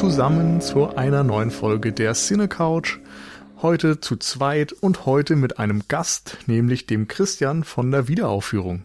[0.00, 3.00] zusammen zu einer neuen Folge der Cine Couch.
[3.60, 8.84] Heute zu zweit und heute mit einem Gast, nämlich dem Christian von der Wiederaufführung.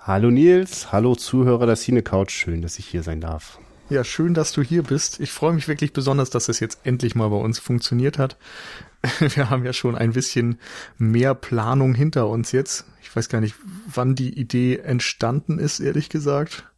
[0.00, 3.60] Hallo Nils, hallo Zuhörer der Cine Couch, schön, dass ich hier sein darf.
[3.90, 5.20] Ja, schön, dass du hier bist.
[5.20, 8.36] Ich freue mich wirklich besonders, dass es jetzt endlich mal bei uns funktioniert hat.
[9.20, 10.58] Wir haben ja schon ein bisschen
[10.98, 12.86] mehr Planung hinter uns jetzt.
[13.02, 13.54] Ich weiß gar nicht,
[13.86, 16.69] wann die Idee entstanden ist, ehrlich gesagt.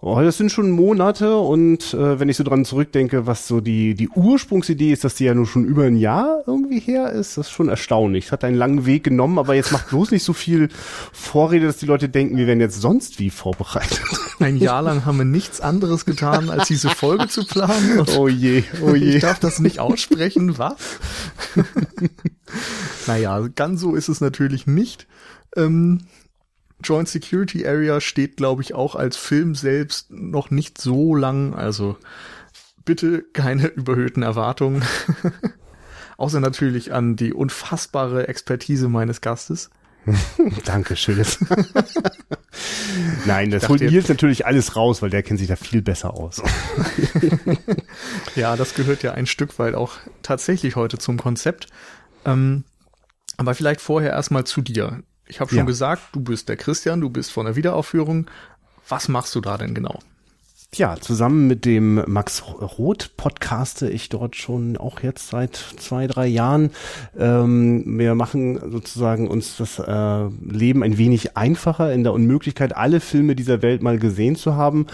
[0.00, 3.94] Oh, das sind schon Monate und äh, wenn ich so dran zurückdenke, was so die,
[3.94, 7.48] die Ursprungsidee ist, dass die ja nur schon über ein Jahr irgendwie her ist, das
[7.48, 8.26] ist schon erstaunlich.
[8.26, 10.68] Es hat einen langen Weg genommen, aber jetzt macht bloß nicht so viel
[11.12, 14.00] Vorrede, dass die Leute denken, wir werden jetzt sonst wie vorbereitet.
[14.38, 18.06] Ein Jahr lang haben wir nichts anderes getan, als diese Folge zu planen.
[18.16, 19.16] Oh je, oh je.
[19.16, 20.76] Ich darf das nicht aussprechen, was?
[23.06, 25.06] naja, ganz so ist es natürlich nicht.
[25.56, 26.02] Ähm,
[26.82, 31.54] Joint Security Area steht, glaube ich, auch als Film selbst noch nicht so lang.
[31.54, 31.96] Also
[32.84, 34.82] bitte keine überhöhten Erwartungen.
[36.16, 39.70] Außer natürlich an die unfassbare Expertise meines Gastes.
[40.64, 41.24] Dankeschön.
[43.26, 46.42] Nein, das holt Nils natürlich alles raus, weil der kennt sich da viel besser aus.
[48.34, 51.66] ja, das gehört ja ein Stück weit auch tatsächlich heute zum Konzept.
[52.24, 52.64] Ähm,
[53.36, 55.02] aber vielleicht vorher erstmal zu dir.
[55.28, 55.64] Ich habe schon ja.
[55.64, 58.26] gesagt, du bist der Christian, du bist von der Wiederaufführung.
[58.88, 60.00] Was machst du da denn genau?
[60.74, 66.26] Ja, zusammen mit dem Max Roth podcaste ich dort schon auch jetzt seit zwei, drei
[66.26, 66.72] Jahren.
[67.18, 73.00] Ähm, wir machen sozusagen uns das äh, Leben ein wenig einfacher in der Unmöglichkeit, alle
[73.00, 74.86] Filme dieser Welt mal gesehen zu haben.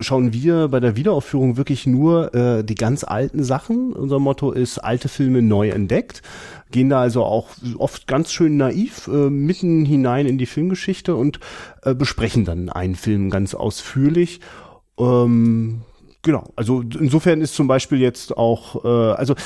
[0.00, 3.94] Schauen wir bei der Wiederaufführung wirklich nur äh, die ganz alten Sachen.
[3.94, 6.22] Unser Motto ist alte Filme neu entdeckt
[6.72, 11.38] gehen da also auch oft ganz schön naiv äh, mitten hinein in die Filmgeschichte und
[11.82, 14.40] äh, besprechen dann einen Film ganz ausführlich.
[14.98, 15.82] Ähm,
[16.26, 19.36] Genau, also insofern ist zum Beispiel jetzt auch, äh, also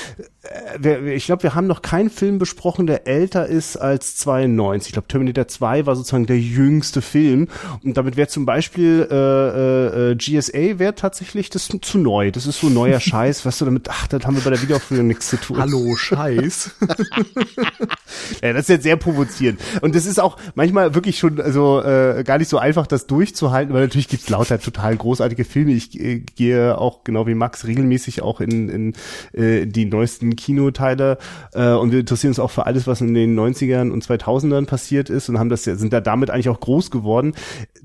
[0.83, 4.87] äh, ich glaube, wir haben noch keinen Film besprochen, der älter ist als 92.
[4.89, 7.49] Ich glaube, Terminator 2 war sozusagen der jüngste Film
[7.83, 12.31] und damit wäre zum Beispiel äh, äh, GSA wäre tatsächlich das zu neu.
[12.31, 15.05] Das ist so neuer Scheiß, weißt du, damit, ach, das haben wir bei der Wiederaufführung
[15.05, 15.59] nichts zu tun.
[15.59, 16.77] Hallo, Scheiß.
[18.41, 22.23] ja, das ist jetzt sehr provozierend und das ist auch manchmal wirklich schon also äh,
[22.25, 25.73] gar nicht so einfach, das durchzuhalten, weil natürlich gibt's lauter total großartige Filme.
[25.73, 28.93] Ich äh, gehe auch genau wie Max regelmäßig auch in, in
[29.33, 31.17] äh, die neuesten Kinoteile
[31.53, 35.09] äh, und wir interessieren uns auch für alles, was in den 90ern und 2000ern passiert
[35.09, 37.33] ist und haben das sind da damit eigentlich auch groß geworden.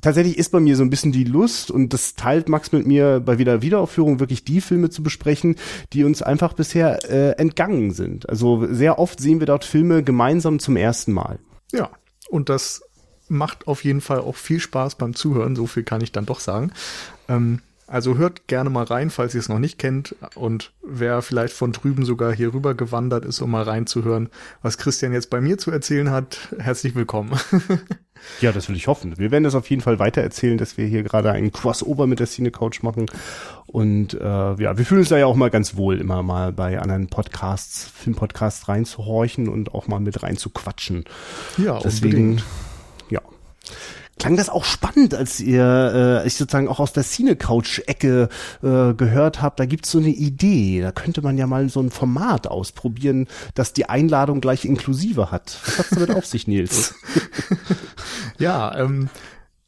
[0.01, 3.21] Tatsächlich ist bei mir so ein bisschen die Lust und das teilt Max mit mir
[3.21, 5.57] bei wieder Wiederaufführung wirklich die Filme zu besprechen,
[5.93, 8.29] die uns einfach bisher äh, entgangen sind.
[8.29, 11.39] Also sehr oft sehen wir dort Filme gemeinsam zum ersten Mal.
[11.73, 11.91] Ja,
[12.29, 12.83] und das
[13.29, 16.41] macht auf jeden Fall auch viel Spaß beim Zuhören, so viel kann ich dann doch
[16.41, 16.73] sagen.
[17.29, 20.17] Ähm, also hört gerne mal rein, falls ihr es noch nicht kennt.
[20.35, 24.29] Und wer vielleicht von drüben sogar hier rüber gewandert ist, um mal reinzuhören,
[24.63, 27.39] was Christian jetzt bei mir zu erzählen hat, herzlich willkommen.
[28.41, 29.19] ja, das will ich hoffen.
[29.19, 32.19] Wir werden das auf jeden Fall weiter erzählen, dass wir hier gerade einen Crossover mit
[32.19, 33.07] der Cine Couch machen.
[33.67, 36.81] Und äh, ja, wir fühlen uns da ja auch mal ganz wohl, immer mal bei
[36.81, 41.05] anderen Podcasts, Filmpodcasts reinzuhorchen und auch mal mit reinzuquatschen.
[41.57, 42.17] Ja, deswegen.
[42.17, 42.45] Unbedingt
[44.19, 48.29] klang das auch spannend, als ihr äh, ich sozusagen auch aus der Cine-Couch-Ecke
[48.63, 50.81] äh, gehört habt, da gibt's so eine Idee.
[50.81, 55.59] Da könnte man ja mal so ein Format ausprobieren, das die Einladung gleich inklusive hat.
[55.65, 56.95] Was hat's damit auf sich, Nils?
[58.39, 59.11] ja, ähm,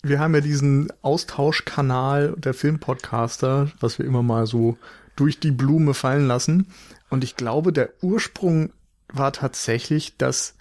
[0.03, 4.79] wir haben ja diesen Austauschkanal der Filmpodcaster, was wir immer mal so
[5.17, 6.69] durch die Blume fallen lassen.
[7.11, 8.71] Und ich glaube, der Ursprung
[9.13, 10.55] war tatsächlich, dass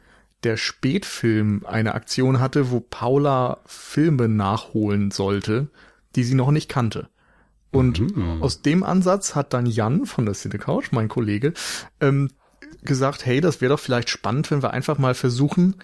[0.43, 5.69] der Spätfilm eine Aktion hatte, wo Paula Filme nachholen sollte,
[6.15, 7.09] die sie noch nicht kannte.
[7.71, 8.41] Und mhm.
[8.41, 11.53] aus dem Ansatz hat dann Jan von der Cine Couch, mein Kollege,
[11.99, 12.29] ähm,
[12.83, 15.75] gesagt, hey, das wäre doch vielleicht spannend, wenn wir einfach mal versuchen,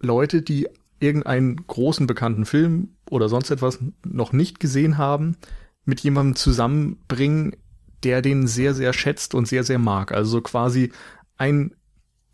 [0.00, 0.68] Leute, die
[1.00, 5.36] irgendeinen großen bekannten Film oder sonst etwas noch nicht gesehen haben,
[5.84, 7.56] mit jemandem zusammenbringen,
[8.02, 10.12] der den sehr, sehr schätzt und sehr, sehr mag.
[10.12, 10.92] Also so quasi
[11.36, 11.72] ein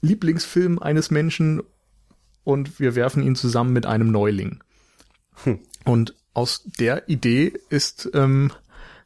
[0.04, 1.62] Lieblingsfilm eines Menschen
[2.44, 4.62] und wir werfen ihn zusammen mit einem Neuling.
[5.44, 5.58] Hm.
[5.84, 8.52] Und aus der Idee ist ähm,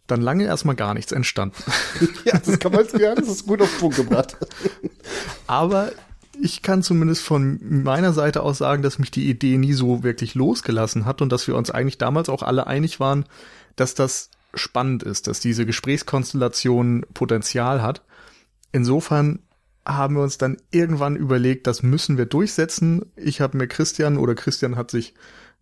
[0.06, 1.62] dann lange erstmal gar nichts entstanden.
[2.24, 4.36] ja, das kann man ja, das ist gut auf den Punkt gebracht.
[5.46, 5.92] Aber
[6.40, 10.34] ich kann zumindest von meiner Seite aus sagen, dass mich die Idee nie so wirklich
[10.34, 13.24] losgelassen hat und dass wir uns eigentlich damals auch alle einig waren,
[13.76, 18.02] dass das spannend ist, dass diese Gesprächskonstellation Potenzial hat.
[18.72, 19.40] Insofern
[19.88, 23.10] haben wir uns dann irgendwann überlegt, das müssen wir durchsetzen.
[23.16, 25.14] Ich habe mir Christian oder Christian hat sich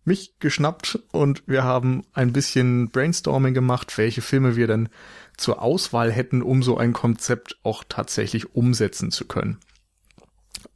[0.03, 4.89] mich geschnappt und wir haben ein bisschen Brainstorming gemacht, welche Filme wir denn
[5.37, 9.57] zur Auswahl hätten, um so ein Konzept auch tatsächlich umsetzen zu können.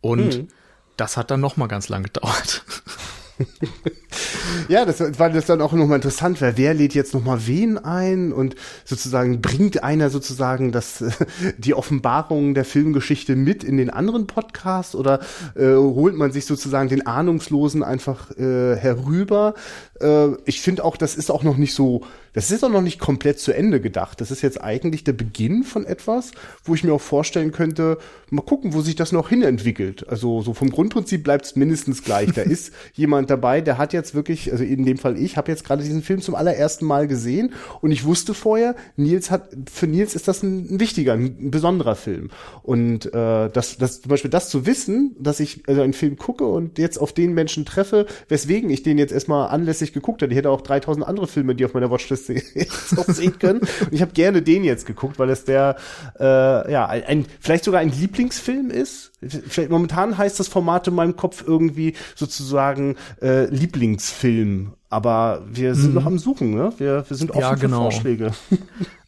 [0.02, 0.48] Und hm.
[0.98, 2.66] das hat dann noch mal ganz lang gedauert.
[4.68, 8.32] ja, das war das dann auch nochmal interessant, weil wer lädt jetzt nochmal wen ein
[8.32, 8.56] und
[8.86, 11.04] sozusagen bringt einer sozusagen das,
[11.58, 15.20] die Offenbarung der Filmgeschichte mit in den anderen Podcast oder
[15.56, 19.56] äh, holt man sich sozusagen den Ahnungslosen einfach äh, herüber?
[20.00, 22.04] Äh, ich finde auch, das ist auch noch nicht so
[22.34, 24.22] das ist auch noch nicht komplett zu Ende gedacht.
[24.22, 26.32] Das ist jetzt eigentlich der Beginn von etwas,
[26.64, 27.98] wo ich mir auch vorstellen könnte,
[28.30, 30.08] mal gucken, wo sich das noch hinentwickelt.
[30.08, 32.32] Also so vom Grundprinzip bleibt es mindestens gleich.
[32.32, 35.64] Da ist jemand dabei, der hat jetzt wirklich, also in dem Fall ich, habe jetzt
[35.64, 40.16] gerade diesen Film zum allerersten Mal gesehen und ich wusste vorher, Nils hat, für Nils
[40.16, 42.30] ist das ein, ein wichtiger, ein, besonderer Film.
[42.64, 46.46] Und äh, das, das zum Beispiel das zu wissen, dass ich also einen Film gucke
[46.46, 50.32] und jetzt auf den Menschen treffe, weswegen ich den jetzt erstmal anlässlich geguckt habe.
[50.32, 53.60] Ich hätte auch 3000 andere Filme, die auf meiner Watchlist jetzt sehen können.
[53.60, 55.76] Und ich habe gerne den jetzt geguckt, weil es der,
[56.20, 59.12] äh, ja, ein, vielleicht sogar ein Lieblingsfilm ist.
[59.22, 63.46] Vielleicht, momentan heißt das Format in meinem Kopf irgendwie sozusagen äh,
[63.92, 64.74] Lieblingsfilm.
[64.90, 65.96] Aber wir sind mhm.
[65.96, 66.74] noch am Suchen, ne?
[66.78, 67.90] Wir, wir sind offen ja, genau.
[67.90, 68.32] für Vorschläge.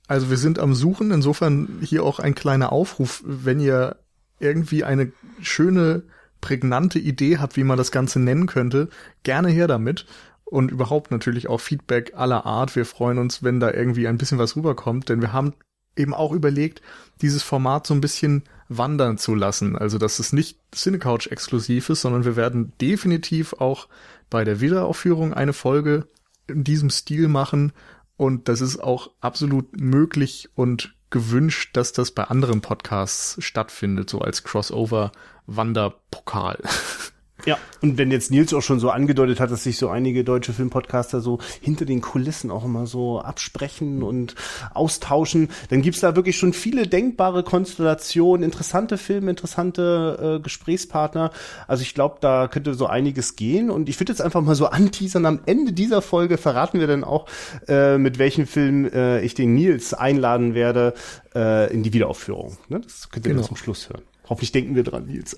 [0.06, 3.95] Also wir sind am Suchen, insofern hier auch ein kleiner Aufruf, wenn ihr
[4.38, 6.03] irgendwie eine schöne,
[6.41, 8.89] prägnante Idee habt, wie man das Ganze nennen könnte,
[9.24, 10.06] gerne her damit
[10.44, 12.75] und überhaupt natürlich auch Feedback aller Art.
[12.75, 15.53] Wir freuen uns, wenn da irgendwie ein bisschen was rüberkommt, denn wir haben
[15.95, 16.81] eben auch überlegt,
[17.21, 19.77] dieses Format so ein bisschen wandern zu lassen.
[19.77, 23.88] Also, dass es nicht Cinecouch exklusiv ist, sondern wir werden definitiv auch
[24.33, 26.07] bei der Wiederaufführung eine Folge
[26.47, 27.71] in diesem Stil machen.
[28.18, 34.21] Und das ist auch absolut möglich und gewünscht, dass das bei anderen Podcasts stattfindet, so
[34.21, 36.63] als Crossover-Wanderpokal.
[37.45, 40.53] Ja, und wenn jetzt Nils auch schon so angedeutet hat, dass sich so einige deutsche
[40.53, 44.35] Filmpodcaster so hinter den Kulissen auch immer so absprechen und
[44.73, 51.31] austauschen, dann gibt's da wirklich schon viele denkbare Konstellationen, interessante Filme, interessante äh, Gesprächspartner.
[51.67, 53.69] Also ich glaube, da könnte so einiges gehen.
[53.69, 57.03] Und ich würde jetzt einfach mal so anteasern, am Ende dieser Folge verraten wir dann
[57.03, 57.27] auch,
[57.67, 60.93] äh, mit welchem Film äh, ich den Nils einladen werde
[61.35, 62.57] äh, in die Wiederaufführung.
[62.69, 62.79] Ne?
[62.79, 63.45] Das könnt ihr genau.
[63.45, 64.03] zum Schluss hören.
[64.29, 65.35] Hoffentlich denken wir dran, Nils.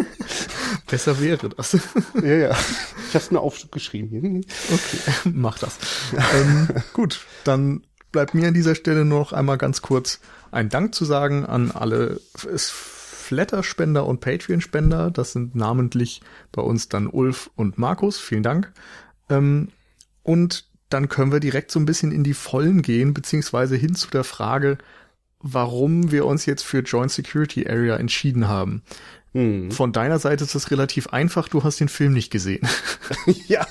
[0.90, 1.72] Besser wäre das.
[2.22, 2.50] ja, ja.
[2.50, 4.44] Ich habe es mir aufgeschrieben.
[4.70, 5.78] Okay, mach das.
[6.34, 10.20] ähm, gut, dann bleibt mir an dieser Stelle nur noch einmal ganz kurz
[10.50, 15.10] ein Dank zu sagen an alle Flatter-Spender und Patreon-Spender.
[15.10, 16.20] Das sind namentlich
[16.50, 18.18] bei uns dann Ulf und Markus.
[18.18, 18.72] Vielen Dank.
[19.30, 19.68] Ähm,
[20.22, 24.10] und dann können wir direkt so ein bisschen in die Vollen gehen, beziehungsweise hin zu
[24.10, 24.76] der Frage,
[25.42, 28.82] warum wir uns jetzt für Joint Security Area entschieden haben.
[29.34, 29.70] Hm.
[29.70, 32.68] Von deiner Seite ist das relativ einfach, du hast den Film nicht gesehen.
[33.48, 33.66] ja,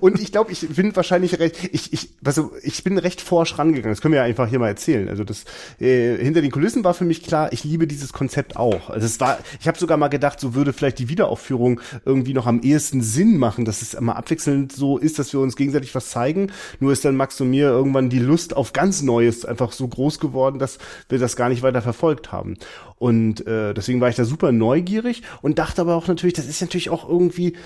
[0.00, 3.92] und ich glaube, ich bin wahrscheinlich recht, ich, ich, also ich bin recht forsch rangegangen,
[3.92, 5.08] das können wir ja einfach hier mal erzählen.
[5.08, 5.44] Also das
[5.78, 8.90] äh, hinter den Kulissen war für mich klar, ich liebe dieses Konzept auch.
[8.90, 12.46] Also es war, ich habe sogar mal gedacht, so würde vielleicht die Wiederaufführung irgendwie noch
[12.46, 16.10] am ehesten Sinn machen, dass es immer abwechselnd so ist, dass wir uns gegenseitig was
[16.10, 16.50] zeigen.
[16.80, 20.18] Nur ist dann Max und mir irgendwann die Lust auf ganz Neues einfach so groß
[20.18, 22.56] geworden, dass wir das gar nicht weiter verfolgt haben.
[22.98, 24.95] Und äh, deswegen war ich da super neugierig
[25.42, 27.56] und dachte aber auch natürlich, das ist natürlich auch irgendwie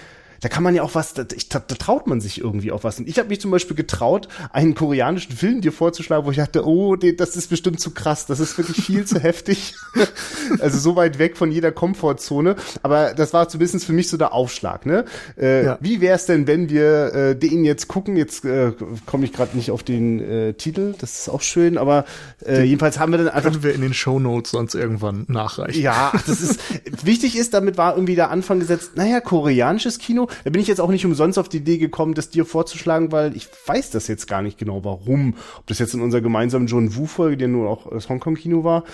[0.41, 2.99] da kann man ja auch was, da, da, da traut man sich irgendwie auch was.
[2.99, 6.67] Und ich habe mich zum Beispiel getraut, einen koreanischen Film dir vorzuschlagen, wo ich dachte,
[6.67, 9.75] oh, das ist bestimmt zu krass, das ist wirklich viel zu heftig.
[10.61, 12.57] also so weit weg von jeder Komfortzone.
[12.83, 14.87] Aber das war zumindest für mich so der Aufschlag.
[14.87, 15.05] Ne?
[15.39, 15.79] Äh, ja.
[15.81, 18.17] Wie wäre es denn, wenn wir äh, den jetzt gucken?
[18.17, 18.73] Jetzt äh,
[19.07, 22.05] komme ich gerade nicht auf den äh, Titel, das ist auch schön, aber
[22.47, 23.51] äh, jedenfalls haben wir dann einfach.
[23.51, 25.81] Können wir in den Show Notes sonst irgendwann nachreichen.
[25.81, 26.61] Ja, das ist
[27.05, 30.81] wichtig ist, damit war irgendwie der Anfang gesetzt, naja, koreanisches Kino, da bin ich jetzt
[30.81, 34.27] auch nicht umsonst auf die Idee gekommen, das dir vorzuschlagen, weil ich weiß das jetzt
[34.27, 35.35] gar nicht genau, warum.
[35.59, 38.85] Ob das jetzt in unserer gemeinsamen John Woo-Folge, die nur auch das Hongkong-Kino war,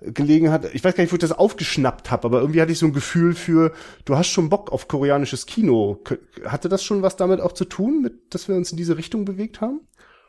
[0.00, 0.74] gelegen hat.
[0.74, 2.92] Ich weiß gar nicht, wo ich das aufgeschnappt habe, aber irgendwie hatte ich so ein
[2.92, 3.72] Gefühl für,
[4.04, 6.00] du hast schon Bock auf koreanisches Kino.
[6.44, 9.24] Hatte das schon was damit auch zu tun, mit, dass wir uns in diese Richtung
[9.24, 9.80] bewegt haben?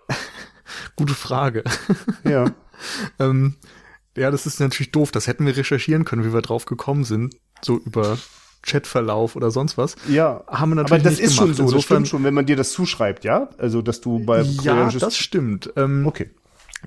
[0.95, 1.63] Gute Frage.
[2.23, 2.51] Ja.
[3.19, 3.55] ähm,
[4.17, 5.11] ja, das ist natürlich doof.
[5.11, 7.35] Das hätten wir recherchieren können, wie wir drauf gekommen sind.
[7.61, 8.17] So über
[8.65, 9.95] Chatverlauf oder sonst was.
[10.07, 11.37] Ja, haben wir natürlich aber das ist gemacht.
[11.37, 13.49] schon so, Insofern, das stimmt schon, wenn man dir das zuschreibt, ja?
[13.57, 15.71] Also, dass du bei Ja, das stimmt.
[15.75, 16.31] Ähm, okay.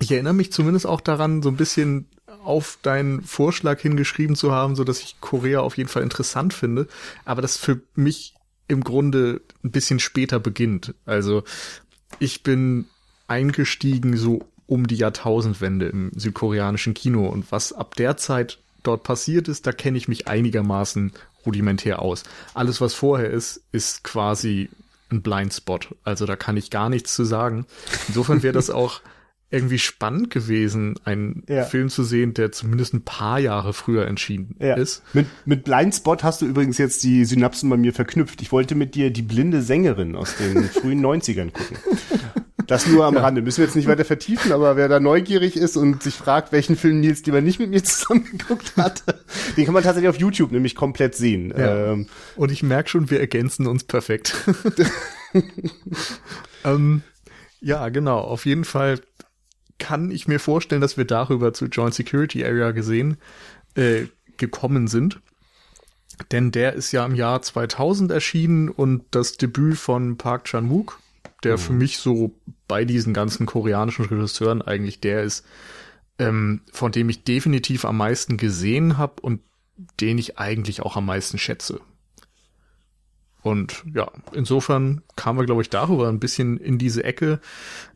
[0.01, 2.07] Ich erinnere mich zumindest auch daran, so ein bisschen
[2.45, 6.87] auf deinen Vorschlag hingeschrieben zu haben, so dass ich Korea auf jeden Fall interessant finde,
[7.25, 8.35] aber das für mich
[8.69, 10.95] im Grunde ein bisschen später beginnt.
[11.05, 11.43] Also
[12.19, 12.87] ich bin
[13.27, 19.49] eingestiegen so um die Jahrtausendwende im südkoreanischen Kino und was ab der Zeit dort passiert
[19.49, 21.13] ist, da kenne ich mich einigermaßen
[21.49, 22.25] rudimentär aus.
[22.55, 24.69] Alles, was vorher ist, ist quasi
[25.11, 25.95] ein Blindspot.
[26.05, 27.67] Also da kann ich gar nichts zu sagen.
[28.09, 29.01] Insofern wäre das auch
[29.51, 31.65] irgendwie spannend gewesen, einen ja.
[31.65, 34.75] Film zu sehen, der zumindest ein paar Jahre früher entschieden ja.
[34.75, 35.03] ist.
[35.15, 38.43] Mit, mit Blindspot hast du übrigens jetzt die Synapsen bei mir verknüpft.
[38.43, 41.79] Ich wollte mit dir die blinde Sängerin aus den frühen 90ern gucken.
[42.69, 43.23] Das nur am ja.
[43.23, 43.41] Rande.
[43.41, 46.77] Müssen wir jetzt nicht weiter vertiefen, aber wer da neugierig ist und sich fragt, welchen
[46.77, 49.03] Film Nils lieber nicht mit mir zusammengeguckt hat,
[49.57, 51.53] den kann man tatsächlich auf YouTube nämlich komplett sehen.
[51.57, 51.93] Ja.
[51.93, 54.37] Ähm, und ich merke schon, wir ergänzen uns perfekt.
[56.65, 57.03] ähm,
[57.61, 58.19] ja, genau.
[58.19, 59.01] Auf jeden Fall
[59.79, 63.17] kann ich mir vorstellen, dass wir darüber zu Joint Security Area gesehen
[63.77, 65.21] äh, gekommen sind.
[66.33, 70.99] Denn der ist ja im Jahr 2000 erschienen und das Debüt von Park Chan-wook,
[71.45, 71.59] der mhm.
[71.59, 72.35] für mich so
[72.67, 75.45] bei diesen ganzen koreanischen Regisseuren eigentlich der ist,
[76.19, 79.41] ähm, von dem ich definitiv am meisten gesehen habe und
[80.01, 81.81] den ich eigentlich auch am meisten schätze.
[83.43, 87.41] Und ja, insofern kamen wir, glaube ich, darüber ein bisschen in diese Ecke.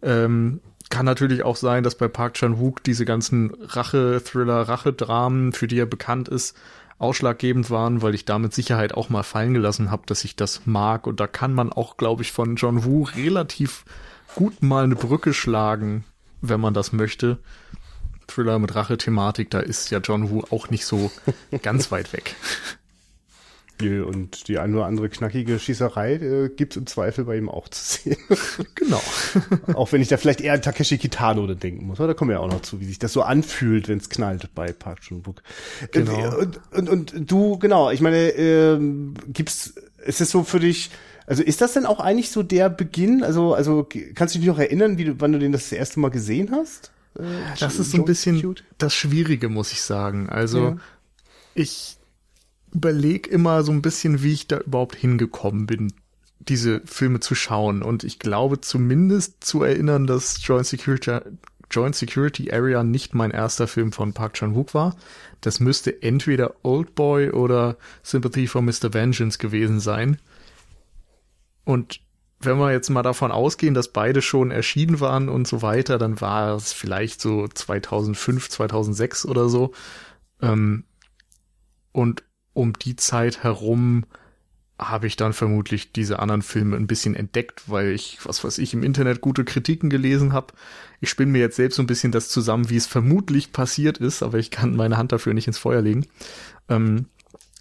[0.00, 5.78] Ähm, kann natürlich auch sein, dass bei Park Chan-wook diese ganzen Rache-Thriller, Rache-Dramen, für die
[5.78, 6.56] er bekannt ist,
[7.02, 10.62] ausschlaggebend waren, weil ich da mit Sicherheit auch mal fallen gelassen habe, dass ich das
[10.66, 11.06] mag.
[11.06, 13.84] Und da kann man auch, glaube ich, von John Woo relativ
[14.34, 16.04] gut mal eine Brücke schlagen,
[16.40, 17.38] wenn man das möchte.
[18.26, 21.10] Thriller mit Rache-Thematik, da ist ja John Woo auch nicht so
[21.62, 22.36] ganz weit weg.
[23.82, 27.68] Spiel und die eine oder andere knackige Schießerei äh, gibt im Zweifel bei ihm auch
[27.68, 28.16] zu sehen.
[28.74, 29.02] genau.
[29.74, 31.98] auch wenn ich da vielleicht eher an Takeshi Kitano denken muss.
[31.98, 34.08] Aber da kommen wir ja auch noch zu, wie sich das so anfühlt, wenn es
[34.08, 35.42] knallt bei Park Chan-wook.
[35.90, 36.12] Genau.
[36.12, 38.78] Äh, und, und, und du, genau, ich meine, äh,
[39.28, 39.74] gibt's,
[40.04, 40.90] ist es so für dich,
[41.26, 43.22] also ist das denn auch eigentlich so der Beginn?
[43.22, 46.00] Also, also kannst du dich noch erinnern, wie du, wann du den das, das erste
[46.00, 46.92] Mal gesehen hast?
[47.18, 47.22] Äh,
[47.58, 50.28] das ist so ein bisschen das Schwierige, muss ich sagen.
[50.28, 50.76] Also, ja.
[51.54, 51.96] ich
[52.72, 55.92] überlege immer so ein bisschen, wie ich da überhaupt hingekommen bin,
[56.38, 57.82] diese Filme zu schauen.
[57.82, 61.18] Und ich glaube zumindest zu erinnern, dass Joint Security,
[61.70, 64.96] Joint Security Area nicht mein erster Film von Park Chan-wook war.
[65.40, 68.92] Das müsste entweder Old Boy oder Sympathy for Mr.
[68.92, 70.18] Vengeance gewesen sein.
[71.64, 72.00] Und
[72.40, 76.20] wenn wir jetzt mal davon ausgehen, dass beide schon erschienen waren und so weiter, dann
[76.20, 79.72] war es vielleicht so 2005, 2006 oder so.
[80.40, 80.84] Ähm,
[81.92, 82.24] und
[82.54, 84.04] um die Zeit herum
[84.78, 88.74] habe ich dann vermutlich diese anderen Filme ein bisschen entdeckt, weil ich, was weiß ich,
[88.74, 90.54] im Internet gute Kritiken gelesen habe.
[91.00, 94.22] Ich spinne mir jetzt selbst so ein bisschen das zusammen, wie es vermutlich passiert ist,
[94.22, 96.06] aber ich kann meine Hand dafür nicht ins Feuer legen.
[96.68, 97.06] Ähm,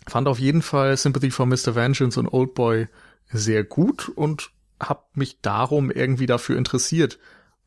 [0.07, 1.75] fand auf jeden Fall Sympathy for Mr.
[1.75, 2.87] Vengeance und Old Boy
[3.31, 7.19] sehr gut und habe mich darum irgendwie dafür interessiert,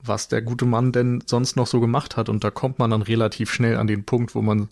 [0.06, 2.28] was der gute Mann denn sonst noch so gemacht hat.
[2.28, 4.68] Und da kommt man dann relativ schnell an den Punkt, wo man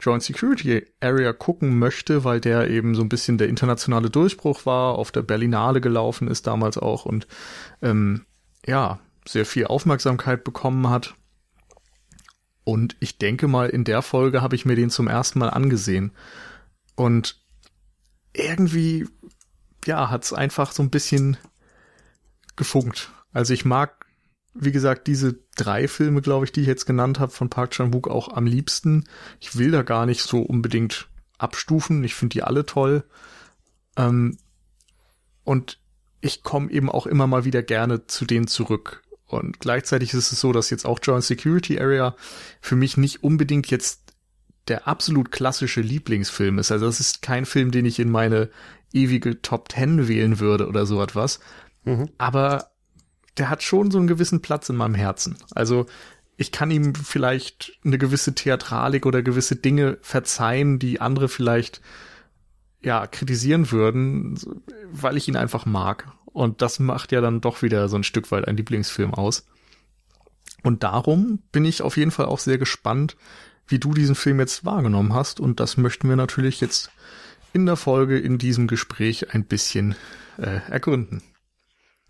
[0.00, 4.96] Joint Security Area gucken möchte, weil der eben so ein bisschen der internationale Durchbruch war,
[4.96, 7.26] auf der Berlinale gelaufen ist damals auch und
[7.82, 8.24] ähm,
[8.66, 11.14] ja, sehr viel Aufmerksamkeit bekommen hat.
[12.64, 16.12] Und ich denke mal, in der Folge habe ich mir den zum ersten Mal angesehen.
[16.96, 17.40] Und
[18.32, 19.06] irgendwie,
[19.84, 21.36] ja, hat's einfach so ein bisschen
[22.56, 23.12] gefunkt.
[23.32, 24.05] Also ich mag
[24.58, 28.08] wie gesagt, diese drei Filme, glaube ich, die ich jetzt genannt habe, von Park Chan-wook
[28.08, 29.04] auch am liebsten.
[29.40, 31.08] Ich will da gar nicht so unbedingt
[31.38, 32.02] abstufen.
[32.04, 33.04] Ich finde die alle toll.
[33.96, 34.38] Ähm,
[35.44, 35.78] und
[36.20, 39.02] ich komme eben auch immer mal wieder gerne zu denen zurück.
[39.26, 42.16] Und gleichzeitig ist es so, dass jetzt auch Joint Security Area
[42.60, 44.14] für mich nicht unbedingt jetzt
[44.68, 46.72] der absolut klassische Lieblingsfilm ist.
[46.72, 48.50] Also das ist kein Film, den ich in meine
[48.92, 51.40] ewige Top Ten wählen würde oder so etwas.
[51.84, 52.08] Mhm.
[52.18, 52.70] Aber
[53.38, 55.36] der hat schon so einen gewissen Platz in meinem Herzen.
[55.54, 55.86] Also
[56.36, 61.80] ich kann ihm vielleicht eine gewisse Theatralik oder gewisse Dinge verzeihen, die andere vielleicht
[62.82, 64.38] ja kritisieren würden,
[64.90, 66.08] weil ich ihn einfach mag.
[66.24, 69.46] Und das macht ja dann doch wieder so ein Stück weit ein Lieblingsfilm aus.
[70.62, 73.16] Und darum bin ich auf jeden Fall auch sehr gespannt,
[73.66, 75.40] wie du diesen Film jetzt wahrgenommen hast.
[75.40, 76.90] Und das möchten wir natürlich jetzt
[77.52, 79.94] in der Folge, in diesem Gespräch ein bisschen
[80.36, 81.22] äh, ergründen.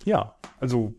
[0.06, 0.94] Ja, also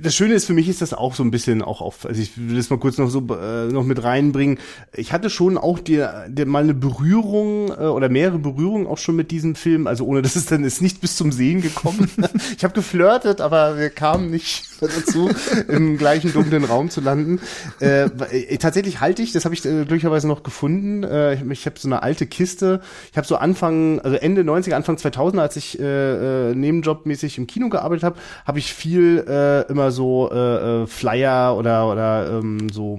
[0.00, 2.36] das Schöne ist für mich ist das auch so ein bisschen auch auf, also ich
[2.36, 4.58] will das mal kurz noch so äh, noch mit reinbringen.
[4.94, 9.14] Ich hatte schon auch dir, dir mal eine Berührung äh, oder mehrere Berührungen auch schon
[9.14, 12.10] mit diesem Film, also ohne dass es dann ist nicht bis zum Sehen gekommen.
[12.56, 15.30] ich habe geflirtet, aber wir kamen nicht dazu,
[15.68, 17.40] im gleichen dunklen Raum zu landen.
[17.80, 21.04] Äh, äh, tatsächlich halte ich, das habe ich äh, glücklicherweise noch gefunden.
[21.04, 22.80] Äh, ich ich habe so eine alte Kiste.
[23.10, 27.46] Ich habe so Anfang, also Ende 90er, Anfang 2000, als ich äh, äh, nebenjobmäßig im
[27.46, 28.13] Kino gearbeitet habe,
[28.46, 32.98] habe ich viel äh, immer so äh, äh, Flyer oder oder ähm, so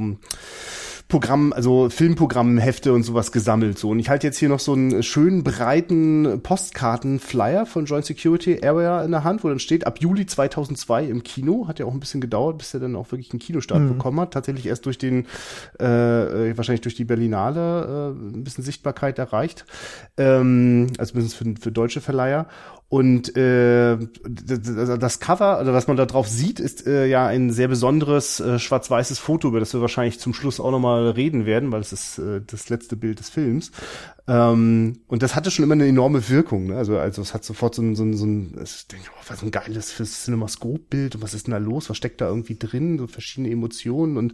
[1.08, 3.78] Programm, also Filmprogrammhefte und sowas gesammelt.
[3.78, 3.90] So.
[3.92, 9.04] Und ich halte jetzt hier noch so einen schönen breiten Postkartenflyer von Joint Security Area
[9.04, 11.68] in der Hand, wo dann steht, ab Juli 2002 im Kino.
[11.68, 13.90] Hat ja auch ein bisschen gedauert, bis er dann auch wirklich einen Kinostart mhm.
[13.90, 14.34] bekommen hat.
[14.34, 15.28] Tatsächlich erst durch den,
[15.80, 19.66] äh, äh wahrscheinlich durch die Berlinale äh, ein bisschen Sichtbarkeit erreicht.
[20.18, 22.48] Ähm, also mindestens für, für deutsche Verleiher.
[22.88, 27.68] Und äh, das Cover, also was man da drauf sieht, ist äh, ja ein sehr
[27.68, 31.82] besonderes äh, schwarz-weißes Foto, über das wir wahrscheinlich zum Schluss auch nochmal reden werden, weil
[31.82, 33.72] es ist äh, das letzte Bild des Films.
[34.28, 36.68] Ähm, und das hatte schon immer eine enorme Wirkung.
[36.68, 36.78] Ne?
[36.78, 39.44] Also, also es hat sofort so ein, so ein, so ein ich denke, oh, was
[39.44, 41.90] ein geiles Cinemascope-Bild und was ist denn da los?
[41.92, 42.98] Was steckt da irgendwie drin?
[42.98, 44.34] So verschiedene Emotionen und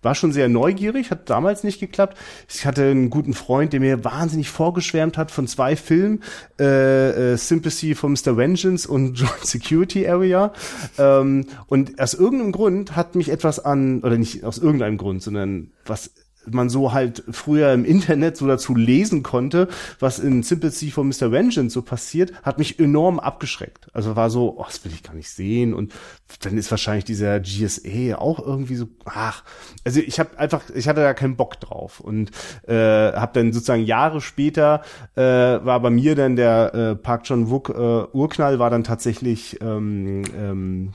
[0.00, 2.16] war schon sehr neugierig, hat damals nicht geklappt.
[2.48, 6.22] Ich hatte einen guten Freund, der mir wahnsinnig vorgeschwärmt hat von zwei Filmen,
[6.60, 8.36] äh, äh, Sympathy for Mr.
[8.36, 10.52] Vengeance und Joint Security Area.
[10.98, 15.70] Ähm, und aus irgendeinem Grund hat mich etwas an, oder nicht aus irgendeinem Grund, sondern
[15.86, 16.10] was
[16.50, 19.68] man so halt früher im Internet so dazu lesen konnte,
[20.00, 21.30] was in Sympathy for Mr.
[21.30, 23.88] Vengeance so passiert, hat mich enorm abgeschreckt.
[23.92, 25.92] Also war so, oh, das will ich gar nicht sehen und
[26.40, 29.44] dann ist wahrscheinlich dieser GSA auch irgendwie so, ach,
[29.84, 32.30] also ich habe einfach, ich hatte da keinen Bock drauf und
[32.66, 34.82] äh, habe dann sozusagen Jahre später
[35.14, 37.72] äh, war bei mir dann der äh, Park John Wook äh,
[38.16, 40.92] Urknall war dann tatsächlich ähm, ähm,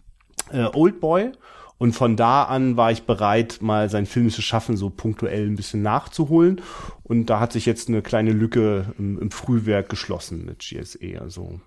[0.51, 1.31] äh, Old Boy
[1.77, 5.83] und von da an war ich bereit, mal sein filmisches Schaffen so punktuell ein bisschen
[5.83, 6.61] nachzuholen.
[7.03, 11.21] Und da hat sich jetzt eine kleine Lücke im, im Frühwerk geschlossen mit GSE.
[11.21, 11.59] Also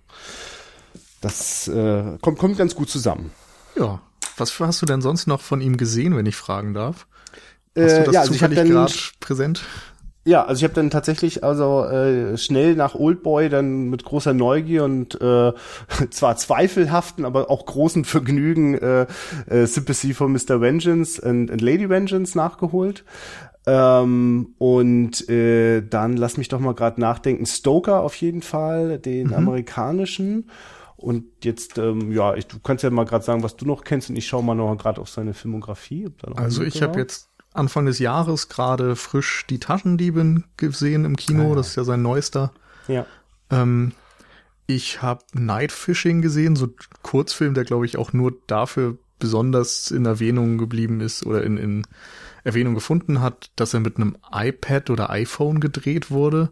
[1.20, 3.30] das äh, kommt, kommt ganz gut zusammen.
[3.76, 4.00] Ja.
[4.36, 7.06] Was hast du denn sonst noch von ihm gesehen, wenn ich fragen darf?
[7.76, 9.62] Hast du äh, das ja, also ich gerade präsent?
[10.24, 14.84] Ja, also ich habe dann tatsächlich also äh, schnell nach Oldboy dann mit großer Neugier
[14.84, 15.52] und äh,
[16.10, 19.06] zwar zweifelhaften, aber auch großen Vergnügen äh,
[19.46, 20.60] äh, Sympathy for Mr.
[20.60, 23.04] Vengeance and, and Lady Vengeance nachgeholt.
[23.66, 27.46] Ähm, und äh, dann lass mich doch mal gerade nachdenken.
[27.46, 29.34] Stoker auf jeden Fall, den mhm.
[29.34, 30.50] amerikanischen.
[30.96, 34.10] Und jetzt, ähm, ja, ich, du kannst ja mal gerade sagen, was du noch kennst
[34.10, 36.08] und ich schaue mal noch gerade auf seine Filmografie.
[36.36, 41.44] also ich habe jetzt Anfang des Jahres gerade frisch die Taschendiebin gesehen im Kino.
[41.44, 41.54] Ah, ja.
[41.56, 42.52] Das ist ja sein neuester.
[42.86, 43.06] Ja.
[43.50, 43.92] Ähm,
[44.66, 46.68] ich habe Night Fishing gesehen, so
[47.02, 51.86] Kurzfilm, der glaube ich auch nur dafür besonders in Erwähnung geblieben ist oder in, in
[52.44, 56.50] Erwähnung gefunden hat, dass er mit einem iPad oder iPhone gedreht wurde.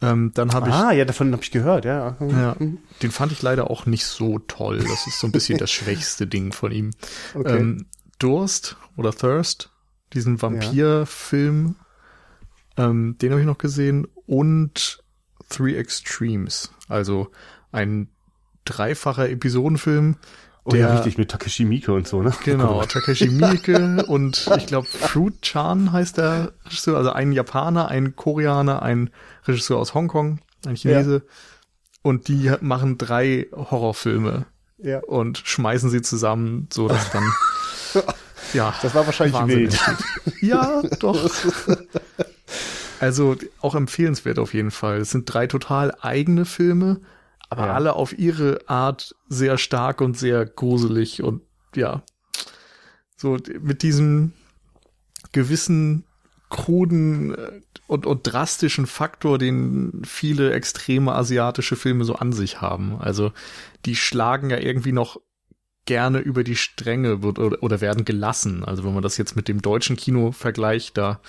[0.00, 0.74] Ähm, dann habe ich.
[0.74, 2.16] Ah, ja, davon habe ich gehört, ja.
[2.20, 2.56] ja.
[3.02, 4.78] Den fand ich leider auch nicht so toll.
[4.78, 6.90] Das ist so ein bisschen das schwächste Ding von ihm.
[7.34, 7.58] Okay.
[7.58, 7.86] Ähm,
[8.18, 9.70] Durst oder Thirst
[10.12, 11.76] diesen Vampir-Film,
[12.76, 12.88] ja.
[12.88, 15.02] ähm, den habe ich noch gesehen und
[15.48, 17.30] Three Extremes, also
[17.72, 18.08] ein
[18.64, 20.16] dreifacher Episodenfilm.
[20.64, 22.32] Oh der, ja, richtig, mit Takeshi Miike und so, ne?
[22.44, 28.14] Genau, Takeshi Miike und ich glaube Fruit Chan heißt der Regisseur, also ein Japaner, ein
[28.14, 29.10] Koreaner, ein
[29.46, 31.22] Regisseur aus Hongkong, ein Chinese.
[31.26, 31.32] Ja.
[32.02, 34.46] Und die machen drei Horrorfilme
[34.78, 35.00] ja.
[35.00, 37.24] und schmeißen sie zusammen, so dass dann
[38.52, 38.74] Ja.
[38.82, 39.78] Das war wahrscheinlich wild.
[40.40, 41.30] Ja, doch.
[42.98, 44.98] Also auch empfehlenswert auf jeden Fall.
[44.98, 47.00] Es sind drei total eigene Filme,
[47.48, 47.74] aber ja.
[47.74, 51.42] alle auf ihre Art sehr stark und sehr gruselig und
[51.74, 52.02] ja.
[53.16, 54.32] So mit diesem
[55.32, 56.04] gewissen
[56.48, 62.98] kruden äh, und, und drastischen Faktor, den viele extreme asiatische Filme so an sich haben.
[63.00, 63.32] Also
[63.86, 65.20] die schlagen ja irgendwie noch
[65.86, 68.64] gerne über die Stränge wird oder, oder werden gelassen.
[68.64, 71.20] Also wenn man das jetzt mit dem deutschen Kino vergleicht, da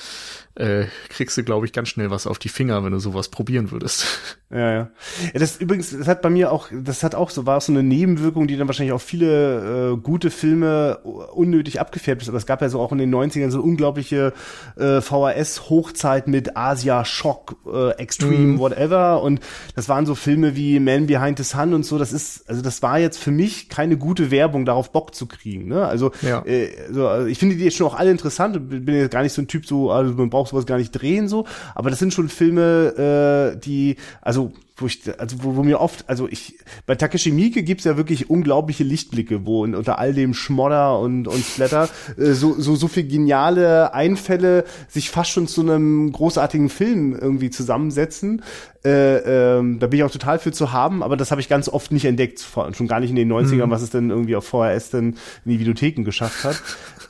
[0.55, 3.71] äh, kriegst du, glaube ich, ganz schnell was auf die Finger, wenn du sowas probieren
[3.71, 4.05] würdest.
[4.53, 4.91] Ja, ja.
[5.33, 7.83] ja das übrigens, das hat bei mir auch, das hat auch so, war so eine
[7.83, 12.27] Nebenwirkung, die dann wahrscheinlich auch viele äh, gute Filme unnötig abgefärbt ist.
[12.27, 14.33] Aber es gab ja so auch in den 90ern so unglaubliche
[14.75, 18.59] äh, VHS-Hochzeit mit Asia, Shock, äh, Extreme, mm.
[18.59, 19.23] whatever.
[19.23, 19.39] Und
[19.77, 21.97] das waren so Filme wie Man Behind the Sun und so.
[21.97, 25.67] Das ist, also das war jetzt für mich keine gute Werbung, darauf Bock zu kriegen.
[25.67, 25.85] Ne?
[25.85, 26.43] Also, ja.
[26.45, 28.69] äh, so, also ich finde die jetzt schon auch alle interessant.
[28.69, 31.27] Bin jetzt gar nicht so ein Typ, so, also man braucht sowas gar nicht drehen,
[31.27, 31.45] so.
[31.75, 34.51] Aber das sind schon Filme, äh, die, also
[34.81, 38.29] wo ich, also wo, wo mir oft, also ich, bei Takeshi Miike gibt's ja wirklich
[38.29, 42.87] unglaubliche Lichtblicke, wo in, unter all dem Schmodder und, und Splatter äh, so, so, so
[42.87, 48.41] viel geniale Einfälle sich fast schon zu einem großartigen Film irgendwie zusammensetzen.
[48.83, 51.69] Äh, ähm, da bin ich auch total für zu haben, aber das habe ich ganz
[51.69, 53.71] oft nicht entdeckt, schon gar nicht in den 90ern, mhm.
[53.71, 56.61] was es denn irgendwie auf VHS denn in die Videotheken geschafft hat.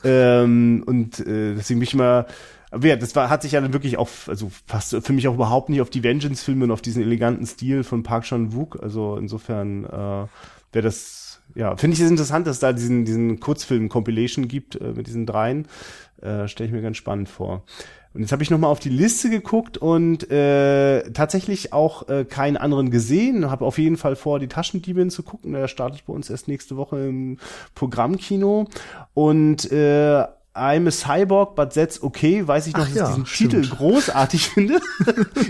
[0.04, 2.26] ähm, und äh, deswegen bin ich mal
[2.72, 5.34] aber ja, das war, hat sich ja dann wirklich auf, also passt für mich auch
[5.34, 8.82] überhaupt nicht auf die Vengeance-Filme und auf diesen eleganten Stil von Park Chan-wook.
[8.82, 10.26] Also insofern äh,
[10.72, 11.22] wäre das
[11.54, 15.26] ja, finde ich es interessant, dass es da diesen, diesen Kurzfilm-Compilation gibt äh, mit diesen
[15.26, 15.66] dreien.
[16.20, 17.64] Äh, Stelle ich mir ganz spannend vor.
[18.14, 22.56] Und jetzt habe ich nochmal auf die Liste geguckt und äh, tatsächlich auch äh, keinen
[22.56, 23.50] anderen gesehen.
[23.50, 25.52] Habe auf jeden Fall vor, die Taschendiebin zu gucken.
[25.52, 27.38] Der startet bei uns erst nächste Woche im
[27.74, 28.68] Programmkino.
[29.14, 32.46] Und äh, I'm a Cyborg, but that's okay.
[32.46, 33.50] Weiß ich noch, Ach dass ja, ich diesen stimmt.
[33.52, 34.80] Titel großartig finde.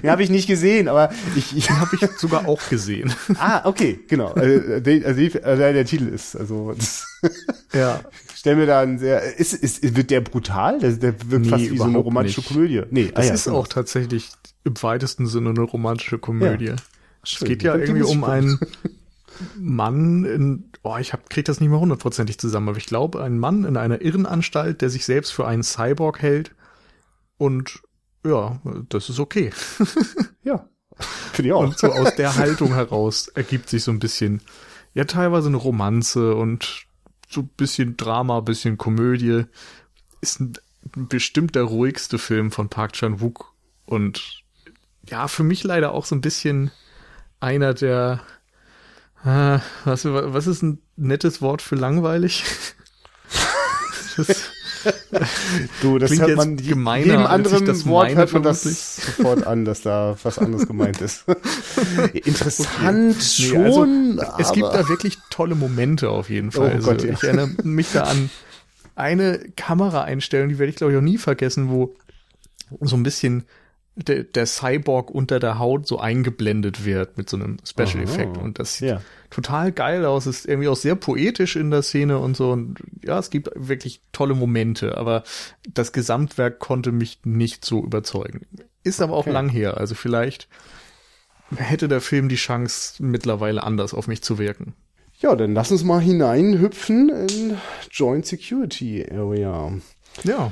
[0.03, 3.12] Den habe ich nicht gesehen, aber ich, ich Den habe ich sogar auch gesehen.
[3.38, 4.29] Ah, okay, genau.
[4.29, 6.75] Also, der, also also der Titel ist, also
[7.73, 8.01] Ja.
[8.35, 10.79] stell mir da einen sehr, ist, ist, wird der brutal?
[10.79, 12.49] Der, der wirkt Nee, fast wie so eine romantische nicht.
[12.49, 12.83] Komödie.
[12.91, 13.57] Nee, Das ah ja, ist genau.
[13.59, 14.29] auch tatsächlich
[14.65, 16.67] im weitesten Sinne eine romantische Komödie.
[16.67, 16.77] Ja.
[17.25, 18.61] Es geht ja irgendwie um einen
[19.59, 23.38] Mann in, oh, ich hab, krieg das nicht mehr hundertprozentig zusammen, aber ich glaube, ein
[23.38, 26.55] Mann in einer Irrenanstalt, der sich selbst für einen Cyborg hält
[27.38, 27.83] und
[28.25, 29.51] ja, das ist okay.
[30.45, 30.68] Ja,
[31.33, 31.62] finde ich auch.
[31.62, 34.40] Und so aus der Haltung heraus ergibt sich so ein bisschen,
[34.92, 36.87] ja, teilweise eine Romanze und
[37.29, 39.45] so ein bisschen Drama, bisschen Komödie.
[40.21, 43.53] Ist ein, bestimmt der ruhigste Film von Park Chan-wook
[43.87, 44.42] und
[45.09, 46.71] ja, für mich leider auch so ein bisschen
[47.40, 48.21] einer der,
[49.25, 52.45] äh, was, was ist ein nettes Wort für langweilig?
[54.15, 54.53] Das,
[55.81, 58.63] Du, das Klingt hört man gemeiner, jedem anderen das Wort meine, hört man das
[58.97, 61.25] sofort an, dass da was anderes gemeint ist.
[62.13, 66.71] Interessant Nee, schon, also, es gibt da wirklich tolle Momente auf jeden Fall.
[66.71, 67.13] Oh also, Gott, ja.
[67.13, 68.31] Ich erinnere mich da an
[68.95, 71.95] eine Kameraeinstellung, die werde ich glaube ich auch nie vergessen, wo
[72.81, 73.45] so ein bisschen
[73.95, 78.03] der, der Cyborg unter der Haut so eingeblendet wird mit so einem Special.
[78.03, 79.03] Effekt und das sieht Ja.
[79.31, 83.19] total geil aus, ist irgendwie auch sehr poetisch in der Szene und so und ja,
[83.19, 85.25] es gibt wirklich tolle Momente, aber
[85.69, 88.47] das Gesamtwerk konnte mich nicht so überzeugen.
[88.83, 89.33] Ist aber auch Okay.
[89.33, 90.49] lang her, also vielleicht
[91.57, 94.75] hätte der Film die Chance mittlerweile anders auf mich zu wirken.
[95.21, 97.57] Ja, dann lass uns mal hineinhüpfen in
[97.91, 99.73] Joint Security Area.
[100.25, 100.51] Ja,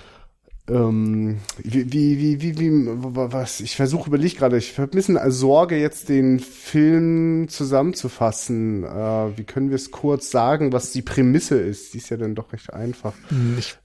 [0.71, 5.77] Ähm, wie, wie, wie, wie, was, ich versuche, überlege gerade, ich habe ein bisschen Sorge,
[5.77, 8.85] jetzt den Film zusammenzufassen.
[8.85, 11.95] Äh, wie können wir es kurz sagen, was die Prämisse ist?
[11.95, 13.15] Die ist ja dann doch recht einfach.
[13.59, 13.77] ich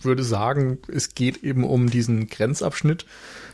[0.00, 3.06] würde sagen, es geht eben um diesen Grenzabschnitt,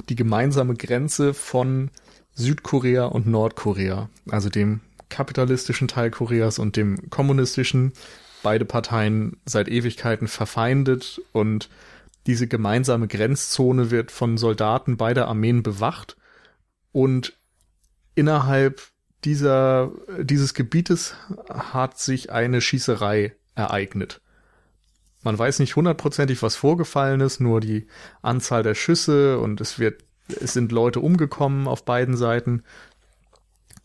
[0.08, 1.90] die gemeinsame Grenze von
[2.34, 7.92] Südkorea und Nordkorea, also dem kapitalistischen Teil Koreas und dem kommunistischen,
[8.42, 11.68] beide Parteien seit Ewigkeiten verfeindet und
[12.28, 16.18] diese gemeinsame Grenzzone wird von Soldaten beider Armeen bewacht
[16.92, 17.38] und
[18.14, 18.82] innerhalb
[19.24, 21.14] dieser, dieses Gebietes
[21.48, 24.20] hat sich eine Schießerei ereignet.
[25.22, 27.86] Man weiß nicht hundertprozentig, was vorgefallen ist, nur die
[28.20, 32.62] Anzahl der Schüsse und es wird, es sind Leute umgekommen auf beiden Seiten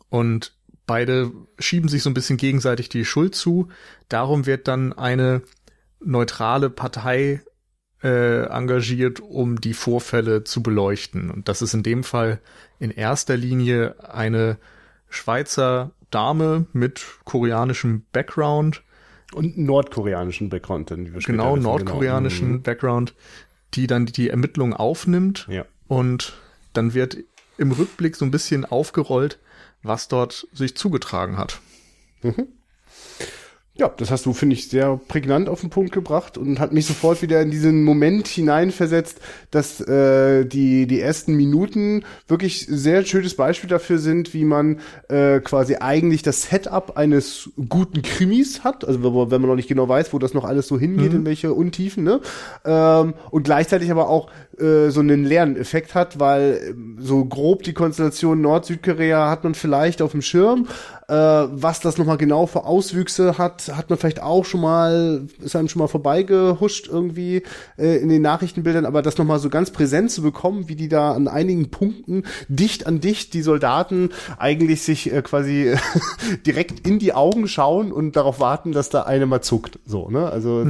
[0.10, 0.54] und
[0.86, 3.70] beide schieben sich so ein bisschen gegenseitig die Schuld zu.
[4.10, 5.44] Darum wird dann eine
[6.02, 7.42] neutrale Partei
[8.04, 11.32] äh, engagiert, um die Vorfälle zu beleuchten.
[11.32, 12.40] Und das ist in dem Fall
[12.80, 14.58] in erster Linie eine
[15.10, 18.84] Schweizer Dame mit koreanischem Background,
[19.34, 22.62] Und nordkoreanischen Background, wie wir genau wissen, nordkoreanischen Genau.
[22.64, 23.16] Background,
[23.74, 25.54] die dann die Ermittlungen aufnimmt Mhm.
[25.54, 25.66] Ja.
[25.88, 26.34] und
[26.74, 27.18] dann wird
[27.58, 29.40] im Rückblick so ein bisschen aufgerollt,
[29.82, 31.62] was dort sich zugetragen hat.
[33.76, 36.86] Ja, das hast du, finde ich, sehr prägnant auf den Punkt gebracht und hat mich
[36.86, 43.36] sofort wieder in diesen Moment hineinversetzt, dass äh, die, die ersten Minuten wirklich sehr schönes
[43.36, 49.04] Beispiel dafür sind, wie man äh, quasi eigentlich das Setup eines guten Krimis hat, also
[49.32, 52.04] wenn man, noch nicht genau weiß, wo das noch alles so hingeht, in welche Untiefen,
[52.04, 52.22] ne?
[52.66, 57.74] Ähm, und gleichzeitig aber auch äh, so einen Lerneffekt hat, weil ähm, so grob die
[57.74, 60.68] Konstellation Nord-Südkorea hat man vielleicht auf dem Schirm,
[61.08, 65.56] äh, was das nochmal genau für Auswüchse hat, hat man vielleicht auch schon mal, ist
[65.56, 67.44] einem schon mal vorbeigehuscht irgendwie
[67.78, 71.12] äh, in den Nachrichtenbildern, aber das nochmal so ganz präsent zu bekommen, wie die da
[71.12, 75.76] an einigen Punkten dicht an dicht die Soldaten eigentlich sich äh, quasi
[76.46, 79.80] direkt in die Augen schauen und darauf warten, dass da eine mal zuckt.
[79.86, 80.30] So, ne?
[80.30, 80.66] Also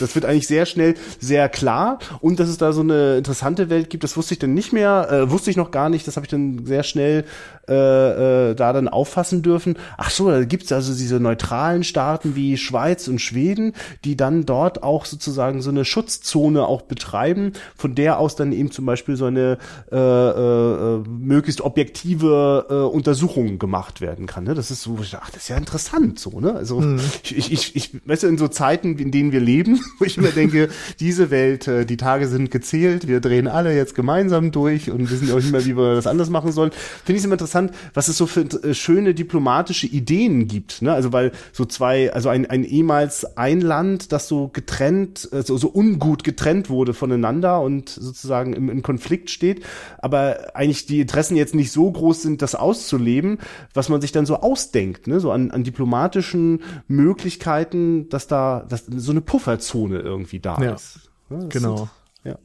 [0.00, 3.90] das wird eigentlich sehr schnell sehr klar und dass es da so eine interessante Welt
[3.90, 6.26] gibt, das wusste ich dann nicht mehr, äh, wusste ich noch gar nicht, das habe
[6.26, 7.24] ich dann sehr schnell
[7.68, 9.73] äh, äh, da dann auffassen dürfen.
[9.96, 13.72] Ach so, da gibt's also diese neutralen Staaten wie Schweiz und Schweden,
[14.04, 18.70] die dann dort auch sozusagen so eine Schutzzone auch betreiben, von der aus dann eben
[18.70, 19.58] zum Beispiel so eine
[19.90, 24.44] äh, äh, äh, möglichst objektive äh, Untersuchung gemacht werden kann.
[24.44, 24.54] Ne?
[24.54, 26.54] Das ist so, ach, das ist ja interessant so, ne?
[26.54, 26.82] Also
[27.22, 30.18] ich, ich, ich, ich weißt du, in so Zeiten, in denen wir leben, wo ich
[30.18, 30.68] immer denke,
[31.00, 35.30] diese Welt, äh, die Tage sind gezählt, wir drehen alle jetzt gemeinsam durch und wissen
[35.30, 36.70] auch nicht mehr, wie wir das anders machen sollen.
[37.04, 40.82] Finde ich es immer interessant, was es so für äh, schöne diplomatische diplomatische Ideen gibt,
[40.82, 40.92] ne?
[40.92, 45.56] Also weil so zwei, also ein, ein ehemals ein Land, das so getrennt, äh, so,
[45.56, 49.64] so ungut getrennt wurde voneinander und sozusagen im, im Konflikt steht,
[49.98, 53.38] aber eigentlich die Interessen jetzt nicht so groß sind, das auszuleben,
[53.72, 55.20] was man sich dann so ausdenkt, ne?
[55.20, 60.74] So an, an diplomatischen Möglichkeiten, dass da dass so eine Pufferzone irgendwie da Ja.
[60.74, 61.00] ist.
[61.30, 61.48] Ne?
[61.48, 61.76] Genau.
[61.76, 61.88] Sind,
[62.24, 62.38] ja.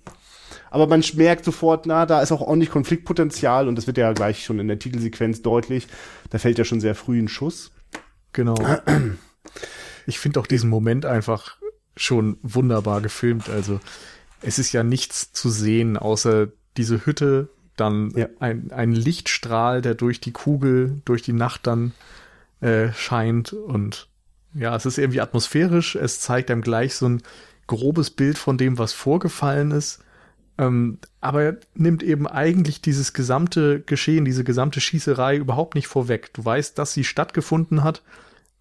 [0.71, 4.43] Aber man merkt sofort, na, da ist auch ordentlich Konfliktpotenzial und das wird ja gleich
[4.43, 5.88] schon in der Titelsequenz deutlich.
[6.29, 7.71] Da fällt ja schon sehr früh ein Schuss.
[8.34, 8.55] Genau.
[10.05, 11.58] Ich finde auch diesen Moment einfach
[11.95, 13.49] schon wunderbar gefilmt.
[13.49, 13.79] Also
[14.41, 18.27] es ist ja nichts zu sehen, außer diese Hütte, dann Ja.
[18.39, 21.93] ein, ein Lichtstrahl, der durch die Kugel, durch die Nacht dann
[22.62, 23.53] äh, scheint.
[23.53, 24.08] Und
[24.53, 25.95] ja, es ist irgendwie atmosphärisch.
[25.95, 27.21] Es zeigt einem gleich so ein
[27.67, 29.99] grobes Bild von dem, was vorgefallen ist.
[30.60, 36.34] Ähm, aber er nimmt eben eigentlich dieses gesamte Geschehen, diese gesamte Schießerei überhaupt nicht vorweg.
[36.34, 38.04] Du weißt, dass sie stattgefunden hat,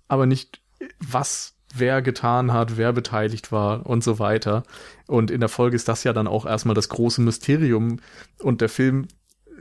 [0.07, 0.61] aber nicht,
[1.01, 4.63] was wer getan hat, wer beteiligt war und so weiter.
[5.09, 7.99] Und in der Folge ist das ja dann auch erstmal das große Mysterium.
[8.41, 9.09] Und der Film,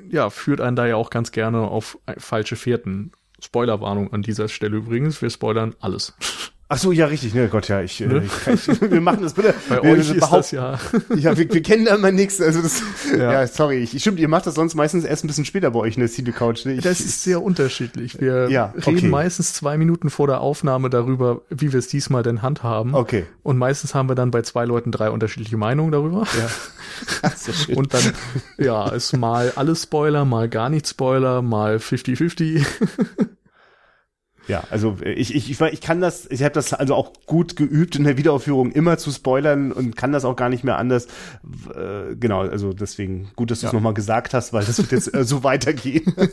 [0.07, 3.13] ja, führt einen da ja auch ganz gerne auf falsche Fährten.
[3.39, 5.23] Spoilerwarnung an dieser Stelle übrigens.
[5.23, 6.13] Wir spoilern alles.
[6.69, 7.33] Ach so, ja, richtig.
[7.33, 8.23] Ne, Gott, ja, ich, äh, Ne?
[8.53, 9.53] ich, ich wir machen das bitte.
[9.69, 10.77] Bei wir, euch ist das ja.
[11.15, 12.41] Ja, wir, wir kennen da mal nichts.
[12.41, 12.81] Also das,
[13.17, 13.31] ja.
[13.31, 13.47] Ja.
[13.47, 13.77] sorry.
[13.77, 16.09] Ich, stimmt, ihr macht das sonst meistens erst ein bisschen später bei euch in der
[16.09, 16.65] Cine Couch.
[16.65, 16.73] Ne?
[16.73, 18.19] Ich, Das ist sehr unterschiedlich.
[18.19, 19.07] Wir Ja, reden okay.
[19.07, 22.93] meistens zwei Minuten vor der Aufnahme darüber, wie wir es diesmal denn handhaben.
[22.95, 23.25] okay.
[23.43, 26.27] Und meistens haben wir dann bei zwei Leuten drei unterschiedliche Meinungen darüber.
[26.37, 27.29] Ja.
[27.33, 27.75] Sehr schön.
[27.77, 28.03] Und dann,
[28.57, 32.65] ja, ist mal alles Spoiler, mal gar nicht Spoiler, mal 50-50.
[34.47, 37.55] Ja, also äh, ich, ich, ich, ich kann das, ich habe das also auch gut
[37.55, 41.07] geübt in der Wiederaufführung immer zu spoilern und kann das auch gar nicht mehr anders.
[41.75, 43.77] Äh, genau, also deswegen gut, dass du es Ja.
[43.77, 46.13] nochmal gesagt hast, weil das wird jetzt äh, so weitergehen.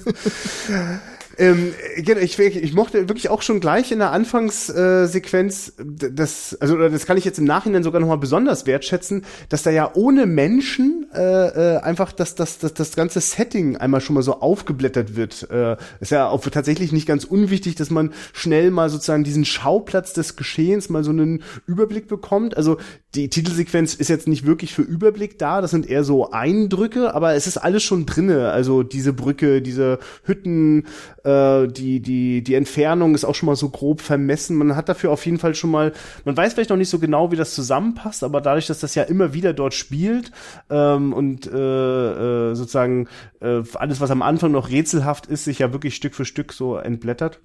[1.38, 6.76] ähm, genau, ich, ich mochte wirklich auch schon gleich in der Anfangssequenz, äh, das, also
[6.76, 11.06] das kann ich jetzt im Nachhinein sogar nochmal besonders wertschätzen, dass da ja ohne Menschen
[11.14, 15.48] äh, äh, einfach das, das, das, das ganze Setting einmal schon mal so aufgeblättert wird.
[15.50, 20.12] Äh, ist ja auch tatsächlich nicht ganz unwichtig, dass man schnell mal sozusagen diesen Schauplatz
[20.12, 22.56] des Geschehens mal so einen Überblick bekommt.
[22.56, 22.78] Also
[23.14, 27.34] die Titelsequenz ist jetzt nicht wirklich für Überblick da, das sind eher so Eindrücke, aber
[27.34, 28.50] es ist alles schon drinne.
[28.50, 30.86] Also diese Brücke, diese Hütten,
[31.22, 34.56] äh, die, die, die Entfernung ist auch schon mal so grob vermessen.
[34.56, 35.92] Man hat dafür auf jeden Fall schon mal,
[36.24, 39.04] man weiß vielleicht noch nicht so genau, wie das zusammenpasst, aber dadurch, dass das ja
[39.04, 40.32] immer wieder dort spielt
[40.70, 43.08] ähm, und äh, äh, sozusagen
[43.40, 46.76] äh, alles, was am Anfang noch rätselhaft ist, sich ja wirklich Stück für Stück so
[46.76, 47.40] entblättert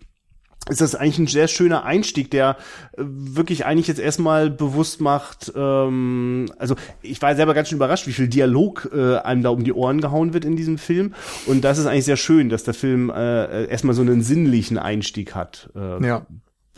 [0.68, 2.58] ist das eigentlich ein sehr schöner Einstieg, der
[2.98, 8.08] äh, wirklich eigentlich jetzt erstmal bewusst macht, ähm, also ich war selber ganz schön überrascht,
[8.08, 11.14] wie viel Dialog äh, einem da um die Ohren gehauen wird in diesem Film.
[11.46, 15.34] Und das ist eigentlich sehr schön, dass der Film äh, erstmal so einen sinnlichen Einstieg
[15.34, 15.70] hat.
[15.76, 16.26] Äh, Ja.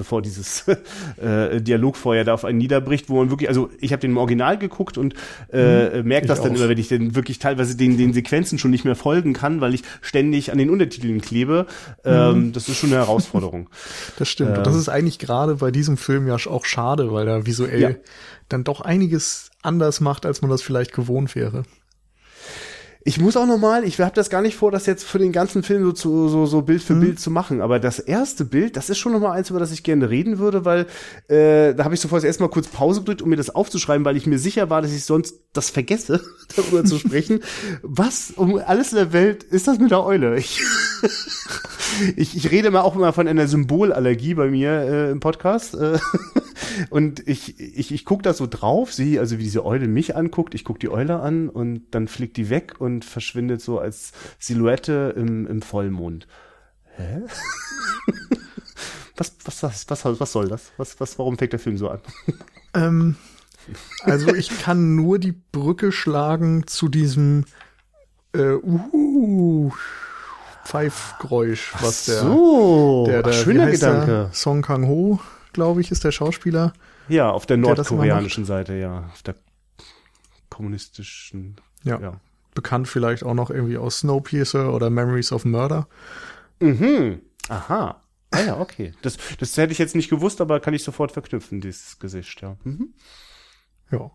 [0.02, 0.66] Bevor dieses
[1.22, 4.58] äh, Dialogfeuer da auf einen niederbricht, wo man wirklich, also ich habe den im Original
[4.58, 5.14] geguckt und
[5.54, 6.56] äh, merke ich das dann auch.
[6.58, 9.76] immer, wenn ich dann wirklich teilweise den, den Sequenzen schon nicht mehr folgen kann, weil
[9.76, 11.68] ich ständig an den Untertiteln klebe.
[12.04, 13.70] Ähm, das ist schon eine Herausforderung.
[14.18, 14.58] Das stimmt.
[14.58, 17.90] Und das ist eigentlich gerade bei diesem Film ja auch schade, weil er visuell Ja.
[18.50, 21.64] dann doch einiges anders macht, als man das vielleicht gewohnt wäre.
[23.04, 25.64] Ich muss auch nochmal, ich habe das gar nicht vor, das jetzt für den ganzen
[25.64, 28.92] Film so, zu, so, so Bild für Bild zu machen, aber das erste Bild, das
[28.92, 30.86] ist schon nochmal eins, über das ich gerne reden weil
[31.28, 34.28] äh, da habe ich sofort erstmal kurz Pause gedrückt, um mir das aufzuschreiben, weil ich
[34.28, 36.22] mir sicher war, dass ich sonst das vergesse,
[36.56, 37.40] darüber zu sprechen.
[37.82, 40.38] Was um alles in der Welt ist das mit der Eule?
[40.38, 40.62] Ich,
[42.16, 45.74] ich, ich rede mal auch immer von einer Symbolallergie bei mir äh, im Podcast.
[45.74, 45.98] Äh,
[46.90, 50.56] und ich, ich, ich gucke da so drauf, sehe also, wie diese Eule mich anguckt.
[50.56, 55.14] Ich gucke die Eule an und dann fliegt die weg und verschwindet so als Silhouette
[55.16, 56.28] im, im Vollmond.
[56.96, 57.22] Hä?
[59.18, 60.72] was, was, was, was, was soll das?
[60.78, 62.00] Was, was, warum fängt der Film so an?
[62.74, 63.16] Ähm,
[64.04, 67.46] also ich kann nur die Brücke schlagen zu diesem
[68.34, 69.72] äh, uh,
[70.66, 73.92] Pfeifgeräusch, was der, so, der, der ach, schöner heißt der?
[73.92, 74.30] Gedanke.
[74.34, 75.20] Song Kang-ho,
[75.54, 76.74] glaube ich, ist der Schauspieler.
[77.08, 79.06] Ja, auf der das nordkoreanischen Seite, ja.
[79.12, 79.36] Auf der
[80.50, 82.00] kommunistischen, Ja.
[82.00, 82.20] ja.
[82.54, 85.88] Bekannt vielleicht auch noch irgendwie aus Snowpiercer oder Memories of Murder.
[86.60, 87.22] Mhm.
[87.48, 88.02] Aha.
[88.32, 88.94] Ah ja, okay.
[89.02, 92.58] Das, das hätte ich jetzt nicht gewusst, aber kann ich sofort verknüpfen, dieses Gesicht, ja.
[92.64, 92.94] Mhm.
[93.90, 94.12] Ja.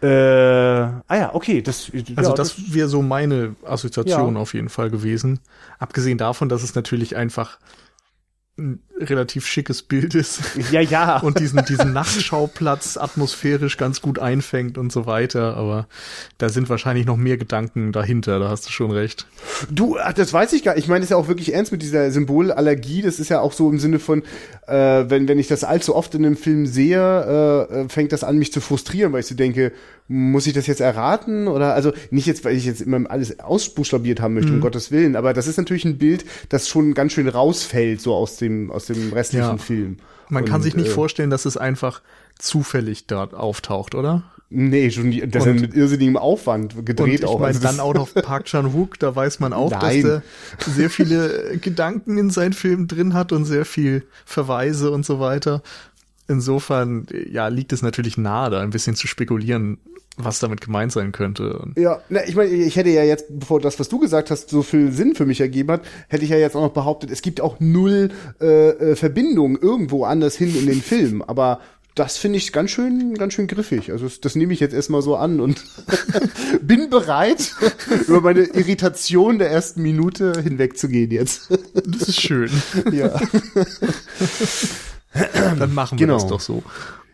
[0.00, 1.60] Äh, ah ja, okay.
[1.60, 4.40] Das, Also ja, das wäre so meine Assoziation Ja.
[4.40, 5.40] auf jeden Fall gewesen.
[5.80, 7.58] Abgesehen davon, dass es natürlich einfach
[9.00, 10.40] relativ schickes Bild ist.
[10.70, 11.18] Ja, ja.
[11.22, 15.56] Und diesen, diesen Nachtschauplatz atmosphärisch ganz gut einfängt und so weiter.
[15.56, 15.86] Aber
[16.38, 19.26] da sind wahrscheinlich noch mehr Gedanken dahinter, da hast du schon recht.
[19.70, 20.84] Du, ach, das weiß ich gar nicht.
[20.84, 23.02] Ich meine, das ist ja auch wirklich ernst mit dieser Symbolallergie.
[23.02, 24.22] Das ist ja auch so im Sinne von,
[24.66, 28.38] äh, wenn, wenn ich das allzu oft in einem Film sehe, äh, fängt das an,
[28.38, 29.72] mich zu frustrieren, weil ich so denke,
[30.08, 31.48] muss ich das jetzt erraten?
[31.48, 34.56] Oder also nicht jetzt, weil ich jetzt immer alles ausbuchstabiert haben möchte, mhm.
[34.56, 38.14] um Gottes Willen, aber das ist natürlich ein Bild, das schon ganz schön rausfällt, so
[38.14, 39.58] aus dem, aus dem restlichen ja.
[39.58, 39.98] Film.
[40.28, 42.02] Man Und, kann sich nicht äh, vorstellen, dass es einfach
[42.38, 44.24] zufällig dort auftaucht, oder?
[44.50, 47.38] Nee, schon das ist mit irrsinnigem Aufwand gedreht und ich auch.
[47.38, 50.02] Meine, also dann auch noch Park Chan-wook, da weiß man auch, Nein.
[50.02, 50.22] dass er
[50.66, 55.62] sehr viele Gedanken in seinen Filmen drin hat und sehr viel Verweise und so weiter.
[56.28, 59.78] Insofern, ja, liegt es natürlich nahe, da ein bisschen zu spekulieren,
[60.18, 61.62] was damit gemeint sein könnte.
[61.76, 64.62] Ja, na, ich meine, ich hätte ja jetzt, bevor das, was du gesagt hast, so
[64.62, 67.40] viel Sinn für mich ergeben hat, hätte ich ja jetzt auch noch behauptet, es gibt
[67.40, 68.10] auch null
[68.40, 71.22] äh, äh Verbindung irgendwo anders hin in den Film.
[71.22, 71.60] Aber
[71.94, 73.90] das finde ich ganz schön, ganz schön griffig.
[73.90, 75.64] Also das, das nehme ich jetzt erstmal so an und
[76.62, 77.54] bin bereit,
[78.06, 81.50] über meine Irritation der ersten Minute hinwegzugehen jetzt.
[81.50, 82.50] das ist schön.
[82.92, 83.18] Ja.
[85.58, 86.18] Dann machen wir genau.
[86.18, 86.62] das doch so.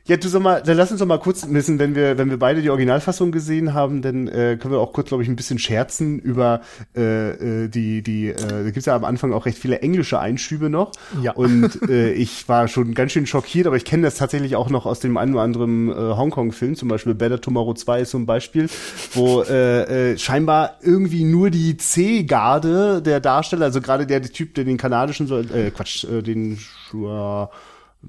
[0.06, 2.38] Ja, du sag mal, dann lass uns doch mal kurz wissen, wenn wir, wenn wir
[2.38, 5.58] beide die Originalfassung gesehen haben, dann äh, können wir auch kurz, glaube ich, ein bisschen
[5.58, 6.60] scherzen über
[6.94, 7.30] äh,
[7.62, 10.92] äh, die, die, äh, da gibt's ja am Anfang auch recht viele englische Einschübe noch.
[11.22, 11.32] Ja.
[11.32, 14.84] Und äh, ich war schon ganz schön schockiert, aber ich kenne das tatsächlich auch noch
[14.84, 18.26] aus dem einen oder anderen äh, Hongkong-Film, zum Beispiel Better Tomorrow 2 ist so ein
[18.26, 18.68] Beispiel,
[19.14, 24.52] wo äh, äh, scheinbar irgendwie nur die C-Garde der Darsteller, also gerade der, der Typ,
[24.52, 26.58] der den kanadischen, äh, Quatsch, äh, den
[26.92, 27.46] äh,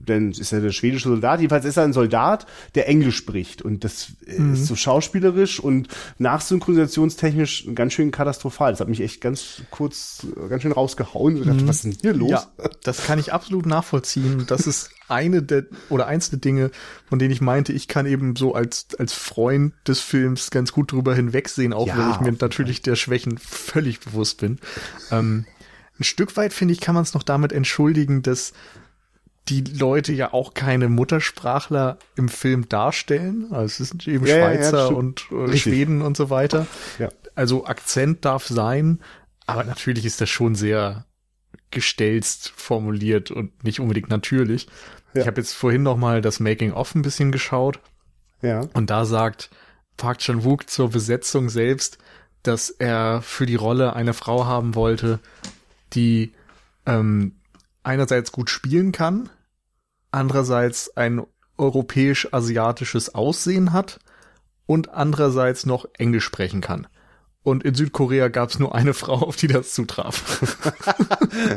[0.07, 1.39] denn ist er der schwedische Soldat.
[1.39, 3.61] Jedenfalls ist er ein Soldat, der Englisch spricht.
[3.61, 4.53] Und das mhm.
[4.53, 8.71] ist so schauspielerisch und nachsynchronisationstechnisch ganz schön katastrophal.
[8.71, 11.37] Das hat mich echt ganz kurz, ganz schön rausgehauen.
[11.37, 11.67] Ich dachte, mhm.
[11.67, 12.31] was ist denn hier los?
[12.31, 12.47] Ja,
[12.83, 14.45] das kann ich absolut nachvollziehen.
[14.47, 16.71] Das ist eine der, oder eins der Dinge,
[17.07, 20.91] von denen ich meinte, ich kann eben so als, als Freund des Films ganz gut
[20.91, 24.59] drüber hinwegsehen, auch ja, wenn ich mir natürlich der Schwächen völlig bewusst bin.
[25.11, 25.45] Ähm,
[25.99, 28.53] ein Stück weit, finde ich, kann man es noch damit entschuldigen, dass
[29.47, 33.47] die Leute ja auch keine Muttersprachler im Film darstellen.
[33.51, 36.65] Also es sind eben ja, Schweizer ja, und äh, Schweden und so weiter.
[36.97, 37.09] Ja.
[37.35, 38.99] Also Akzent darf sein,
[39.45, 41.05] aber natürlich ist das schon sehr
[41.69, 44.67] gestelzt formuliert und nicht unbedingt natürlich.
[45.13, 45.21] Ja.
[45.21, 47.79] Ich habe jetzt vorhin noch mal das Making of ein bisschen geschaut.
[48.41, 48.61] Ja.
[48.73, 49.49] Und da sagt
[49.97, 51.97] Park Chan-wook zur Besetzung selbst,
[52.43, 55.19] dass er für die Rolle eine Frau haben wollte,
[55.93, 56.33] die
[56.85, 57.35] ähm,
[57.85, 59.29] einerseits gut spielen kann,
[60.11, 61.21] andererseits ein
[61.57, 63.99] europäisch-asiatisches Aussehen hat
[64.65, 66.87] und andererseits noch Englisch sprechen kann.
[67.43, 70.41] Und in Südkorea gab es nur eine Frau, auf die das zutraf.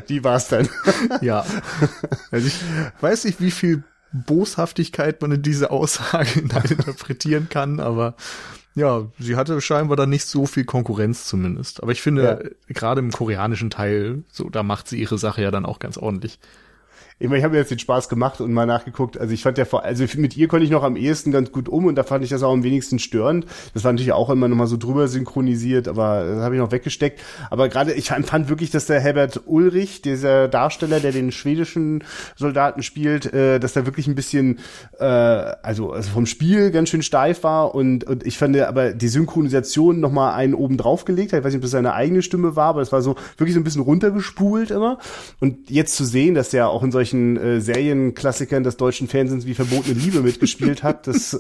[0.09, 0.69] die war's dann.
[1.21, 1.45] ja.
[2.31, 2.61] Also ich
[3.01, 8.17] weiß nicht, wie viel Boshaftigkeit man in diese Aussage interpretieren kann, aber
[8.79, 11.83] ja, sie hatte scheinbar dann nicht so viel Konkurrenz zumindest.
[11.83, 12.23] Aber ich finde,
[12.69, 12.75] ja.
[12.75, 16.39] gerade im koreanischen Teil, so, da macht sie ihre Sache ja dann auch ganz ordentlich
[17.21, 19.19] ich meine, ich habe jetzt den Spaß gemacht und mal nachgeguckt.
[19.19, 21.69] Also ich fand ja vor, also mit ihr konnte ich noch am ehesten ganz gut
[21.69, 23.45] um und da fand ich das auch am wenigsten störend.
[23.75, 26.71] Das war natürlich auch immer noch mal so drüber synchronisiert, aber das habe ich noch
[26.71, 27.21] weggesteckt.
[27.51, 32.05] Aber gerade ich fand wirklich, dass der Herbert Ulrich, dieser Darsteller, der den schwedischen
[32.37, 34.61] Soldaten spielt, äh, dass der wirklich ein bisschen,
[35.01, 39.09] äh, also, also vom Spiel ganz schön steif war und, und ich fand aber die
[39.09, 41.41] Synchronisation noch mal einen oben drauf gelegt hat.
[41.41, 43.61] Ich weiß nicht, ob das seine eigene Stimme war, aber es war so wirklich so
[43.61, 44.99] ein bisschen runtergespult immer.
[45.41, 49.47] Und jetzt zu sehen, dass der auch in solchen solchen äh, Serienklassikern des deutschen Fernsehens
[49.47, 51.39] wie Verbotene Liebe mitgespielt hat, das,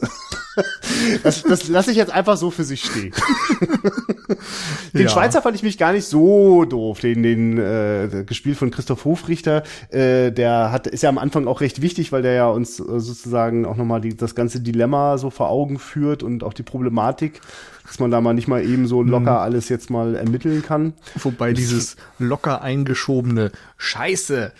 [1.23, 3.13] das, das lasse ich jetzt einfach so für sich stehen.
[4.95, 5.09] den ja.
[5.09, 9.63] Schweizer fand ich mich gar nicht so doof, den, den äh, gespielt von Christoph Hofrichter,
[9.91, 12.85] äh, der hat, ist ja am Anfang auch recht wichtig, weil der ja uns äh,
[13.01, 17.41] sozusagen auch nochmal die, das ganze Dilemma so vor Augen führt und auch die Problematik
[17.89, 19.39] dass man da mal nicht mal eben so locker mhm.
[19.39, 20.93] alles jetzt mal ermitteln kann.
[21.15, 24.53] Wobei dieses locker eingeschobene Scheiße,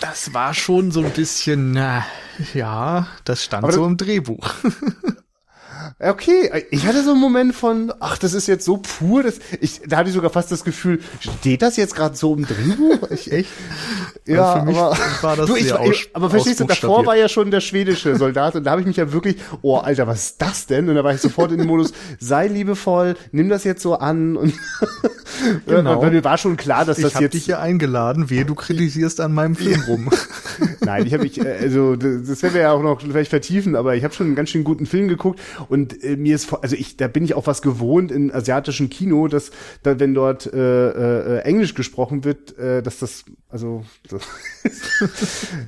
[0.00, 2.04] das war schon so ein bisschen, na,
[2.54, 4.48] ja, das stand Aber so im Drehbuch.
[5.98, 9.80] Okay, ich hatte so einen Moment von, ach, das ist jetzt so pur, das, ich,
[9.86, 12.98] da hatte ich sogar fast das Gefühl, steht das jetzt gerade so im Drehbuch?
[13.12, 13.50] Ich, echt?
[14.26, 14.64] Ja,
[15.22, 18.64] aber, du, ich, ich, aber verstehst du, davor war ja schon der schwedische Soldat und
[18.64, 20.88] da habe ich mich ja wirklich, oh Alter, was ist das denn?
[20.88, 24.36] Und da war ich sofort in dem Modus, sei liebevoll, nimm das jetzt so an
[24.36, 24.54] und
[25.66, 26.00] genau.
[26.00, 27.34] weil mir war schon klar, dass das ich jetzt.
[27.34, 30.10] Ich dich hier eingeladen, wehe, du kritisierst an meinem Film rum.
[30.80, 33.96] Nein, ich habe mich, äh, also das werden wir ja auch noch vielleicht vertiefen, aber
[33.96, 35.40] ich habe schon einen ganz schön guten Film geguckt
[35.72, 39.26] Und äh, mir ist, also ich, da bin ich auch was gewohnt in asiatischen Kino,
[39.26, 39.52] dass,
[39.82, 44.20] da, wenn dort äh, äh, Englisch gesprochen wird, äh, dass das, also, das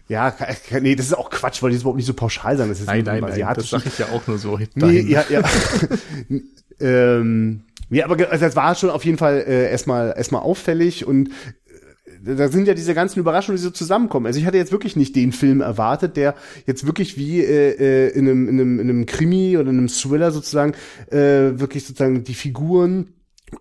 [0.09, 0.37] ja,
[0.83, 2.69] nee, das ist auch Quatsch, weil die überhaupt nicht so pauschal sein.
[2.69, 4.59] Das ist nein, nein, nein, das sage ich ja auch nur so.
[4.75, 5.41] Nee, ja, ja.
[6.81, 11.31] ähm, ja, aber also das war schon auf jeden Fall äh, erstmal erstmal auffällig und
[12.25, 14.27] da sind ja diese ganzen Überraschungen, die so zusammenkommen.
[14.27, 16.35] Also ich hatte jetzt wirklich nicht den Film erwartet, der
[16.66, 19.89] jetzt wirklich wie äh, äh in, einem, in, einem, in einem Krimi oder in einem
[19.89, 20.72] Thriller sozusagen
[21.11, 23.14] äh, wirklich sozusagen die Figuren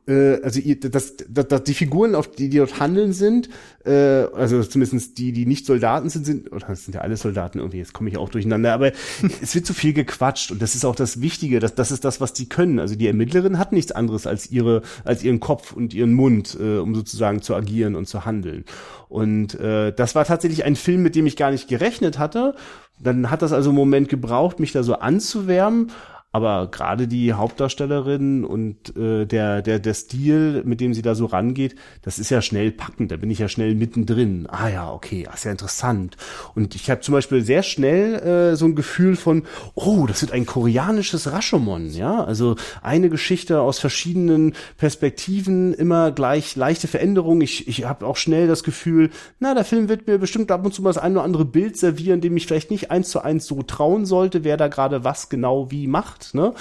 [0.08, 3.50] also ihr, das, das, das, die Figuren, auf die, die dort handeln sind,
[3.86, 7.60] äh, also zumindest die, die nicht Soldaten sind, sind, oder das sind ja alle Soldaten
[7.60, 8.91] irgendwie, jetzt komme ich auch durcheinander, aber
[9.41, 12.22] es wird zu viel gequatscht und das ist auch das Wichtige, das, das ist das,
[12.22, 12.80] was die können.
[12.80, 16.78] Also die Ermittlerin hat nichts anderes als ihre, als ihren Kopf und ihren Mund, äh,
[16.78, 18.66] um sozusagen zu agieren und zu handeln.
[19.10, 22.56] Und äh, das war tatsächlich ein Film, mit dem ich gar nicht gerechnet hatte.
[23.00, 25.91] Dann hat das also einen Moment gebraucht, mich da so anzuwärmen.
[26.36, 31.27] Aber gerade die Hauptdarstellerin und äh, der, der, der Stil, mit dem sie da so
[31.27, 33.11] rangeht, das ist ja schnell packend.
[33.11, 34.47] Da bin ich ja schnell mittendrin.
[34.49, 36.17] Ah ja, okay, das ist ja interessant.
[36.55, 39.43] Und ich habe zum Beispiel sehr schnell äh, so ein Gefühl von,
[39.75, 42.23] oh, das wird ein koreanisches Rashomon, ja.
[42.23, 47.41] Also eine Geschichte aus verschiedenen Perspektiven, immer gleich leichte Veränderungen.
[47.41, 50.73] Ich, ich habe auch schnell das Gefühl, na, der Film wird mir bestimmt ab und
[50.73, 53.45] zu mal das ein oder andere Bild servieren, dem ich vielleicht nicht eins zu eins
[53.45, 56.53] so trauen sollte, wer da gerade was genau wie macht ne?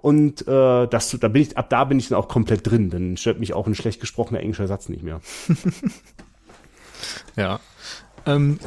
[0.00, 2.90] Und äh, das, da bin ich, ab da bin ich dann auch komplett drin.
[2.90, 5.20] Dann stört mich auch ein schlecht gesprochener englischer Satz nicht mehr.
[7.36, 7.60] ja.
[8.26, 8.58] Ähm,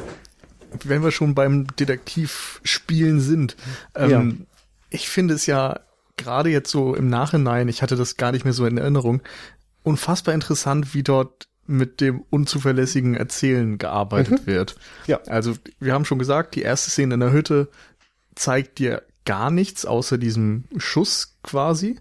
[0.84, 3.56] wenn wir schon beim Detektivspielen sind,
[3.94, 4.46] ähm, ja.
[4.90, 5.80] ich finde es ja
[6.16, 9.22] gerade jetzt so im Nachhinein, ich hatte das gar nicht mehr so in Erinnerung,
[9.82, 14.46] unfassbar interessant, wie dort mit dem unzuverlässigen Erzählen gearbeitet mhm.
[14.46, 14.76] wird.
[15.06, 15.20] Ja.
[15.26, 17.68] Also, wir haben schon gesagt, die erste Szene in der Hütte
[18.34, 21.98] zeigt dir gar nichts außer diesem Schuss quasi.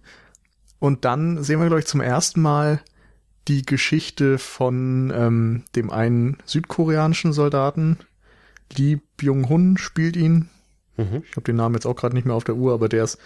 [0.79, 2.81] Und dann sehen wir, glaube ich, zum ersten Mal
[3.47, 7.97] die Geschichte von ähm, dem einen südkoreanischen Soldaten.
[8.75, 10.49] Lee Byung-hun spielt ihn.
[10.97, 11.23] Mhm.
[11.29, 13.17] Ich habe den Namen jetzt auch gerade nicht mehr auf der Uhr, aber der ist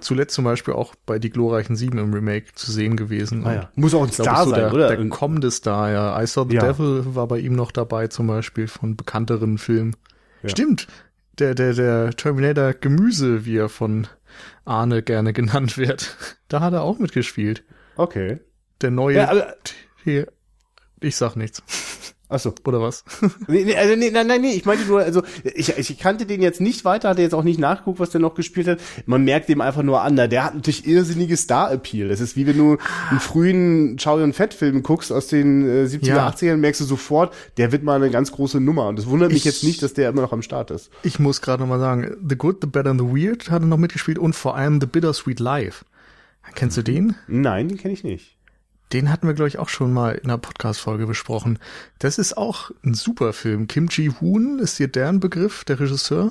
[0.00, 3.46] zuletzt zum Beispiel auch bei Die glorreichen Sieben im Remake zu sehen gewesen.
[3.46, 3.70] Ah, ja.
[3.74, 4.96] Muss auch ein Star so sein, der, oder?
[4.96, 6.20] Der kommende Star, ja.
[6.20, 6.62] I Saw the ja.
[6.66, 9.94] Devil war bei ihm noch dabei zum Beispiel von bekannteren Filmen.
[10.42, 10.48] Ja.
[10.48, 10.88] Stimmt,
[11.38, 14.06] der, der, der Terminator Gemüse, wie er von
[14.64, 16.16] Arne gerne genannt wird.
[16.48, 17.64] Da hat er auch mitgespielt.
[17.96, 18.38] Okay.
[18.80, 19.16] Der neue.
[19.16, 19.56] Ja, aber,
[20.04, 20.28] hier,
[21.00, 21.62] ich sag nichts.
[22.28, 22.54] Ach so.
[22.64, 23.04] Oder was?
[23.48, 26.40] nee, nee, also nee, nein, nein, nee, ich meinte nur, also ich, ich kannte den
[26.40, 28.80] jetzt nicht weiter, hatte jetzt auch nicht nachgeguckt, was der noch gespielt hat.
[29.04, 32.08] Man merkt dem einfach nur an, der hat natürlich irrsinniges Star-Appeal.
[32.08, 32.78] Das ist wie wenn du
[33.10, 36.28] einen frühen Chow Yun-Fett-Film guckst aus den äh, 70er, ja.
[36.28, 38.88] 80ern, merkst du sofort, der wird mal eine ganz große Nummer.
[38.88, 40.90] Und das wundert mich jetzt nicht, dass der immer noch am Start ist.
[41.02, 43.78] Ich muss gerade nochmal sagen, The Good, The Better and The Weird hat er noch
[43.78, 45.84] mitgespielt und vor allem The Bittersweet Life.
[46.54, 47.16] Kennst du den?
[47.26, 48.36] Nein, den kenne ich nicht.
[48.92, 51.58] Den hatten wir, glaube ich, auch schon mal in einer Podcast-Folge besprochen.
[51.98, 53.66] Das ist auch ein super Film.
[53.66, 56.30] Kim Ji-Hoon, ist dir deren Begriff, der Regisseur?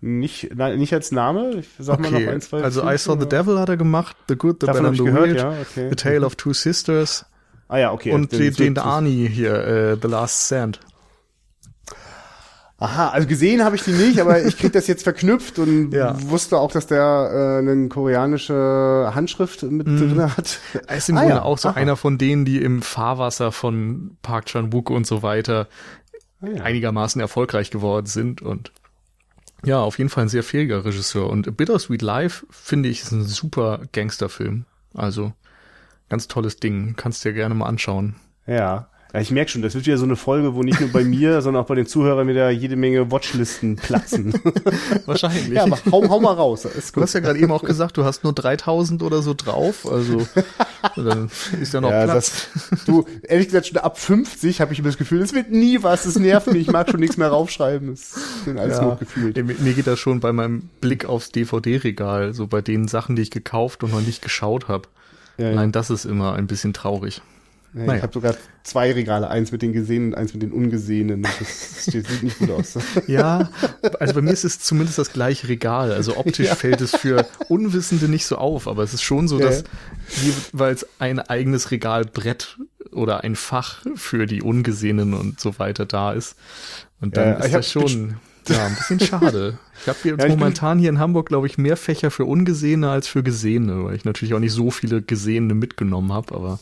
[0.00, 1.56] Nicht, nein, nicht als Name.
[1.56, 2.10] Ich sag okay.
[2.10, 2.62] mal noch ein, zwei.
[2.62, 5.28] Also I Saw the Devil hat er gemacht, The Good, The Bad and the gehört,
[5.28, 5.88] Weird, ja, okay.
[5.88, 7.24] The Tale of Two Sisters.
[7.68, 8.12] Ah ja, okay.
[8.12, 10.80] Und den, den Arnie hier, äh, The Last Sand.
[12.78, 16.14] Aha, also gesehen habe ich die nicht, aber ich krieg das jetzt verknüpft und ja.
[16.28, 19.96] wusste auch, dass der äh, eine koreanische Handschrift mit mm.
[19.96, 20.58] drin hat.
[20.86, 21.42] Er ist im ah, Grunde ja.
[21.42, 21.76] auch so Aha.
[21.76, 25.68] einer von denen, die im Fahrwasser von Park Chan-wook und so weiter
[26.42, 26.62] ah, ja.
[26.64, 28.72] einigermaßen erfolgreich geworden sind und
[29.64, 31.30] ja, auf jeden Fall ein sehr fähiger Regisseur.
[31.30, 34.66] Und Bittersweet Life finde ich ist ein super Gangsterfilm.
[34.92, 35.32] Also
[36.08, 38.16] ganz tolles Ding, kannst dir gerne mal anschauen.
[38.46, 38.90] Ja.
[39.16, 41.40] Ja, ich merke schon, das wird wieder so eine Folge, wo nicht nur bei mir,
[41.40, 44.34] sondern auch bei den Zuhörern wieder jede Menge Watchlisten platzen.
[45.06, 45.54] Wahrscheinlich.
[45.54, 46.68] Ja, aber hau, hau mal raus.
[46.92, 50.28] Du hast ja gerade eben auch gesagt, du hast nur 3000 oder so drauf, also
[50.96, 52.50] dann ist ja noch ja, Platz.
[52.68, 55.82] Das, du, ehrlich gesagt, schon ab 50 habe ich immer das Gefühl, es wird nie
[55.82, 57.92] was, es nervt mich, ich mag schon nichts mehr raufschreiben.
[57.92, 59.34] Das sind alles ja, gefühlt.
[59.34, 63.22] Mir, mir geht das schon bei meinem Blick aufs DVD-Regal, so bei den Sachen, die
[63.22, 64.88] ich gekauft und noch nicht geschaut habe.
[65.38, 67.22] Ja, Nein, das ist immer ein bisschen traurig.
[67.76, 67.96] Ja, naja.
[67.96, 71.22] Ich habe sogar zwei Regale, eins mit den gesehenen, eins mit den ungesehenen.
[71.22, 72.78] Das, sieht nicht gut aus.
[73.06, 73.50] ja,
[74.00, 75.92] also bei mir ist es zumindest das gleiche Regal.
[75.92, 76.54] Also optisch ja.
[76.54, 79.62] fällt es für Unwissende nicht so auf, aber es ist schon so, dass
[80.22, 80.32] ja.
[80.52, 82.56] jeweils ein eigenes Regalbrett
[82.92, 86.36] oder ein Fach für die Ungesehenen und so weiter da ist.
[87.02, 88.16] Und dann ist das schon
[88.48, 89.58] ja, ein bisschen schade.
[89.82, 93.08] Ich habe jetzt ja, momentan hier in Hamburg, glaube ich, mehr Fächer für Ungesehene als
[93.08, 96.58] für Gesehene, weil ich natürlich auch nicht so viele Gesehene mitgenommen habe, aber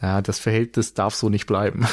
[0.00, 1.86] ja, das Verhältnis darf so nicht bleiben.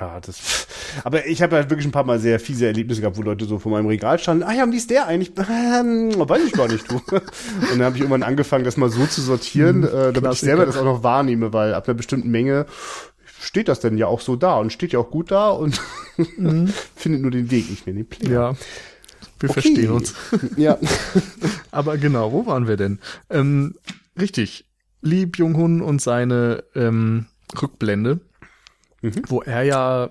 [0.00, 0.66] Ja, das.
[1.04, 3.58] Aber ich habe halt wirklich ein paar Mal sehr fiese Erlebnisse gehabt, wo Leute so
[3.58, 4.42] vor meinem Regal standen.
[4.42, 5.32] Ah ja, wie ist der eigentlich?
[5.38, 6.96] Ähm, weiß ich gar nicht, du.
[6.96, 7.22] Und
[7.70, 10.32] dann habe ich irgendwann angefangen, das mal so zu sortieren, mhm, äh, damit Klassiker.
[10.32, 12.66] ich selber das auch noch wahrnehme, weil ab einer bestimmten Menge
[13.40, 15.80] steht das denn ja auch so da und steht ja auch gut da und
[16.16, 16.72] mhm.
[16.96, 18.30] findet nur den Weg nicht mehr in den Player.
[18.32, 18.56] Ja.
[19.44, 19.60] Wir okay.
[19.60, 20.14] verstehen uns.
[20.56, 20.78] ja.
[21.70, 22.98] Aber genau, wo waren wir denn?
[23.28, 23.74] Ähm,
[24.18, 24.64] richtig.
[25.02, 27.26] Lee Byung-hun und seine ähm,
[27.60, 28.20] Rückblende,
[29.02, 29.22] mhm.
[29.26, 30.10] wo er ja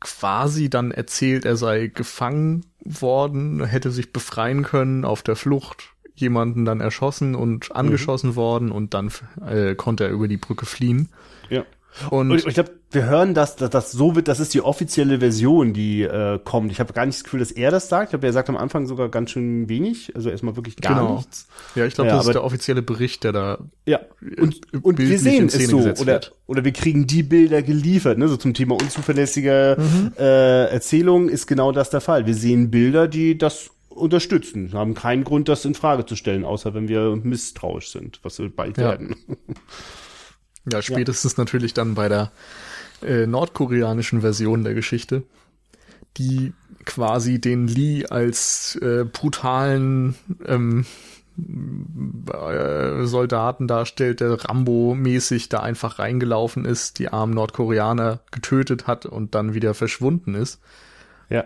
[0.00, 6.64] quasi dann erzählt, er sei gefangen worden, hätte sich befreien können auf der Flucht, jemanden
[6.64, 8.36] dann erschossen und angeschossen mhm.
[8.36, 9.10] worden und dann
[9.46, 11.10] äh, konnte er über die Brücke fliehen.
[11.50, 11.66] Ja.
[12.08, 15.18] Und, und ich glaube, wir hören, dass, dass das so wird, das ist die offizielle
[15.18, 16.72] Version, die äh, kommt.
[16.72, 18.04] Ich habe gar nicht das Gefühl, dass er das sagt.
[18.04, 21.16] Ich glaube, er sagt am Anfang sogar ganz schön wenig, also erstmal wirklich gar genau.
[21.16, 21.46] nichts.
[21.74, 24.00] Ja, ich glaube, ja, das ist der offizielle Bericht, der da Ja,
[24.38, 28.36] und, und wir sehen es so oder oder wir kriegen die Bilder geliefert, ne, so
[28.36, 30.12] zum Thema unzuverlässige mhm.
[30.18, 32.26] äh, Erzählung ist genau das der Fall.
[32.26, 36.44] Wir sehen Bilder, die das unterstützen, wir haben keinen Grund, das in Frage zu stellen,
[36.44, 38.90] außer wenn wir misstrauisch sind, was wir bald ja.
[38.90, 39.16] werden.
[40.70, 41.42] Ja, spätestens ja.
[41.42, 42.32] natürlich dann bei der
[43.04, 45.22] äh, nordkoreanischen Version der Geschichte,
[46.16, 46.52] die
[46.84, 50.14] quasi den Lee als äh, brutalen
[50.46, 50.84] ähm,
[51.36, 59.34] äh, Soldaten darstellt, der Rambo-mäßig da einfach reingelaufen ist, die armen Nordkoreaner getötet hat und
[59.34, 60.60] dann wieder verschwunden ist.
[61.28, 61.44] Ja.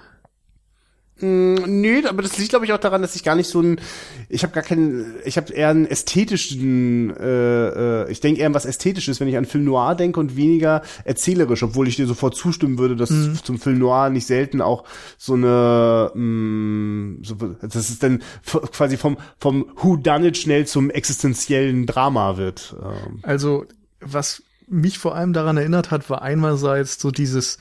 [1.21, 3.81] Mm, nö, aber das liegt, glaube ich, auch daran, dass ich gar nicht so ein,
[4.29, 8.53] ich habe gar keinen, ich habe eher einen ästhetischen, äh, äh, ich denke eher an
[8.53, 12.35] was Ästhetisches, wenn ich an Film Noir denke und weniger erzählerisch, obwohl ich dir sofort
[12.35, 13.37] zustimmen würde, dass mhm.
[13.43, 14.85] zum Film Noir nicht selten auch
[15.17, 20.67] so eine, mh, mm, so, das ist dann quasi vom vom Who Done It schnell
[20.67, 22.75] zum existenziellen Drama wird.
[22.81, 23.19] Ähm.
[23.23, 23.65] Also
[23.99, 27.57] was mich vor allem daran erinnert hat, war einerseits so dieses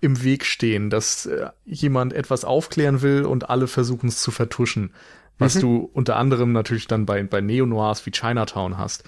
[0.00, 4.92] im Weg stehen, dass äh, jemand etwas aufklären will und alle versuchen es zu vertuschen.
[5.38, 5.60] Was mhm.
[5.60, 9.04] du unter anderem natürlich dann bei, bei Neo-Noirs wie Chinatown hast,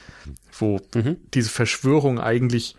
[0.58, 1.16] wo mhm.
[1.34, 2.76] diese Verschwörung eigentlich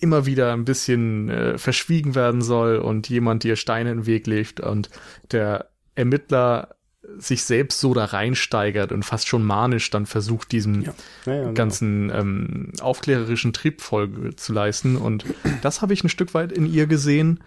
[0.00, 4.26] immer wieder ein bisschen äh, verschwiegen werden soll und jemand dir Steine in den Weg
[4.26, 4.90] legt und
[5.30, 6.74] der Ermittler
[7.18, 10.94] sich selbst so da reinsteigert und fast schon manisch dann versucht, diesem ja.
[11.26, 11.54] Ja, ja, genau.
[11.54, 14.96] ganzen ähm, aufklärerischen Trieb Folge zu leisten.
[14.96, 15.24] Und
[15.62, 17.42] das habe ich ein Stück weit in ihr gesehen.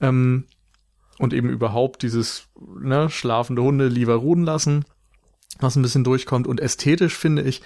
[0.00, 0.44] Ähm,
[1.18, 2.48] und eben überhaupt dieses
[2.80, 4.84] ne, schlafende Hunde lieber ruhen lassen,
[5.60, 6.46] was ein bisschen durchkommt.
[6.46, 7.62] Und ästhetisch finde ich,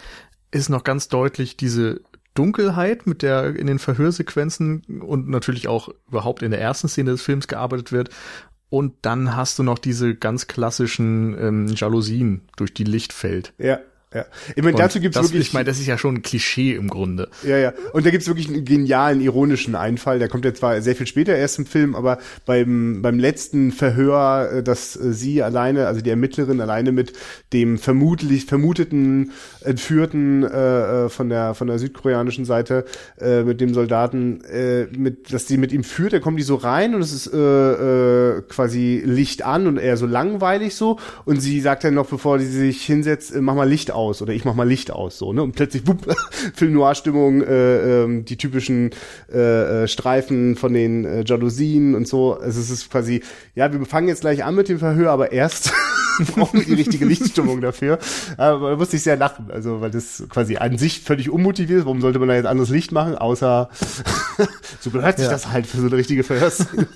[0.51, 2.03] ist noch ganz deutlich diese
[2.35, 7.23] Dunkelheit, mit der in den Verhörsequenzen und natürlich auch überhaupt in der ersten Szene des
[7.23, 8.11] Films gearbeitet wird
[8.71, 13.53] und dann hast du noch diese ganz klassischen ähm, Jalousien, durch die Licht fällt.
[13.59, 13.81] Ja.
[14.15, 14.25] Ja.
[14.57, 15.49] Ich meine, dazu gibt's das, wirklich.
[15.49, 17.29] Ich meine, das ist ja schon ein Klischee im Grunde.
[17.43, 17.75] Ja, ja.
[17.93, 20.19] Und da gibt's wirklich einen genialen, ironischen Einfall.
[20.19, 24.51] Der kommt ja zwar sehr viel später erst im Film, aber beim, beim letzten Verhör,
[24.51, 27.13] äh, dass äh, sie alleine, also die Ermittlerin alleine mit
[27.53, 32.87] dem vermutlich, vermuteten Entführten äh, äh, von der, von der südkoreanischen Seite,
[33.21, 36.55] äh, mit dem Soldaten, äh, mit, dass die mit ihm führt, da kommen die so
[36.55, 40.99] rein und es ist äh, äh, quasi Licht an und eher so langweilig so.
[41.27, 44.45] Und sie sagt dann noch, bevor sie sich hinsetzt, mach mal Licht aus oder ich
[44.45, 45.43] mach mal Licht aus so ne?
[45.43, 46.07] Und plötzlich wupp,
[46.55, 48.91] Film Noir Stimmung äh, äh, die typischen
[49.33, 52.35] äh, äh, Streifen von den äh, Jalousien und so.
[52.35, 53.23] Also es ist quasi
[53.55, 55.73] ja wir fangen jetzt gleich an mit dem Verhör aber erst
[56.35, 57.99] brauchen die richtige Lichtstimmung dafür.
[58.37, 61.85] Aber da musste ich sehr lachen, also weil das quasi an sich völlig unmotiviert ist.
[61.87, 63.71] Warum sollte man da jetzt anderes Licht machen, außer
[64.81, 65.33] so gehört sich ja.
[65.33, 66.89] das halt für so eine richtige Verhörszene.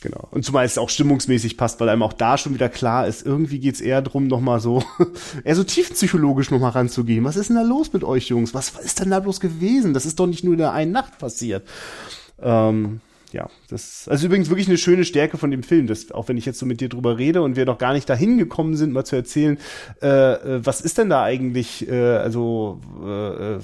[0.00, 0.28] genau.
[0.30, 3.58] Und zumal es auch stimmungsmäßig passt, weil einem auch da schon wieder klar ist, irgendwie
[3.58, 4.82] geht's eher drum, nochmal so,
[5.44, 7.24] eher so tiefpsychologisch nochmal ranzugehen.
[7.24, 8.54] Was ist denn da los mit euch, Jungs?
[8.54, 9.94] Was ist denn da bloß gewesen?
[9.94, 11.66] Das ist doch nicht nur in der einen Nacht passiert.
[12.40, 13.00] Ähm,
[13.32, 16.44] ja, das also übrigens wirklich eine schöne Stärke von dem Film, dass auch wenn ich
[16.44, 19.04] jetzt so mit dir drüber rede und wir noch gar nicht dahin gekommen sind, mal
[19.04, 19.58] zu erzählen,
[20.02, 23.58] äh, äh was ist denn da eigentlich, äh, also äh,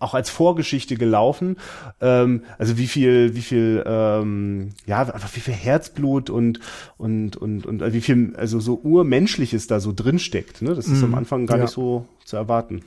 [0.00, 1.56] auch als Vorgeschichte gelaufen,
[2.00, 6.60] ähm, also wie viel, wie viel, ähm, ja, einfach wie viel Herzblut und
[6.96, 10.74] und und und also wie viel, also so urmenschliches da so drin steckt, ne?
[10.74, 11.64] Das ist mm, am Anfang gar ja.
[11.64, 12.82] nicht so zu erwarten.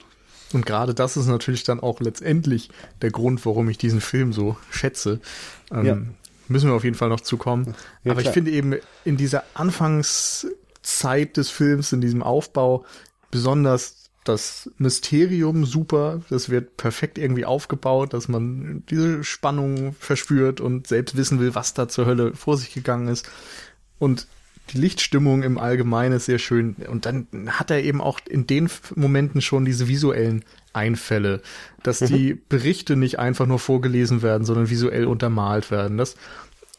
[0.53, 2.69] Und gerade das ist natürlich dann auch letztendlich
[3.01, 5.19] der Grund, warum ich diesen Film so schätze.
[5.71, 5.97] Ähm, ja.
[6.47, 7.75] Müssen wir auf jeden Fall noch zukommen.
[8.03, 8.31] Ja, Aber klar.
[8.31, 8.75] ich finde eben
[9.05, 12.85] in dieser Anfangszeit des Films, in diesem Aufbau,
[13.29, 16.21] besonders das Mysterium super.
[16.29, 21.73] Das wird perfekt irgendwie aufgebaut, dass man diese Spannung verspürt und selbst wissen will, was
[21.73, 23.29] da zur Hölle vor sich gegangen ist.
[23.97, 24.27] Und
[24.71, 26.75] die Lichtstimmung im Allgemeinen ist sehr schön.
[26.87, 30.43] Und dann hat er eben auch in den Momenten schon diese visuellen
[30.73, 31.41] Einfälle,
[31.83, 32.07] dass mhm.
[32.07, 35.97] die Berichte nicht einfach nur vorgelesen werden, sondern visuell untermalt werden.
[35.97, 36.15] Das,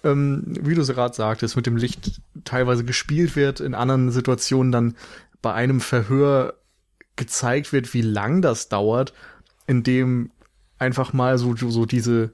[0.04, 4.72] ähm, wie du es gerade sagtest, mit dem Licht teilweise gespielt wird, in anderen Situationen
[4.72, 4.96] dann
[5.42, 6.54] bei einem Verhör
[7.16, 9.12] gezeigt wird, wie lang das dauert,
[9.66, 10.30] indem
[10.78, 12.32] einfach mal so, so diese,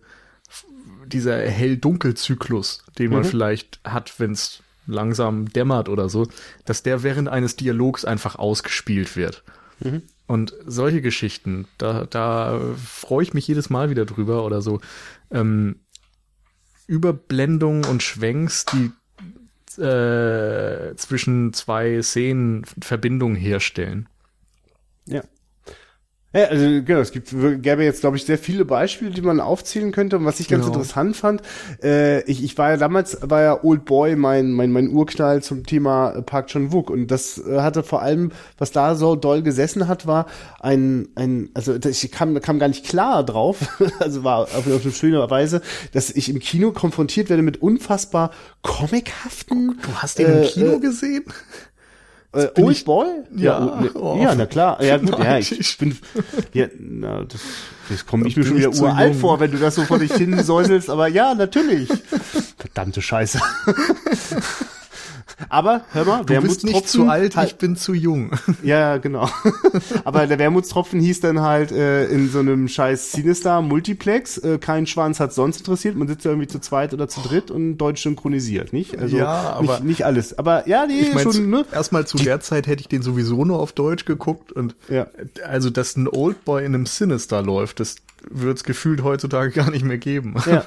[1.07, 3.27] dieser Hell-Dunkel-Zyklus, den man mhm.
[3.27, 6.27] vielleicht hat, wenn es langsam dämmert oder so,
[6.65, 9.45] dass der während eines Dialogs einfach ausgespielt wird.
[9.81, 10.03] Mhm.
[10.27, 14.81] Und solche Geschichten, da, da freue ich mich jedes Mal wieder drüber oder so.
[15.31, 15.77] Ähm,
[16.87, 18.91] Überblendungen und Schwenks, die
[19.81, 24.09] äh, zwischen zwei Szenen Verbindungen herstellen.
[25.07, 25.23] Ja.
[26.39, 29.91] Ja, also genau, es gibt, gäbe jetzt, glaube ich, sehr viele Beispiele, die man aufzählen
[29.91, 30.19] könnte.
[30.19, 30.75] Und was ich ganz genau.
[30.77, 31.43] interessant fand,
[31.83, 35.67] äh, ich, ich war ja damals, war ja Old Boy mein, mein, mein Urknall zum
[35.67, 36.91] Thema Park Chan-wook.
[36.91, 40.27] Und das äh, hatte vor allem, was da so doll gesessen hat, war
[40.61, 44.93] ein, ein also ich kam, kam gar nicht klar drauf, also war auf, auf eine
[44.93, 45.61] schöne Weise,
[45.93, 48.31] dass ich im Kino konfrontiert werde mit unfassbar
[48.63, 49.79] comichaften.
[49.83, 51.25] Du hast ihn äh, im Kino äh, gesehen?
[52.33, 53.07] Äh, Old Boy?
[53.35, 54.19] Ja, ja, oh.
[54.21, 54.83] ja, na klar.
[54.83, 55.97] Ja gut, ja, ich, ich bin,
[56.53, 57.41] ja, na, das,
[57.89, 60.43] das kommt ich mir schon wieder uralt vor, wenn du das so vor dich hin
[60.43, 61.89] säuselst, aber ja, natürlich.
[62.59, 63.41] Verdammte Scheiße.
[65.49, 68.31] Aber hör mal, du bist nicht zu alt, halt, ich bin zu jung.
[68.63, 69.29] Ja, genau.
[70.05, 74.87] Aber der Wermutstropfen hieß dann halt äh, in so einem scheiß Sinister Multiplex, äh, kein
[74.87, 78.03] Schwanz hat sonst interessiert, man sitzt ja irgendwie zu zweit oder zu dritt und deutsch
[78.03, 78.99] synchronisiert, nicht?
[78.99, 80.39] Also ja, aber nicht, nicht alles.
[80.39, 81.65] Aber ja, nee, ich mein, schon, ne?
[81.73, 85.07] Erstmal zu der Zeit hätte ich den sowieso nur auf Deutsch geguckt und ja.
[85.47, 87.97] also dass ein Oldboy in einem Sinister läuft, das
[88.29, 90.35] wird es gefühlt heutzutage gar nicht mehr geben.
[90.47, 90.65] Ja.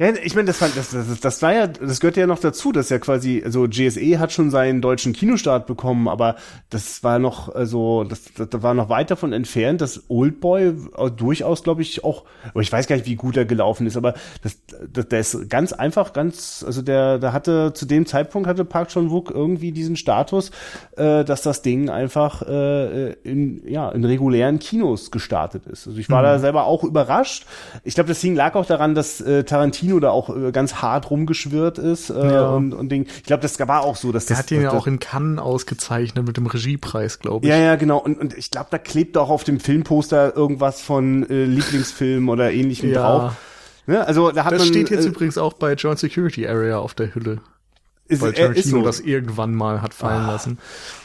[0.00, 2.88] Ja, ich meine, das, das, das, das war ja, das gehört ja noch dazu, dass
[2.88, 6.36] ja quasi, also GSE hat schon seinen deutschen Kinostart bekommen, aber
[6.70, 10.72] das war noch, also das, das war noch weit davon entfernt, dass Oldboy
[11.14, 14.14] durchaus, glaube ich, auch, aber ich weiß gar nicht, wie gut er gelaufen ist, aber
[14.42, 14.56] das,
[14.90, 18.88] das, der ist ganz einfach, ganz, also der, der hatte zu dem Zeitpunkt hatte Park
[18.88, 20.50] Chan Wook irgendwie diesen Status,
[20.96, 25.86] äh, dass das Ding einfach äh, in, ja, in regulären Kinos gestartet ist.
[25.86, 26.24] Also ich war mhm.
[26.24, 27.44] da selber auch überrascht.
[27.84, 30.76] Ich glaube, das Ding lag auch daran, dass äh, Tarantino Tarantino da auch äh, ganz
[30.76, 32.48] hart rumgeschwirrt ist äh, ja.
[32.50, 33.06] und, und Ding.
[33.06, 35.40] Ich glaube, das war auch so, dass der das, hat ihn ja auch in Cannes
[35.40, 37.50] ausgezeichnet mit dem Regiepreis, glaube ich.
[37.50, 37.98] Ja, ja, genau.
[37.98, 42.52] Und, und ich glaube, da klebt auch auf dem Filmposter irgendwas von äh, Lieblingsfilm oder
[42.52, 43.00] ähnlichem ja.
[43.00, 43.36] drauf.
[43.86, 44.06] Ne?
[44.06, 46.94] Also da hat das man, steht jetzt äh, übrigens auch bei Joint Security Area auf
[46.94, 47.40] der Hülle.
[48.10, 48.82] Ist, weil Tarantino so.
[48.84, 50.32] das irgendwann mal hat fallen ah.
[50.32, 50.58] lassen.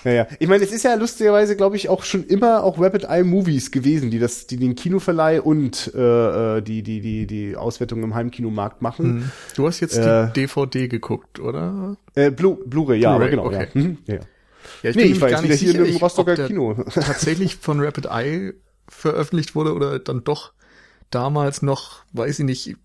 [0.04, 0.28] Ja, ja.
[0.40, 3.72] Ich meine, es ist ja lustigerweise, glaube ich, auch schon immer auch Rapid Eye Movies
[3.72, 8.16] gewesen, die das, die den Kinoverleih und äh, äh die die die die Auswertung im
[8.16, 9.06] Heimkinomarkt machen.
[9.06, 9.32] Hm.
[9.56, 11.98] Du hast jetzt äh, die DVD geguckt, oder?
[12.16, 13.68] Äh, Blu Blu-ray, ja, Blu genau, okay.
[13.74, 13.82] ja.
[13.82, 14.20] Mhm, ja.
[14.82, 16.74] Ja, ich nee, bin ich war gar nicht sicher, hier im Rostocker Kino.
[16.90, 18.54] tatsächlich von Rapid Eye
[18.88, 20.54] veröffentlicht wurde oder dann doch
[21.12, 22.76] damals noch, weiß ich nicht,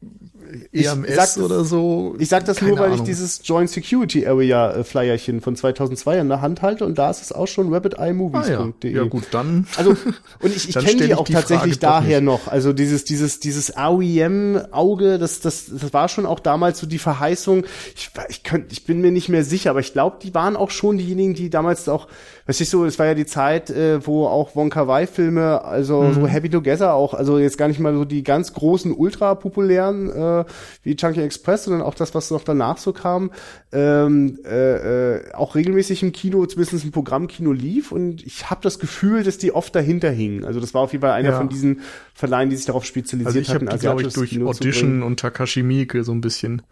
[0.72, 2.14] EMS das, oder so.
[2.18, 2.98] Ich sag das Keine nur, weil Ahnung.
[2.98, 7.10] ich dieses Joint Security Area äh, Flyerchen von 2002 in der Hand halte und da
[7.10, 8.56] ist es auch schon rapidEyemovies.de.
[8.56, 8.90] Ah, ja.
[8.90, 9.66] ja gut, dann.
[9.76, 12.48] Also und ich, ich kenne die auch die tatsächlich Frage daher noch.
[12.48, 16.98] Also dieses dieses dieses AOEM Auge, das das das war schon auch damals so die
[16.98, 17.64] Verheißung.
[17.94, 20.70] Ich ich könnte ich bin mir nicht mehr sicher, aber ich glaube, die waren auch
[20.70, 22.08] schon diejenigen, die damals auch
[22.50, 26.02] Weißt du so, es war ja die Zeit, äh, wo auch Wonka Wai Filme, also
[26.02, 26.14] mhm.
[26.14, 30.10] so Happy Together auch, also jetzt gar nicht mal so die ganz großen ultra populären
[30.10, 30.44] äh,
[30.82, 33.30] wie Chunky Express, sondern auch das, was noch danach so kam,
[33.72, 37.92] ähm, äh, äh, auch regelmäßig im Kino, zumindest im Programmkino lief.
[37.92, 40.44] Und ich habe das Gefühl, dass die oft dahinter hingen.
[40.44, 41.38] Also das war auf jeden Fall einer ja.
[41.38, 41.80] von diesen
[42.14, 43.78] Verleihen, die sich darauf spezialisiert also ich hatten.
[43.78, 46.62] Glaube ich, durch Kino Audition und Takashi Miike so ein bisschen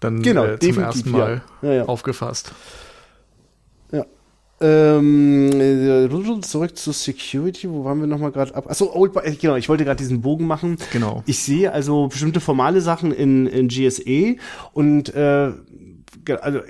[0.00, 1.72] dann genau, äh, zum ersten Mal ja.
[1.72, 2.52] Ja, aufgefasst.
[4.60, 8.68] Ähm, äh, zurück zu Security, wo waren wir nochmal gerade ab?
[8.68, 10.78] Achso, Oldboy, äh, genau, ich wollte gerade diesen Bogen machen.
[10.92, 11.22] Genau.
[11.26, 14.36] Ich sehe also bestimmte formale Sachen in, in GSE
[14.72, 15.52] und äh,
[16.36, 16.60] also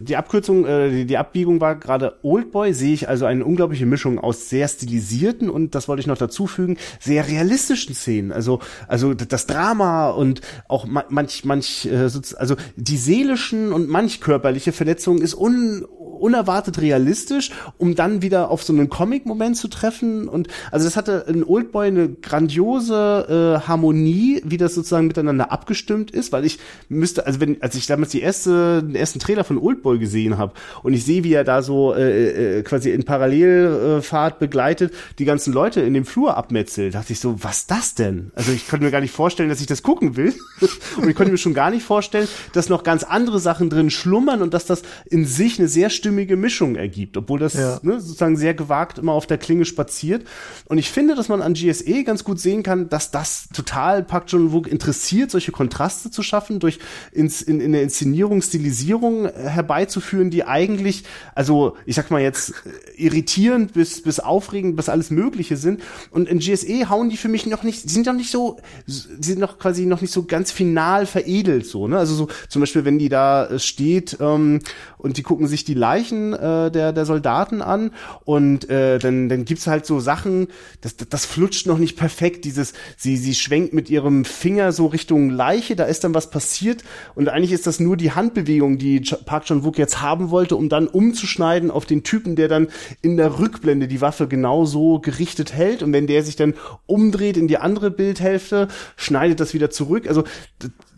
[0.00, 4.18] die Abkürzung, äh, die, die Abbiegung war gerade Oldboy, sehe ich also eine unglaubliche Mischung
[4.18, 8.32] aus sehr stilisierten und das wollte ich noch dazu fügen, sehr realistischen Szenen.
[8.32, 14.72] Also also das Drama und auch manch manch äh, also die seelischen und manch körperliche
[14.72, 20.48] Verletzung ist un, unerwartet realistisch, um dann wieder auf so einen Comic-Moment zu treffen und
[20.70, 26.32] also das hatte in Oldboy eine grandiose äh, Harmonie, wie das sozusagen miteinander abgestimmt ist,
[26.32, 26.58] weil ich
[26.88, 30.54] müsste also wenn als ich damals die erste den ersten Trailer von Oldboy gesehen habe
[30.82, 35.52] und ich sehe, wie er da so äh, äh, quasi in Parallelfahrt begleitet die ganzen
[35.52, 38.30] Leute in dem Flur abmetzelt, dachte ich so, was das denn?
[38.34, 40.34] Also ich konnte mir gar nicht vorstellen, dass ich das gucken will
[40.96, 44.42] und ich konnte mir schon gar nicht vorstellen, dass noch ganz andere Sachen drin schlummern
[44.42, 47.80] und dass das in sich eine sehr stimmige Mischung ergibt, obwohl das ja.
[47.82, 50.26] ne, sozusagen sehr gewagt immer auf der Klinge spaziert.
[50.66, 54.24] Und ich finde, dass man an GSE ganz gut sehen kann, dass das total Park
[54.28, 56.78] John Wook interessiert, solche Kontraste zu schaffen durch
[57.12, 61.04] ins, in, in der Inszenierungsstil Stilisierung herbeizuführen, die eigentlich,
[61.34, 62.52] also ich sag mal jetzt
[62.96, 65.80] irritierend bis bis aufregend bis alles Mögliche sind.
[66.10, 69.58] Und in GSE hauen die für mich noch nicht, sind noch nicht so, sind noch
[69.58, 71.88] quasi noch nicht so ganz final veredelt so.
[71.88, 71.98] Ne?
[71.98, 74.60] Also so zum Beispiel, wenn die da äh, steht ähm,
[74.98, 77.92] und die gucken sich die Leichen äh, der der Soldaten an
[78.24, 80.48] und äh, dann dann gibt's halt so Sachen,
[80.82, 82.44] das das flutscht noch nicht perfekt.
[82.44, 86.84] Dieses sie sie schwenkt mit ihrem Finger so Richtung Leiche, da ist dann was passiert
[87.14, 90.68] und eigentlich ist das nur die Handbewegung Handbewegung, die Park Chan-wook jetzt haben wollte, um
[90.68, 92.68] dann umzuschneiden auf den Typen, der dann
[93.02, 96.54] in der Rückblende die Waffe genau so gerichtet hält und wenn der sich dann
[96.86, 100.08] umdreht in die andere Bildhälfte, schneidet das wieder zurück.
[100.08, 100.24] Also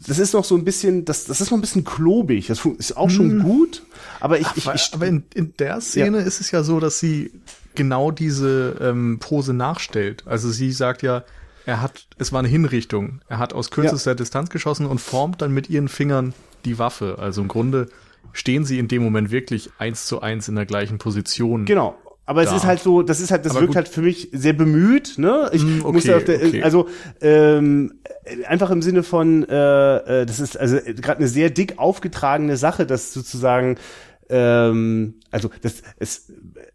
[0.07, 2.47] das ist noch so ein bisschen, das, das ist noch ein bisschen klobig.
[2.47, 3.43] Das ist auch schon hm.
[3.43, 3.83] gut,
[4.21, 6.25] aber ich, Ach, ich, ich aber in, in der Szene ja.
[6.25, 7.31] ist es ja so, dass sie
[7.75, 10.25] genau diese ähm, Pose nachstellt.
[10.27, 11.25] Also sie sagt ja,
[11.65, 13.21] er hat, es war eine Hinrichtung.
[13.29, 14.15] Er hat aus kürzester ja.
[14.17, 16.35] Distanz geschossen und formt dann mit ihren Fingern
[16.65, 17.17] die Waffe.
[17.19, 17.89] Also im Grunde
[18.33, 21.65] stehen sie in dem Moment wirklich eins zu eins in der gleichen Position.
[21.65, 21.97] Genau.
[22.25, 22.51] Aber da.
[22.51, 23.77] es ist halt so, das ist halt, das Aber wirkt gut.
[23.77, 25.51] halt für mich sehr bemüht, ne?
[25.53, 26.63] Ich mm, okay, muss auf der, okay.
[26.63, 26.89] also
[27.21, 27.95] ähm,
[28.47, 32.87] einfach im Sinne von, äh, äh das ist also gerade eine sehr dick aufgetragene Sache,
[32.87, 33.77] dass sozusagen
[34.29, 36.33] ähm, also das es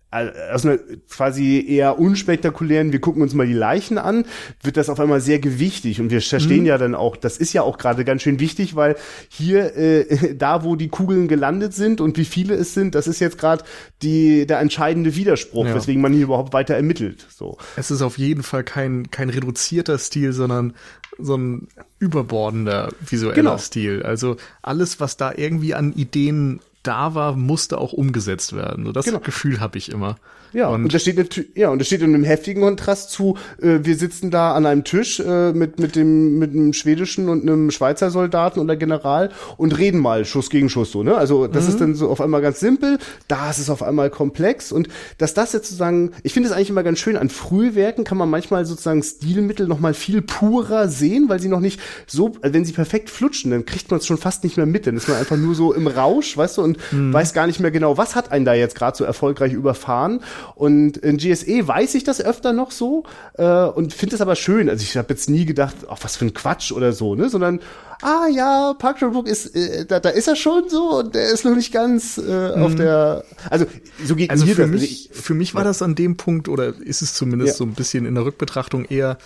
[0.10, 0.78] aus einer
[1.10, 4.26] quasi eher unspektakulären, wir gucken uns mal die Leichen an,
[4.64, 6.66] wird das auf einmal sehr gewichtig und wir verstehen mhm.
[6.66, 8.95] ja dann auch, das ist ja auch gerade ganz schön wichtig, weil
[9.28, 13.20] hier äh, da, wo die Kugeln gelandet sind und wie viele es sind, das ist
[13.20, 13.66] jetzt gerade
[14.01, 15.76] der entscheidende Widerspruch, ja.
[15.76, 17.26] weswegen man hier überhaupt weiter ermittelt.
[17.30, 17.58] So.
[17.76, 20.74] Es ist auf jeden Fall kein kein reduzierter Stil, sondern
[21.20, 21.68] so ein
[21.99, 23.58] überbordender visueller genau.
[23.58, 24.03] Stil.
[24.03, 28.85] Also alles, was da irgendwie an Ideen da war, musste auch umgesetzt werden.
[28.85, 29.19] So das genau.
[29.19, 30.17] Gefühl habe ich immer.
[30.54, 33.38] Ja, und, und das steht natürlich, ja, und das steht in einem heftigen Kontrast zu,
[33.62, 37.43] äh, wir sitzen da an einem Tisch äh, mit, mit dem, mit einem schwedischen und
[37.43, 41.16] einem Schweizer Soldaten oder General und reden mal Schuss gegen Schuss so, ne?
[41.16, 41.70] Also, das mhm.
[41.70, 44.88] ist dann so auf einmal ganz simpel, da ist es auf einmal komplex und
[45.18, 48.30] dass das jetzt sozusagen, ich finde es eigentlich immer ganz schön, an Frühwerken kann man
[48.30, 52.66] manchmal sozusagen Stilmittel noch mal viel purer sehen, weil sie noch nicht so, also wenn
[52.66, 55.18] sie perfekt flutschen, dann kriegt man es schon fast nicht mehr mit, dann ist man
[55.18, 57.14] einfach nur so im Rausch, weißt du, und mhm.
[57.14, 60.22] weiß gar nicht mehr genau, was hat einen da jetzt gerade so erfolgreich überfahren
[60.55, 63.03] und in GSE weiß ich das öfter noch so
[63.38, 64.69] äh, und finde es aber schön.
[64.69, 67.29] Also ich habe jetzt nie gedacht, ach, was für ein Quatsch oder so, ne?
[67.29, 67.59] Sondern,
[68.01, 71.45] ah ja, Park Chan-wook ist, äh, da, da ist er schon so und der ist
[71.45, 72.63] noch nicht ganz äh, mhm.
[72.63, 73.23] auf der.
[73.49, 73.65] Also
[74.05, 74.71] so geht also mir für das.
[74.71, 75.09] mich.
[75.11, 77.57] Für mich war das an dem Punkt oder ist es zumindest ja.
[77.57, 79.17] so ein bisschen in der Rückbetrachtung eher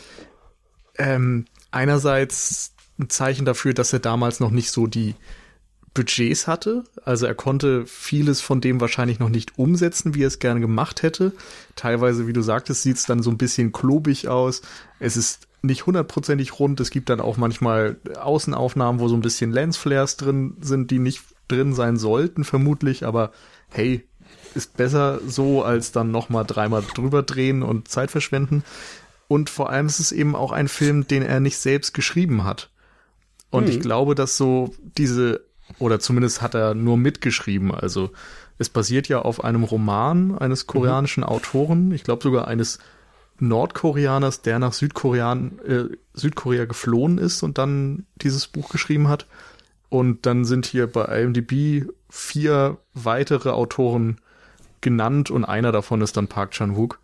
[0.98, 5.16] ähm, einerseits ein Zeichen dafür, dass er damals noch nicht so die
[5.94, 6.84] Budgets hatte.
[7.04, 11.04] Also er konnte vieles von dem wahrscheinlich noch nicht umsetzen, wie er es gerne gemacht
[11.04, 11.34] hätte.
[11.76, 14.62] Teilweise, wie du sagtest, sieht es dann so ein bisschen klobig aus.
[15.00, 16.80] Es ist nicht hundertprozentig rund.
[16.80, 21.24] Es gibt dann auch manchmal Außenaufnahmen, wo so ein bisschen Lensflares drin sind, die nicht
[21.50, 23.06] drin sein sollten, vermutlich.
[23.06, 23.32] Aber
[23.70, 24.08] hey,
[24.56, 28.64] ist besser so, als dann nochmal dreimal drüber drehen und Zeit verschwenden.
[29.28, 32.70] Und vor allem ist es eben auch ein Film, den er nicht selbst geschrieben hat.
[33.50, 33.72] Und hm.
[33.72, 35.42] ich glaube, dass so diese
[35.80, 37.74] oder zumindest hat er nur mitgeschrieben.
[37.74, 38.12] Also
[38.58, 41.30] es basiert ja auf einem Roman eines koreanischen mhm.
[41.30, 42.80] Autoren, ich glaube sogar eines
[43.40, 49.26] Nordkoreaners, der nach Südkorean, äh, Südkorea geflohen ist und dann dieses Buch geschrieben hat.
[49.90, 54.22] Und dann sind hier bei IMDb vier weitere Autoren
[54.80, 57.00] genannt und einer davon ist dann Park Chan-wook.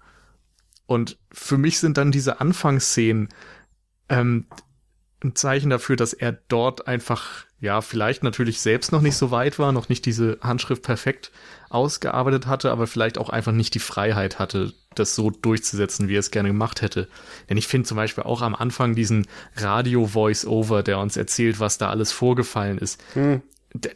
[0.85, 3.29] Und für mich sind dann diese Anfangsszenen
[4.09, 4.45] ähm,
[5.23, 9.57] ein Zeichen dafür, dass er dort einfach, ja, vielleicht natürlich selbst noch nicht so weit
[9.57, 11.31] war, noch nicht diese Handschrift perfekt
[11.69, 16.19] ausgearbeitet hatte, aber vielleicht auch einfach nicht die Freiheit hatte, das so durchzusetzen, wie er
[16.19, 17.07] es gerne gemacht hätte.
[17.49, 21.89] Denn ich finde zum Beispiel auch am Anfang diesen Radio-Voice-Over, der uns erzählt, was da
[21.89, 23.03] alles vorgefallen ist.
[23.13, 23.41] Hm.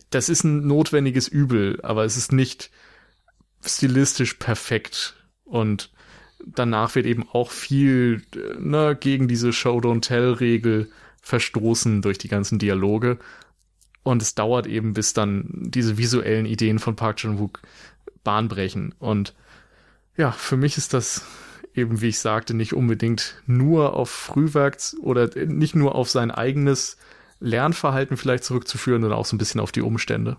[0.10, 2.72] Das ist ein notwendiges Übel, aber es ist nicht
[3.64, 5.92] stilistisch perfekt und
[6.46, 8.24] danach wird eben auch viel
[8.60, 10.90] ne, gegen diese Show-Don't-Tell-Regel
[11.22, 13.20] verstoßen durch die ganzen Dialoge.
[14.04, 17.62] Und es dauert eben, bis dann diese visuellen Ideen von Park Chan-wook
[18.24, 18.96] Bahn brechen.
[19.00, 19.36] Und
[20.18, 21.26] ja, für mich ist das
[21.74, 26.98] eben, wie ich sagte, nicht unbedingt nur auf Frühwerks oder nicht nur auf sein eigenes
[27.40, 30.38] Lernverhalten vielleicht zurückzuführen, sondern auch so ein bisschen auf die Umstände.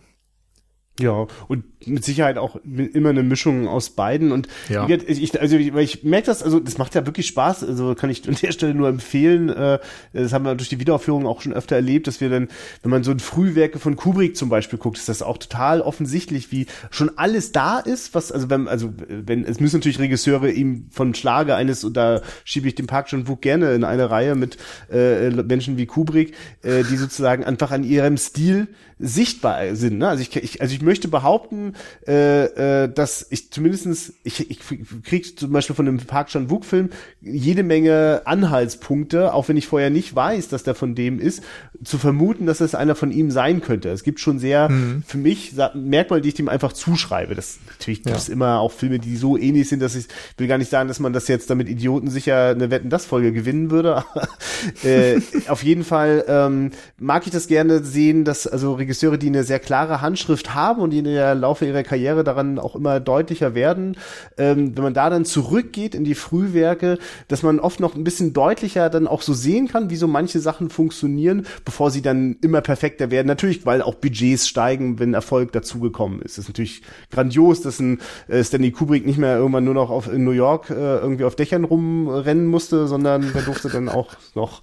[1.00, 4.30] Ja, und mit Sicherheit auch immer eine Mischung aus beiden.
[4.30, 4.86] Und ja.
[4.88, 7.64] ich, also ich, ich merke das, also das macht ja wirklich Spaß.
[7.64, 9.48] Also kann ich an der Stelle nur empfehlen.
[9.48, 9.78] Äh,
[10.12, 12.48] das haben wir durch die Wiederaufführung auch schon öfter erlebt, dass wir dann,
[12.82, 16.52] wenn man so ein Frühwerke von Kubrick zum Beispiel guckt, ist das auch total offensichtlich,
[16.52, 20.88] wie schon alles da ist, was, also wenn, also wenn, es müssen natürlich Regisseure ihm
[20.90, 24.34] von Schlage eines, und da schiebe ich den Park schon Wook gerne in eine Reihe
[24.34, 24.58] mit
[24.92, 28.68] äh, Menschen wie Kubrick, äh, die sozusagen einfach an ihrem Stil
[29.02, 29.98] sichtbar sind.
[29.98, 30.08] Ne?
[30.08, 31.74] Also ich, ich, also ich möchte behaupten,
[32.06, 34.60] äh, äh, dass ich zumindestens ich, ich
[35.04, 36.90] krieg zum Beispiel von dem Park Chan Wook Film
[37.20, 41.42] jede Menge Anhaltspunkte, auch wenn ich vorher nicht weiß, dass der von dem ist,
[41.82, 43.90] zu vermuten, dass das einer von ihm sein könnte.
[43.90, 45.02] Es gibt schon sehr mhm.
[45.06, 47.34] für mich Merkmale, die ich dem einfach zuschreibe.
[47.34, 48.34] Das natürlich gibt es ja.
[48.34, 51.12] immer auch Filme, die so ähnlich sind, dass ich will gar nicht sagen, dass man
[51.12, 54.04] das jetzt damit Idioten sicher eine Wetten das Folge gewinnen würde.
[54.84, 59.42] äh, auf jeden Fall ähm, mag ich das gerne sehen, dass also Regisseure, die eine
[59.42, 63.54] sehr klare Handschrift haben und die in der Laufe ihrer Karriere daran auch immer deutlicher
[63.54, 63.96] werden,
[64.36, 68.34] ähm, wenn man da dann zurückgeht in die Frühwerke, dass man oft noch ein bisschen
[68.34, 72.60] deutlicher dann auch so sehen kann, wie so manche Sachen funktionieren, bevor sie dann immer
[72.60, 73.28] perfekter werden.
[73.28, 76.36] Natürlich, weil auch Budgets steigen, wenn Erfolg dazugekommen ist.
[76.36, 80.12] Das ist natürlich grandios, dass ein äh, Stanley Kubrick nicht mehr irgendwann nur noch auf,
[80.12, 84.60] in New York äh, irgendwie auf Dächern rumrennen musste, sondern der durfte dann auch noch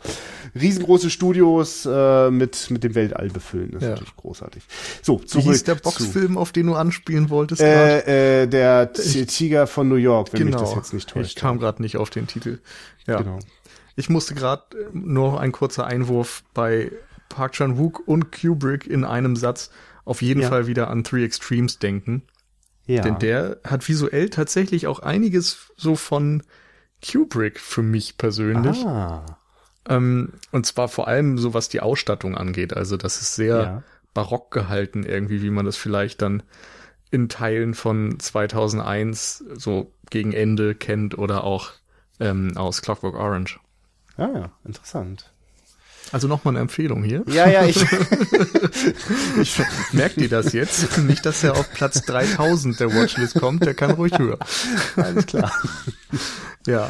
[0.56, 3.72] riesengroße Studios äh, mit, mit dem Weltall befüllen.
[3.72, 3.90] Das ist ja.
[3.92, 4.64] natürlich großartig.
[5.02, 5.46] So, zurück.
[5.46, 7.62] Wie hieß der Boxfilm, auf den du anspielen wolltest?
[7.62, 10.60] Äh, äh, der Tiger von New York, wenn genau.
[10.60, 11.30] mich das jetzt nicht täuscht.
[11.30, 12.60] Ich kam gerade nicht auf den Titel.
[13.06, 13.22] Ja.
[13.22, 13.40] Genau.
[13.96, 16.92] Ich musste gerade äh, nur ein kurzer Einwurf bei
[17.28, 19.72] Park Chan-wook und Kubrick in einem Satz
[20.06, 20.50] auf jeden ja.
[20.50, 22.24] Fall wieder an Three Extremes denken.
[22.88, 23.04] Ja.
[23.04, 26.42] Denn der hat visuell tatsächlich auch einiges so von
[27.06, 28.84] Kubrick für mich persönlich.
[28.86, 29.39] Ah.
[29.90, 32.76] Ähm, und zwar vor allem so, was die Ausstattung angeht.
[32.78, 33.84] Also das ist sehr ja.
[34.14, 36.44] barock gehalten irgendwie, wie man das vielleicht dann
[37.12, 41.72] in Teilen von 2001 so gegen Ende kennt oder auch
[42.20, 43.60] ähm, aus Clockwork Orange.
[44.16, 45.32] Ah ja, interessant.
[46.12, 47.24] Also nochmal eine Empfehlung hier.
[47.28, 47.82] Ja, ja, ich.
[49.42, 49.62] ich
[49.92, 50.98] merkt ihr das jetzt?
[51.00, 54.40] Nicht, dass er auf Platz 3000 der Watchlist kommt, der kann ruhig höher.
[54.96, 55.52] Alles klar.
[56.66, 56.90] ja.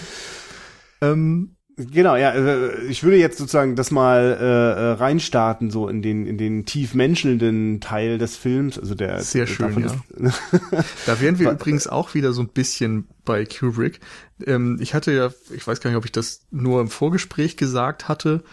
[1.01, 6.01] Ähm, Genau, ja, äh, ich würde jetzt sozusagen das mal äh, äh, reinstarten, so in
[6.01, 10.33] den in den tief menschelnden Teil des Films, also der sehr schön, ja.
[11.05, 14.01] da wären wir übrigens auch wieder so ein bisschen bei Kubrick.
[14.45, 18.09] Ähm, ich hatte ja, ich weiß gar nicht, ob ich das nur im Vorgespräch gesagt
[18.09, 18.43] hatte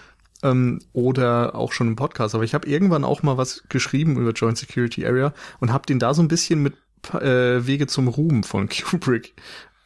[0.45, 4.31] ähm, oder auch schon im Podcast, aber ich habe irgendwann auch mal was geschrieben über
[4.31, 6.75] Joint Security Area und habe den da so ein bisschen mit
[7.13, 9.35] äh, Wege zum Ruhm von Kubrick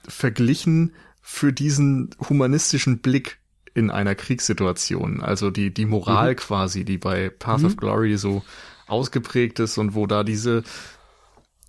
[0.06, 3.38] verglichen für diesen humanistischen Blick
[3.74, 5.20] in einer Kriegssituation.
[5.22, 6.36] Also die, die Moral mhm.
[6.36, 7.66] quasi, die bei Path mhm.
[7.66, 8.42] of Glory so
[8.86, 10.64] ausgeprägt ist und wo da diese,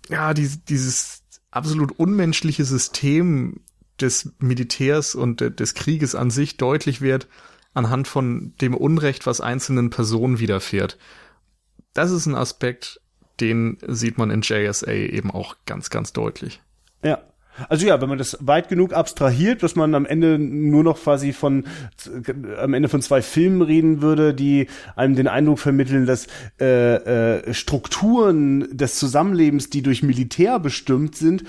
[0.08, 3.60] ja, die, dieses absolut unmenschliche System
[4.00, 7.28] des Militärs und des Krieges an sich deutlich wird
[7.74, 10.98] anhand von dem Unrecht, was einzelnen Personen widerfährt.
[11.94, 13.00] Das ist ein Aspekt,
[13.40, 16.60] den sieht man in JSA eben auch ganz, ganz deutlich.
[17.02, 17.22] Ja,
[17.68, 21.32] also ja, wenn man das weit genug abstrahiert, dass man am Ende nur noch quasi
[21.32, 21.64] von
[22.58, 26.26] am Ende von zwei Filmen reden würde, die einem den Eindruck vermitteln, dass
[26.60, 26.94] äh,
[27.38, 31.44] äh, Strukturen des Zusammenlebens, die durch Militär bestimmt sind,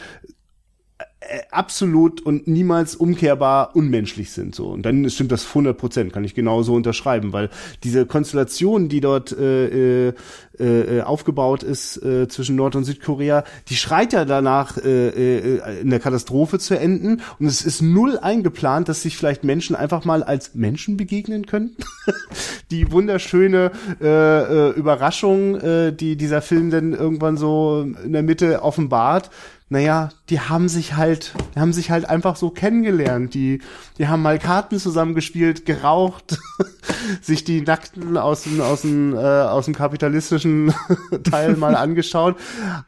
[1.52, 4.68] absolut und niemals umkehrbar unmenschlich sind so.
[4.68, 7.50] Und dann stimmt das 100 Prozent kann ich genauso unterschreiben weil
[7.84, 10.14] diese Konstellation die dort äh, äh,
[10.60, 15.90] äh, aufgebaut ist äh, zwischen Nord- und Südkorea die schreit ja danach äh, äh, in
[15.90, 17.22] der Katastrophe zu enden.
[17.40, 21.76] Und es ist null eingeplant dass sich vielleicht Menschen einfach mal als Menschen begegnen können.
[22.72, 23.72] Die wunderschöne
[24.02, 29.30] äh, äh, Überraschung äh, die dieser Film dann irgendwann so in der Mitte offenbart
[29.74, 33.34] naja, die haben sich halt, die haben sich halt einfach so kennengelernt.
[33.34, 33.60] Die,
[33.98, 36.38] die haben mal Karten zusammengespielt, geraucht,
[37.24, 40.76] sich die Nackten aus dem, aus dem, äh, aus dem kapitalistischen
[41.24, 42.36] Teil mal angeschaut,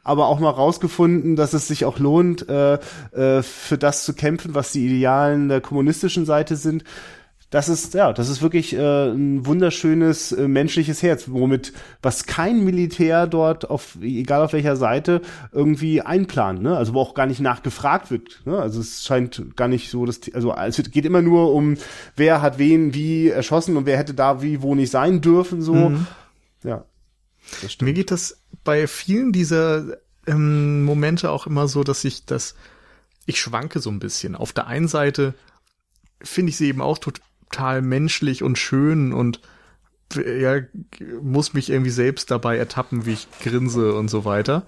[0.04, 2.76] aber auch mal rausgefunden, dass es sich auch lohnt, äh,
[3.14, 6.84] äh, für das zu kämpfen, was die Idealen der kommunistischen Seite sind
[7.56, 12.66] das ist ja, das ist wirklich äh, ein wunderschönes äh, menschliches Herz, womit was kein
[12.66, 15.22] Militär dort auf egal auf welcher Seite
[15.54, 16.76] irgendwie einplant, ne?
[16.76, 18.60] Also wo auch gar nicht nachgefragt wird, ne?
[18.60, 21.78] Also es scheint gar nicht so, dass also es geht immer nur um
[22.18, 25.76] wer hat wen wie erschossen und wer hätte da wie wo nicht sein dürfen so.
[25.76, 26.08] Mhm.
[26.66, 26.84] Ja.
[27.80, 29.96] Mir geht das bei vielen dieser
[30.28, 32.56] ähm, Momente auch immer so, dass ich das
[33.26, 34.36] ich schwanke so ein bisschen.
[34.36, 35.36] Auf der einen Seite
[36.22, 39.40] finde ich sie eben auch tot, total menschlich und schön und
[40.16, 40.60] ja,
[41.22, 44.66] muss mich irgendwie selbst dabei ertappen, wie ich grinse und so weiter.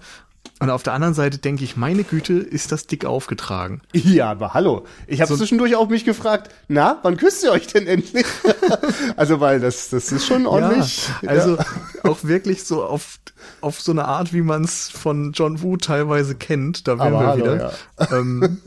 [0.60, 3.80] Und auf der anderen Seite denke ich, meine Güte, ist das dick aufgetragen.
[3.92, 4.86] Ja, aber hallo.
[5.06, 8.26] Ich habe so, zwischendurch auch mich gefragt, na, wann küsst ihr euch denn endlich?
[9.16, 11.08] also, weil das, das ist schon ordentlich.
[11.22, 11.64] Ja, also ja.
[12.02, 13.18] auch wirklich so auf,
[13.60, 16.88] auf so eine Art, wie man es von John Woo teilweise kennt.
[16.88, 17.72] Da wären wir hallo, wieder.
[18.00, 18.18] Ja.
[18.18, 18.58] Ähm,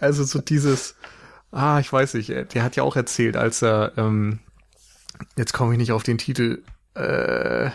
[0.00, 0.94] also so dieses,
[1.54, 4.40] ah, ich weiß nicht, der hat ja auch erzählt, als er, ähm,
[5.36, 6.62] jetzt komme ich nicht auf den Titel,
[6.94, 7.70] äh,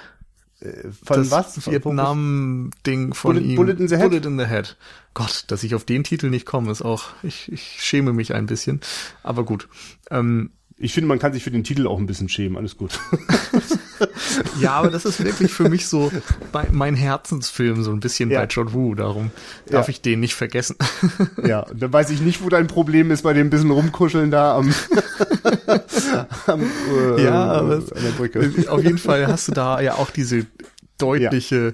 [1.03, 1.71] von das was?
[1.71, 3.55] Vietnam-Ding von Bullet, ihm.
[3.55, 4.09] Bullet in the Head?
[4.09, 4.75] Bullet in the Head.
[5.13, 8.45] Gott, dass ich auf den Titel nicht komme, ist auch, ich, ich schäme mich ein
[8.45, 8.81] bisschen.
[9.23, 9.69] Aber gut.
[10.11, 10.51] Ähm,
[10.81, 12.99] ich finde, man kann sich für den Titel auch ein bisschen schämen, alles gut.
[14.61, 16.09] ja, aber das ist wirklich für mich so
[16.71, 18.39] mein Herzensfilm, so ein bisschen ja.
[18.39, 19.31] bei John Woo, darum
[19.67, 19.91] darf ja.
[19.91, 20.77] ich den nicht vergessen.
[21.45, 24.73] ja, dann weiß ich nicht, wo dein Problem ist bei dem bisschen rumkuscheln da am,
[26.47, 28.53] am äh, ja, aber an der Brücke.
[28.69, 30.45] Auf jeden Fall hast du da ja auch diese
[30.97, 31.71] deutliche ja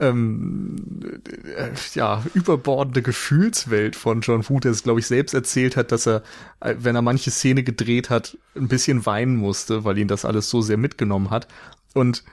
[0.00, 0.76] ähm,
[1.56, 6.06] äh, ja, überbordende Gefühlswelt von John Woo, der es, glaube ich, selbst erzählt hat, dass
[6.06, 6.22] er,
[6.60, 10.50] äh, wenn er manche Szene gedreht hat, ein bisschen weinen musste, weil ihn das alles
[10.50, 11.48] so sehr mitgenommen hat.
[11.94, 12.24] Und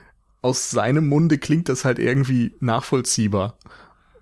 [0.42, 3.58] aus seinem Munde klingt das halt irgendwie nachvollziehbar.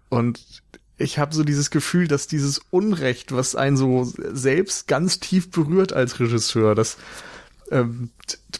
[0.09, 0.62] Und
[0.97, 5.92] ich habe so dieses Gefühl, dass dieses Unrecht, was einen so selbst ganz tief berührt
[5.92, 6.97] als Regisseur, dass
[7.71, 8.11] ähm,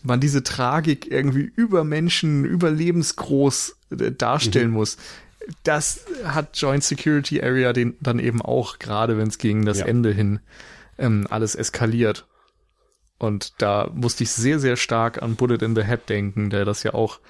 [0.03, 4.75] man diese Tragik irgendwie über Menschen, überlebensgroß äh, darstellen mhm.
[4.75, 4.97] muss.
[5.63, 9.87] Das hat Joint Security Area den dann eben auch, gerade wenn es gegen das ja.
[9.87, 10.41] Ende hin
[10.99, 12.27] ähm, alles eskaliert.
[13.19, 16.83] Und da musste ich sehr, sehr stark an Bullet in the Head denken, der das
[16.83, 17.21] ja auch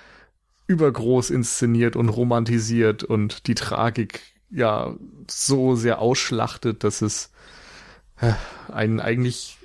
[0.67, 4.21] übergroß inszeniert und romantisiert und die Tragik
[4.51, 4.95] ja
[5.29, 7.31] so sehr ausschlachtet, dass es
[8.21, 8.33] äh,
[8.73, 9.59] einen eigentlich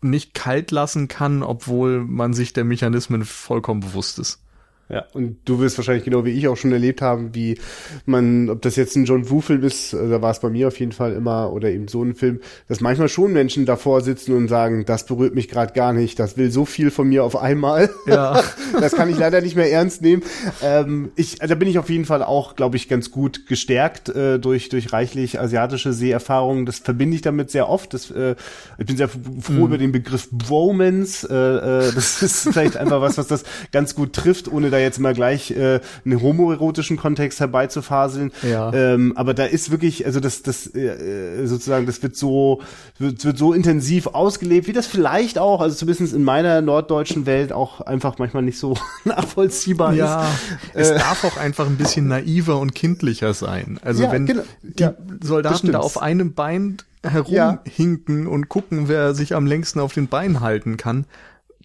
[0.00, 4.43] nicht kalt lassen kann, obwohl man sich der Mechanismen vollkommen bewusst ist.
[4.90, 7.56] Ja, und du wirst wahrscheinlich genau wie ich auch schon erlebt haben, wie
[8.04, 10.92] man, ob das jetzt ein John Woo-Film ist, da war es bei mir auf jeden
[10.92, 14.84] Fall immer, oder eben so ein Film, dass manchmal schon Menschen davor sitzen und sagen,
[14.84, 17.88] das berührt mich gerade gar nicht, das will so viel von mir auf einmal.
[18.06, 18.42] Ja.
[18.80, 20.22] das kann ich leider nicht mehr ernst nehmen.
[20.62, 24.38] Ähm, ich, da bin ich auf jeden Fall auch, glaube ich, ganz gut gestärkt äh,
[24.38, 26.66] durch, durch reichlich asiatische Seherfahrungen.
[26.66, 27.94] Das verbinde ich damit sehr oft.
[27.94, 28.34] Das, äh,
[28.76, 29.64] ich bin sehr froh mhm.
[29.64, 31.26] über den Begriff Bromance.
[31.26, 34.98] Äh, äh, das ist vielleicht einfach was, was das ganz gut trifft, ohne da jetzt
[34.98, 38.32] mal gleich äh, einen homoerotischen Kontext herbeizufaseln.
[38.42, 38.72] Ja.
[38.72, 42.60] Ähm, aber da ist wirklich, also das, das äh, sozusagen, das wird so,
[42.98, 47.52] wird, wird so intensiv ausgelebt, wie das vielleicht auch, also zumindest in meiner norddeutschen Welt
[47.52, 50.28] auch einfach manchmal nicht so nachvollziehbar ja,
[50.74, 50.74] ist.
[50.74, 53.78] Es äh, darf auch einfach ein bisschen naiver und kindlicher sein.
[53.82, 54.42] Also ja, wenn genau.
[54.62, 58.28] die ja, Soldaten da auf einem Bein herumhinken ja.
[58.28, 61.06] und gucken, wer sich am längsten auf den Beinen halten kann,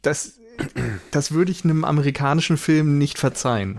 [0.01, 0.38] das
[1.11, 3.77] das würde ich einem amerikanischen Film nicht verzeihen.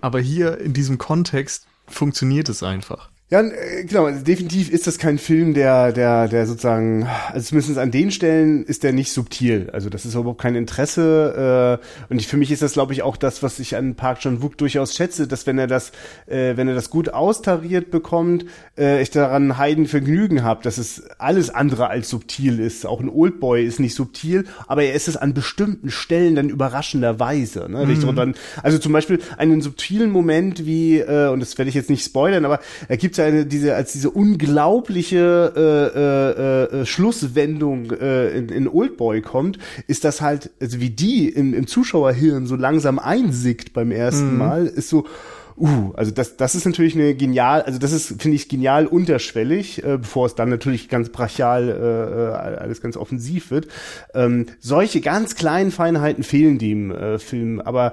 [0.00, 3.10] Aber hier in diesem Kontext funktioniert es einfach.
[3.32, 7.78] Ja, äh, genau, also definitiv ist das kein Film, der, der, der sozusagen, also zumindest
[7.78, 9.70] an den Stellen ist der nicht subtil.
[9.72, 11.80] Also das ist überhaupt kein Interesse.
[11.80, 14.18] Äh, und ich, für mich ist das, glaube ich, auch das, was ich an Park
[14.18, 15.92] Chan Wook durchaus schätze, dass wenn er das,
[16.26, 18.44] äh, wenn er das gut austariert bekommt,
[18.76, 22.84] äh, ich daran Heiden Vergnügen habe, dass es alles andere als subtil ist.
[22.84, 27.66] Auch ein Oldboy ist nicht subtil, aber er ist es an bestimmten Stellen dann überraschenderweise.
[27.70, 27.86] Ne?
[27.86, 28.14] Mhm.
[28.14, 32.04] Dann, also zum Beispiel einen subtilen Moment wie, äh, und das werde ich jetzt nicht
[32.04, 38.48] spoilern, aber er gibt eine, diese, als diese unglaubliche äh, äh, äh, Schlusswendung äh, in,
[38.48, 43.72] in Oldboy kommt, ist das halt, also wie die im, im Zuschauerhirn so langsam einsickt
[43.72, 44.38] beim ersten mhm.
[44.38, 45.06] Mal, ist so,
[45.54, 49.84] Uh, also das, das ist natürlich eine genial, also das ist, finde ich, genial unterschwellig,
[49.84, 53.68] äh, bevor es dann natürlich ganz brachial äh, äh alles ganz offensiv wird.
[54.14, 57.92] Ähm, solche ganz kleinen Feinheiten fehlen dem äh, Film, aber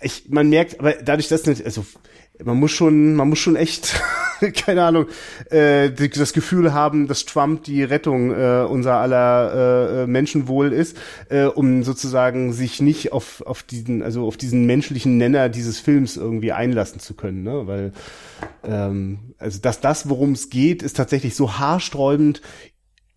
[0.00, 1.84] ich, man merkt, aber dadurch, dass nicht, also
[2.44, 4.00] man muss schon, man muss schon echt,
[4.66, 5.06] keine Ahnung,
[5.50, 10.96] äh, das Gefühl haben, dass Trump die Rettung äh, unser aller äh, Menschenwohl ist,
[11.28, 16.16] äh, um sozusagen sich nicht auf auf diesen, also auf diesen menschlichen Nenner dieses Films
[16.16, 17.66] irgendwie einlassen zu können, ne?
[17.66, 17.92] Weil
[18.64, 22.40] ähm, also dass das, worum es geht, ist tatsächlich so haarsträubend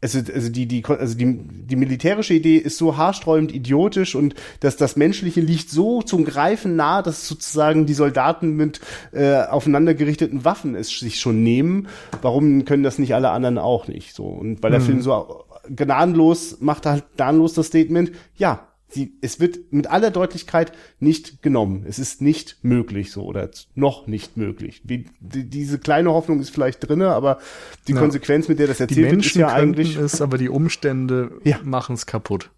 [0.02, 4.76] also, also die, die, also die, die militärische Idee ist so haarsträubend idiotisch und dass
[4.76, 8.82] das Menschliche liegt so zum Greifen nah, dass sozusagen die Soldaten mit
[9.12, 11.88] äh, aufeinander gerichteten Waffen es sich schon nehmen.
[12.22, 14.16] Warum können das nicht alle anderen auch nicht?
[14.16, 14.86] So und weil der hm.
[14.88, 20.72] Film so gnadenlos macht halt gnadenlos das Statement, ja, sie, es wird mit aller Deutlichkeit
[21.00, 21.86] nicht genommen.
[21.88, 24.82] Es ist nicht möglich so oder noch nicht möglich.
[24.84, 27.40] Wie, die, diese kleine Hoffnung ist vielleicht drinne, aber
[27.88, 28.00] die ja.
[28.00, 31.60] Konsequenz, mit der das erzählt wird, ist ja eigentlich es, aber die Umstände ja.
[31.64, 32.52] machen es kaputt.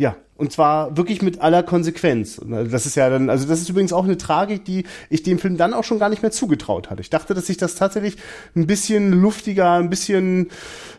[0.00, 2.40] Ja, und zwar wirklich mit aller Konsequenz.
[2.48, 5.58] Das ist ja dann, also das ist übrigens auch eine Tragik, die ich dem Film
[5.58, 7.02] dann auch schon gar nicht mehr zugetraut hatte.
[7.02, 8.16] Ich dachte, dass sich das tatsächlich
[8.56, 10.48] ein bisschen luftiger, ein bisschen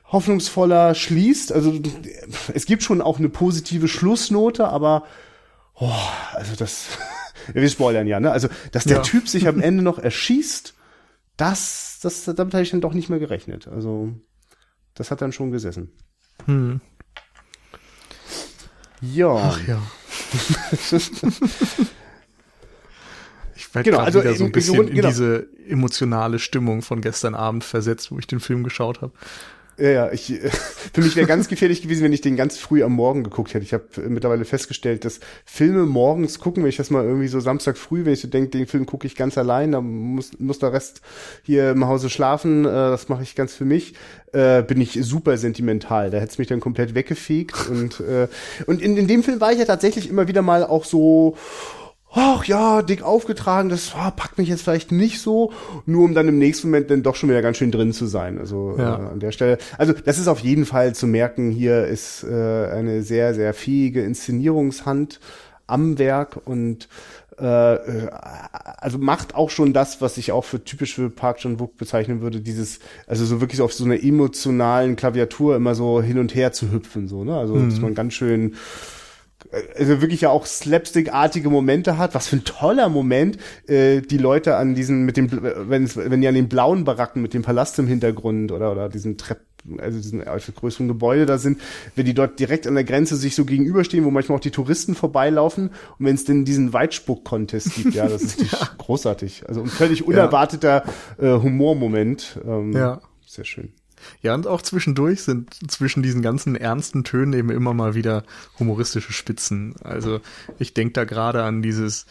[0.06, 1.52] hoffnungsvoller schließt.
[1.52, 1.80] Also
[2.54, 5.06] es gibt schon auch eine positive Schlussnote, aber
[5.74, 5.90] oh,
[6.34, 6.86] also das,
[7.54, 8.32] wir spoilern ja, ne?
[8.32, 9.02] Also, dass der ja.
[9.02, 10.76] Typ sich am Ende noch erschießt,
[11.38, 13.68] das, das, damit habe ich dann doch nicht mehr gerechnet.
[13.68, 14.10] Also,
[14.94, 15.92] das hat dann schon gesessen.
[16.46, 16.82] Hm.
[19.02, 19.36] Ja.
[19.36, 19.82] Ach ja.
[23.56, 25.08] ich werde genau, also wieder so ein bisschen in, genau.
[25.08, 29.14] in diese emotionale Stimmung von gestern Abend versetzt, wo ich den Film geschaut habe.
[29.82, 30.40] Ja, ja, ich,
[30.94, 33.64] für mich wäre ganz gefährlich gewesen, wenn ich den ganz früh am Morgen geguckt hätte.
[33.64, 37.78] Ich habe mittlerweile festgestellt, dass Filme morgens gucken, wenn ich das mal irgendwie so Samstag
[37.78, 40.72] früh, wenn ich so denke, den Film gucke ich ganz allein, dann muss, muss der
[40.72, 41.02] Rest
[41.42, 43.96] hier im Hause schlafen, äh, das mache ich ganz für mich,
[44.34, 46.12] äh, bin ich super sentimental.
[46.12, 47.68] Da hätte es mich dann komplett weggefegt.
[47.68, 48.28] und äh,
[48.68, 51.38] und in, in dem Film war ich ja tatsächlich immer wieder mal auch so
[52.14, 55.52] ach ja, dick aufgetragen, das oh, packt mich jetzt vielleicht nicht so,
[55.86, 58.38] nur um dann im nächsten Moment dann doch schon wieder ganz schön drin zu sein.
[58.38, 58.96] Also ja.
[58.96, 62.28] äh, an der Stelle, also das ist auf jeden Fall zu merken, hier ist äh,
[62.28, 65.20] eine sehr, sehr fähige Inszenierungshand
[65.68, 66.90] am Werk und
[67.40, 68.10] äh, äh
[68.82, 72.42] also macht auch schon das, was ich auch für typisch für Park Chan-wook bezeichnen würde,
[72.42, 76.72] dieses, also so wirklich auf so einer emotionalen Klaviatur immer so hin und her zu
[76.72, 77.38] hüpfen, so, ne?
[77.38, 77.70] Also, mhm.
[77.70, 78.56] dass man ganz schön
[79.78, 82.16] also wirklich ja auch slapstick-artige Momente hat.
[82.16, 83.38] Was für ein toller Moment,
[83.68, 87.34] äh, die Leute an diesen, mit dem, wenn, wenn die an den blauen Baracken mit
[87.34, 91.62] dem Palast im Hintergrund oder, oder diesen Treppen, also diesen größeren Gebäude da sind,
[91.96, 94.96] wenn die dort direkt an der Grenze sich so gegenüberstehen, wo manchmal auch die Touristen
[94.96, 95.70] vorbeilaufen
[96.00, 98.70] und wenn es denn diesen Weitspuck-Contest gibt, ja, das ist ja.
[98.78, 99.44] großartig.
[99.48, 100.84] Also ein völlig unerwarteter
[101.22, 101.36] ja.
[101.36, 102.40] äh, Humormoment.
[102.46, 103.02] Ähm, ja.
[103.26, 103.74] Sehr schön.
[104.22, 108.24] Ja, und auch zwischendurch sind zwischen diesen ganzen ernsten Tönen eben immer mal wieder
[108.60, 109.76] humoristische Spitzen.
[109.84, 110.22] Also
[110.60, 112.06] ich denke da gerade an dieses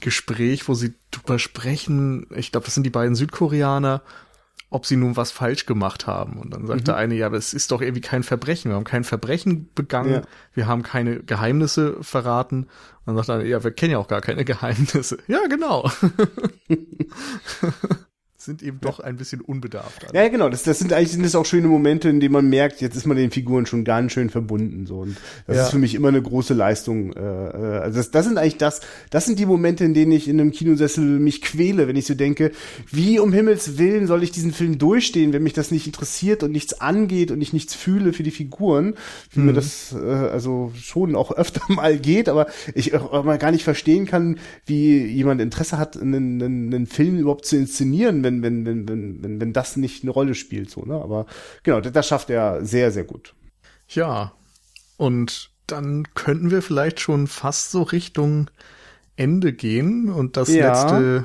[0.00, 4.02] Gespräch, wo sie drüber sprechen, ich glaube, das sind die beiden Südkoreaner,
[4.68, 6.38] ob sie nun was falsch gemacht haben.
[6.38, 6.84] Und dann sagt mhm.
[6.84, 8.70] der eine, ja, aber es ist doch irgendwie kein Verbrechen.
[8.70, 10.22] Wir haben kein Verbrechen begangen, ja.
[10.54, 12.64] wir haben keine Geheimnisse verraten.
[13.04, 15.18] Und dann sagt er, ja, wir kennen ja auch gar keine Geheimnisse.
[15.28, 15.90] Ja, genau.
[18.46, 20.06] sind eben doch ein bisschen unbedarft.
[20.14, 20.48] Ja, genau.
[20.48, 23.06] Das, das sind eigentlich sind das auch schöne Momente, in denen man merkt, jetzt ist
[23.06, 24.86] man den Figuren schon ganz schön verbunden.
[24.86, 25.00] So.
[25.00, 25.16] Und
[25.46, 25.62] das ja.
[25.64, 27.12] ist für mich immer eine große Leistung.
[27.12, 28.80] Äh, äh, also das, das sind eigentlich das,
[29.10, 32.14] das sind die Momente, in denen ich in einem Kinosessel mich quäle, wenn ich so
[32.14, 32.52] denke,
[32.90, 36.52] wie um Himmels Willen soll ich diesen Film durchstehen, wenn mich das nicht interessiert und
[36.52, 38.94] nichts angeht und ich nichts fühle für die Figuren.
[39.32, 39.46] Wie mhm.
[39.46, 43.64] mir das äh, also schon auch öfter mal geht, aber ich auch mal gar nicht
[43.64, 48.66] verstehen kann, wie jemand Interesse hat, einen, einen, einen Film überhaupt zu inszenieren, wenn wenn,
[48.66, 50.94] wenn, wenn, wenn, wenn das nicht eine Rolle spielt, so, ne?
[50.94, 51.26] Aber
[51.62, 53.34] genau, das, das schafft er sehr, sehr gut.
[53.88, 54.32] Ja.
[54.96, 58.50] Und dann könnten wir vielleicht schon fast so Richtung
[59.16, 60.68] Ende gehen und das ja.
[60.68, 61.24] letzte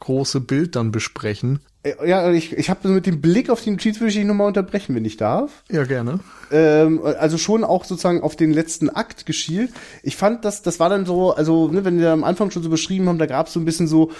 [0.00, 1.60] große Bild dann besprechen.
[2.00, 4.94] Äh, ja, ich, ich habe mit dem Blick auf die Notiz würde ich nochmal unterbrechen,
[4.94, 5.62] wenn ich darf.
[5.70, 6.20] Ja, gerne.
[6.50, 9.70] Ähm, also schon auch sozusagen auf den letzten Akt geschielt.
[10.02, 12.70] Ich fand, das, das war dann so, also ne, wenn wir am Anfang schon so
[12.70, 14.10] beschrieben haben, da gab es so ein bisschen so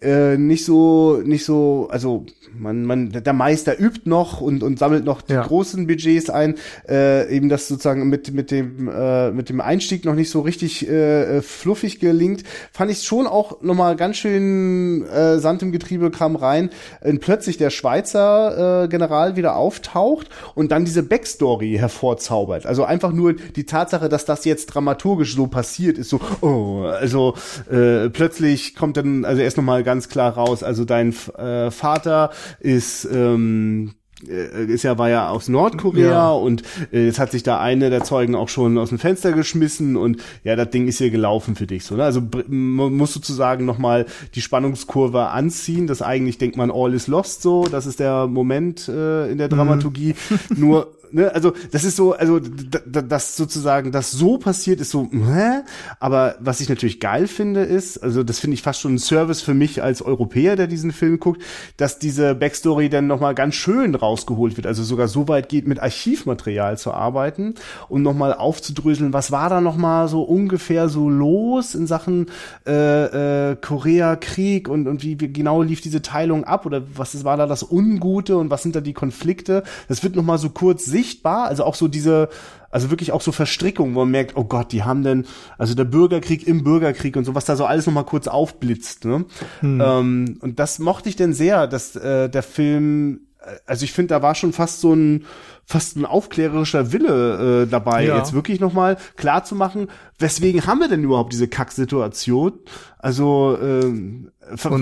[0.00, 2.24] äh, nicht so, nicht so, also
[2.56, 5.42] man, man, der Meister übt noch und, und sammelt noch die ja.
[5.42, 6.54] großen Budgets ein,
[6.88, 10.88] äh, eben das sozusagen mit, mit dem, äh, mit dem Einstieg noch nicht so richtig
[10.88, 16.36] äh, fluffig gelingt, fand ich schon auch nochmal ganz schön äh, Sand im Getriebe kam
[16.36, 16.70] rein,
[17.08, 22.66] wenn plötzlich der Schweizer äh, General wieder auftaucht und dann diese Backstory hervorzaubert.
[22.66, 27.32] Also einfach nur die Tatsache, dass das jetzt dramaturgisch so passiert, ist so, oh, also
[27.70, 32.30] äh, plötzlich kommt dann, also erst nochmal ganz klar raus, also dein äh, Vater
[32.60, 36.30] ist ähm, äh, ist ja war ja aus Nordkorea ja.
[36.30, 36.62] und
[36.92, 40.22] äh, jetzt hat sich da eine der Zeugen auch schon aus dem Fenster geschmissen und
[40.42, 42.04] ja, das Ding ist hier gelaufen für dich so, ne?
[42.04, 47.06] Also man muss sozusagen noch mal die Spannungskurve anziehen, das eigentlich denkt man all is
[47.06, 49.56] lost so, das ist der Moment äh, in der mhm.
[49.56, 50.14] Dramaturgie,
[50.50, 50.60] mhm.
[50.60, 55.62] nur ne, also das ist so, also das sozusagen, das so passiert, ist so, hä?
[56.00, 59.40] aber was ich natürlich geil finde, ist, also das finde ich fast schon ein Service
[59.40, 61.42] für mich als Europäer, der diesen Film guckt,
[61.76, 65.80] dass diese Backstory dann nochmal ganz schön rausgeholt wird, also sogar so weit geht, mit
[65.80, 67.54] Archivmaterial zu arbeiten
[67.88, 72.26] und nochmal aufzudröseln, was war da nochmal so ungefähr so los in Sachen
[72.66, 77.36] äh, äh, Korea-Krieg und, und wie, wie genau lief diese Teilung ab oder was war
[77.36, 79.62] da das Ungute und was sind da die Konflikte?
[79.88, 82.28] Das wird nochmal so kurz sichtbar, also auch so diese,
[82.70, 85.26] also wirklich auch so Verstrickungen, wo man merkt, oh Gott, die haben denn,
[85.56, 89.04] also der Bürgerkrieg im Bürgerkrieg und so, was da so alles nochmal kurz aufblitzt.
[89.04, 89.24] Ne?
[89.60, 89.80] Hm.
[89.80, 94.08] Ähm, und das mochte ich denn sehr, dass äh, der Film, äh, also ich finde,
[94.08, 95.24] da war schon fast so ein
[95.68, 98.16] fast ein aufklärerischer Wille äh, dabei, ja.
[98.16, 99.88] jetzt wirklich nochmal klar zu machen,
[100.18, 102.54] weswegen haben wir denn überhaupt diese Kacksituation?
[102.98, 104.30] Also, ähm,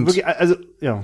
[0.06, 1.02] wirklich, also, ja.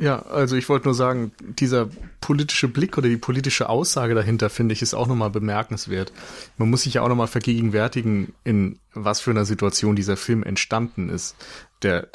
[0.00, 1.90] Ja, also ich wollte nur sagen, dieser
[2.22, 6.10] politische Blick oder die politische Aussage dahinter, finde ich, ist auch nochmal bemerkenswert.
[6.56, 11.10] Man muss sich ja auch nochmal vergegenwärtigen, in was für einer Situation dieser Film entstanden
[11.10, 11.36] ist.
[11.82, 12.08] Der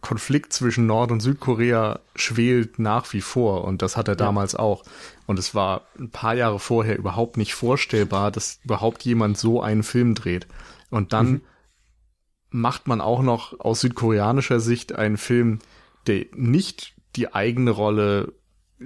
[0.00, 4.24] Konflikt zwischen Nord- und Südkorea schwelt nach wie vor und das hat er ja.
[4.24, 4.82] damals auch.
[5.26, 9.84] Und es war ein paar Jahre vorher überhaupt nicht vorstellbar, dass überhaupt jemand so einen
[9.84, 10.48] Film dreht.
[10.90, 11.40] Und dann mhm.
[12.50, 15.60] macht man auch noch aus südkoreanischer Sicht einen Film,
[16.08, 18.32] der nicht die eigene Rolle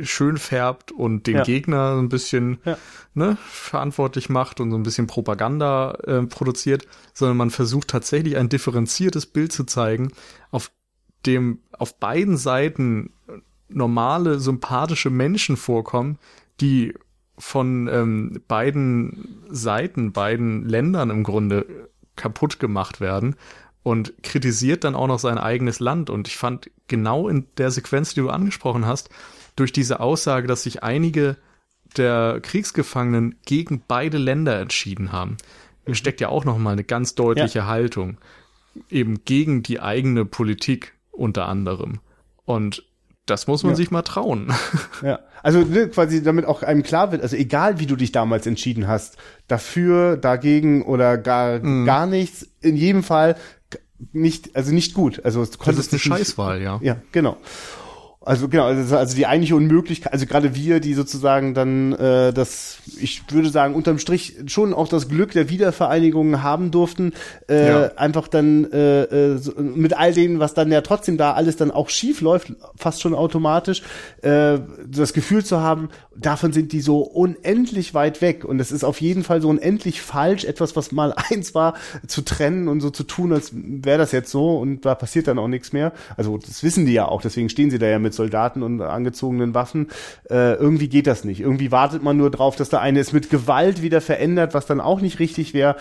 [0.01, 1.42] schön färbt und den ja.
[1.44, 2.76] Gegner ein bisschen ja.
[3.14, 8.48] ne, verantwortlich macht und so ein bisschen Propaganda äh, produziert, sondern man versucht tatsächlich ein
[8.48, 10.10] differenziertes Bild zu zeigen,
[10.51, 10.72] auf
[11.26, 13.12] dem auf beiden Seiten
[13.68, 16.18] normale, sympathische Menschen vorkommen,
[16.60, 16.94] die
[17.38, 23.36] von ähm, beiden Seiten, beiden Ländern im Grunde kaputt gemacht werden
[23.85, 26.11] und kritisiert dann auch noch sein eigenes Land.
[26.11, 29.11] Und ich fand genau in der Sequenz, die du angesprochen hast,
[29.55, 31.36] durch diese Aussage, dass sich einige
[31.97, 35.36] der Kriegsgefangenen gegen beide Länder entschieden haben,
[35.86, 35.94] mhm.
[35.94, 37.66] steckt ja auch noch mal eine ganz deutliche ja.
[37.66, 38.19] Haltung
[38.90, 42.01] eben gegen die eigene Politik unter anderem.
[42.44, 42.85] Und
[43.27, 43.77] das muss man ja.
[43.77, 44.52] sich mal trauen.
[45.02, 48.47] Ja, also ne, quasi damit auch einem klar wird, also egal wie du dich damals
[48.47, 49.16] entschieden hast,
[49.48, 51.85] dafür, dagegen oder gar, mhm.
[51.85, 53.36] gar nichts, in jedem Fall
[54.12, 55.24] nicht, also nicht gut.
[55.24, 56.78] Also das ist eine Scheißwahl, ja.
[56.82, 57.36] Ja, genau.
[58.26, 62.78] Also genau, also, also die eigentliche Unmöglichkeit, also gerade wir, die sozusagen dann äh, das,
[62.98, 67.12] ich würde sagen, unterm Strich schon auch das Glück der Wiedervereinigung haben durften,
[67.51, 67.84] äh, ja.
[67.96, 71.90] einfach dann äh, äh, mit all denen, was dann ja trotzdem da alles dann auch
[71.90, 73.82] schief läuft, fast schon automatisch,
[74.22, 78.84] äh, das Gefühl zu haben, davon sind die so unendlich weit weg und es ist
[78.84, 81.74] auf jeden Fall so unendlich falsch, etwas, was mal eins war,
[82.06, 85.38] zu trennen und so zu tun, als wäre das jetzt so und da passiert dann
[85.38, 85.92] auch nichts mehr.
[86.16, 89.54] Also das wissen die ja auch, deswegen stehen sie da ja mit Soldaten und angezogenen
[89.54, 89.88] Waffen.
[90.30, 91.40] Äh, irgendwie geht das nicht.
[91.40, 94.80] Irgendwie wartet man nur drauf, dass da eine es mit Gewalt wieder verändert, was dann
[94.80, 95.76] auch nicht richtig wäre.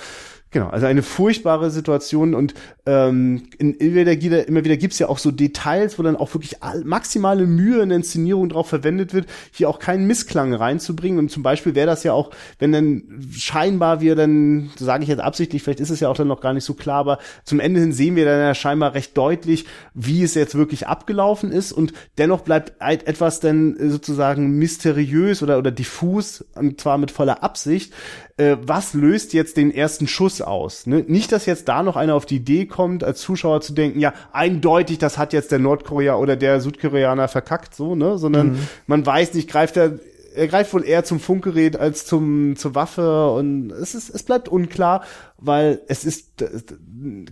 [0.53, 2.53] Genau, also eine furchtbare Situation und
[2.85, 6.57] ähm, in, immer wieder, immer wieder gibt's ja auch so Details, wo dann auch wirklich
[6.83, 11.17] maximale Mühe in der Inszenierung drauf verwendet wird, hier auch keinen Missklang reinzubringen.
[11.17, 13.03] Und zum Beispiel wäre das ja auch, wenn dann
[13.35, 16.53] scheinbar wir dann, sage ich jetzt absichtlich, vielleicht ist es ja auch dann noch gar
[16.53, 19.65] nicht so klar, aber zum Ende hin sehen wir dann ja scheinbar recht deutlich,
[19.95, 25.71] wie es jetzt wirklich abgelaufen ist und dennoch bleibt etwas dann sozusagen mysteriös oder, oder
[25.71, 27.91] diffus, und zwar mit voller Absicht,
[28.37, 30.87] äh, was löst jetzt den ersten Schuss aus?
[30.87, 31.03] Ne?
[31.07, 34.13] Nicht, dass jetzt da noch einer auf die Idee kommt, als Zuschauer zu denken, ja,
[34.31, 38.17] eindeutig, das hat jetzt der Nordkorea oder der Südkoreaner verkackt, so, ne?
[38.17, 38.67] Sondern mhm.
[38.87, 39.99] man weiß nicht, greift er
[40.35, 44.49] er greift wohl eher zum Funkgerät als zum zur Waffe und es ist es bleibt
[44.49, 45.03] unklar,
[45.37, 46.43] weil es ist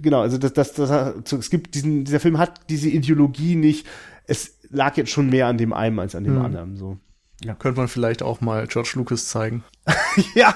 [0.01, 3.87] genau also das das, das es gibt diesen dieser Film hat diese Ideologie nicht.
[4.27, 6.45] Es lag jetzt schon mehr an dem einen als an dem mhm.
[6.45, 6.97] anderen so.
[7.43, 7.55] Ja.
[7.55, 9.63] Könnte man vielleicht auch mal George Lucas zeigen.
[10.35, 10.55] ja,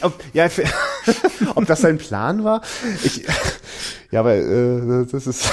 [0.00, 0.48] ob, ja,
[1.54, 2.62] ob das sein Plan war?
[3.04, 3.24] Ich,
[4.10, 5.48] ja, aber äh, das ist.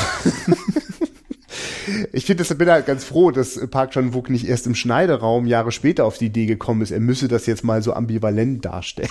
[2.11, 5.71] Ich finde, das bin halt ganz froh, dass Park Chan-wook nicht erst im Schneideraum Jahre
[5.71, 9.09] später auf die Idee gekommen ist, er müsse das jetzt mal so ambivalent darstellen.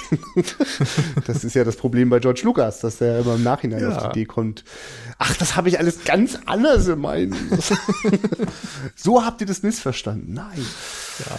[1.27, 3.89] das ist ja das Problem bei George Lucas, dass er immer im Nachhinein ja.
[3.89, 4.65] auf die Idee kommt.
[5.19, 7.35] Ach, das habe ich alles ganz anders in meinen.
[8.94, 10.35] so habt ihr das missverstanden.
[10.35, 10.65] Nein.
[11.20, 11.36] Ja.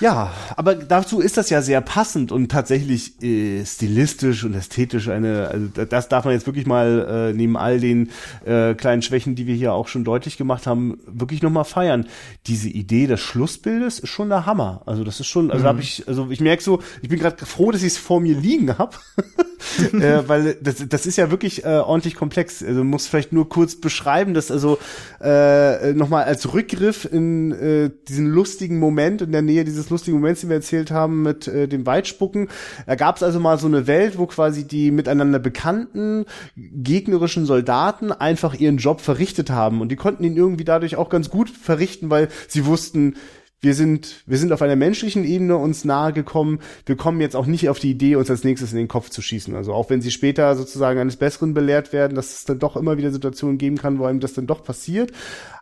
[0.00, 5.48] Ja, aber dazu ist das ja sehr passend und tatsächlich äh, stilistisch und ästhetisch eine,
[5.48, 8.10] also das darf man jetzt wirklich mal äh, neben all den
[8.44, 12.06] äh, kleinen Schwächen, die wir hier auch schon deutlich gemacht haben, wirklich nochmal feiern.
[12.46, 14.82] Diese Idee des Schlussbildes ist schon der Hammer.
[14.86, 15.68] Also das ist schon, also mhm.
[15.68, 18.36] habe ich, also ich merke so, ich bin gerade froh, dass ich es vor mir
[18.36, 18.96] liegen habe,
[19.92, 22.62] äh, weil das, das ist ja wirklich äh, ordentlich komplex.
[22.62, 24.78] Also muss vielleicht nur kurz beschreiben, dass also
[25.20, 30.40] äh, nochmal als Rückgriff in äh, diesen lustigen Moment in der Nähe dieses lustigen Moments,
[30.40, 32.48] den wir erzählt haben mit äh, dem Weitspucken.
[32.86, 36.24] Da gab es also mal so eine Welt, wo quasi die miteinander bekannten
[36.56, 41.30] gegnerischen Soldaten einfach ihren Job verrichtet haben und die konnten ihn irgendwie dadurch auch ganz
[41.30, 43.14] gut verrichten, weil sie wussten,
[43.64, 46.58] wir sind, wir sind auf einer menschlichen Ebene uns nahe gekommen.
[46.84, 49.22] Wir kommen jetzt auch nicht auf die Idee, uns als nächstes in den Kopf zu
[49.22, 49.54] schießen.
[49.54, 52.98] Also auch wenn sie später sozusagen eines Besseren belehrt werden, dass es dann doch immer
[52.98, 55.12] wieder Situationen geben kann, wo einem das dann doch passiert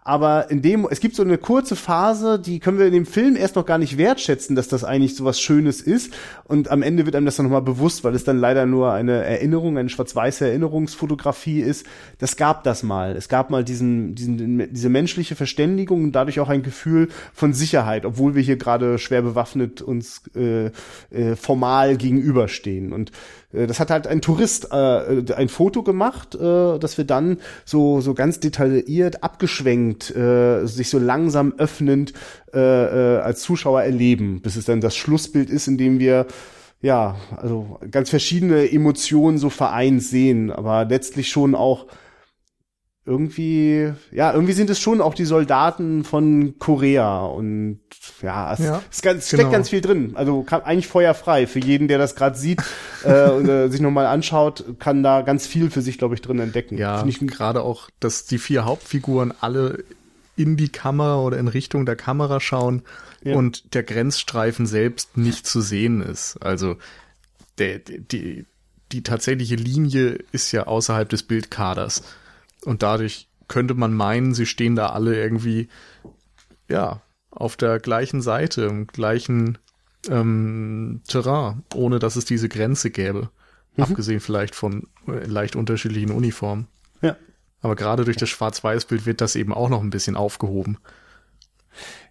[0.03, 3.37] aber in dem, es gibt so eine kurze Phase, die können wir in dem Film
[3.37, 6.15] erst noch gar nicht wertschätzen, dass das eigentlich so was Schönes ist.
[6.45, 9.23] Und am Ende wird einem das dann nochmal bewusst, weil es dann leider nur eine
[9.25, 11.85] Erinnerung, eine schwarz-weiße Erinnerungsfotografie ist.
[12.19, 13.15] Das gab das mal.
[13.15, 18.07] Es gab mal diesen, diesen, diese menschliche Verständigung und dadurch auch ein Gefühl von Sicherheit,
[18.07, 20.71] obwohl wir hier gerade schwer bewaffnet uns äh,
[21.11, 22.95] äh, formal gegenüberstehen.
[22.95, 23.13] Und
[23.53, 28.15] das hat halt ein Tourist äh, ein Foto gemacht, äh, dass wir dann so so
[28.15, 32.13] ganz detailliert abgeschwenkt, äh, sich so langsam öffnend
[32.55, 36.27] äh, äh, als Zuschauer erleben, bis es dann das Schlussbild ist, in dem wir
[36.81, 41.87] ja also ganz verschiedene Emotionen so vereint sehen, aber letztlich schon auch
[43.11, 47.81] irgendwie, ja, irgendwie sind es schon auch die Soldaten von Korea und
[48.23, 49.53] ja, es, ja, es ganz, steckt genau.
[49.53, 50.13] ganz viel drin.
[50.15, 52.63] Also kann, eigentlich feuerfrei für jeden, der das gerade sieht
[53.05, 56.39] äh, und äh, sich nochmal anschaut, kann da ganz viel für sich, glaube ich, drin
[56.39, 56.79] entdecken.
[56.79, 59.83] Ja, ich gerade auch, dass die vier Hauptfiguren alle
[60.37, 62.83] in die Kamera oder in Richtung der Kamera schauen
[63.25, 63.35] ja.
[63.35, 66.37] und der Grenzstreifen selbst nicht zu sehen ist.
[66.41, 66.77] Also
[67.59, 68.47] der, die,
[68.93, 72.05] die tatsächliche Linie ist ja außerhalb des Bildkaders.
[72.65, 75.69] Und dadurch könnte man meinen, sie stehen da alle irgendwie,
[76.69, 79.59] ja, auf der gleichen Seite, im gleichen
[80.09, 83.31] ähm, Terrain, ohne dass es diese Grenze gäbe.
[83.77, 83.85] Mhm.
[83.85, 86.67] Abgesehen vielleicht von äh, leicht unterschiedlichen Uniformen.
[87.03, 87.17] Ja.
[87.61, 90.79] Aber gerade durch das Schwarz-Weiß-Bild wird das eben auch noch ein bisschen aufgehoben.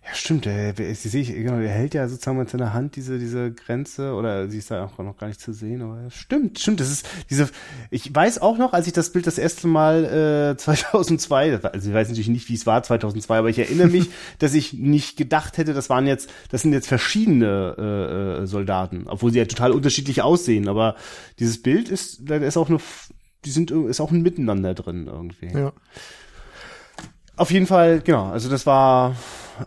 [0.10, 4.14] Ja, stimmt, der, ich, genau, der hält ja sozusagen mit seiner Hand diese, diese Grenze,
[4.14, 7.08] oder sie ist da auch noch gar nicht zu sehen, aber stimmt, stimmt, das ist
[7.30, 7.50] diese,
[7.92, 11.94] ich weiß auch noch, als ich das Bild das erste Mal äh, 2002, also ich
[11.94, 14.10] weiß natürlich nicht, wie es war 2002, aber ich erinnere mich,
[14.40, 19.06] dass ich nicht gedacht hätte, das waren jetzt, das sind jetzt verschiedene äh, äh, Soldaten,
[19.08, 20.96] obwohl sie ja total unterschiedlich aussehen, aber
[21.38, 22.80] dieses Bild ist, da ist auch eine,
[23.46, 25.56] die sind, ist auch ein Miteinander drin irgendwie.
[25.56, 25.72] Ja.
[27.36, 29.16] Auf jeden Fall, genau, also das war,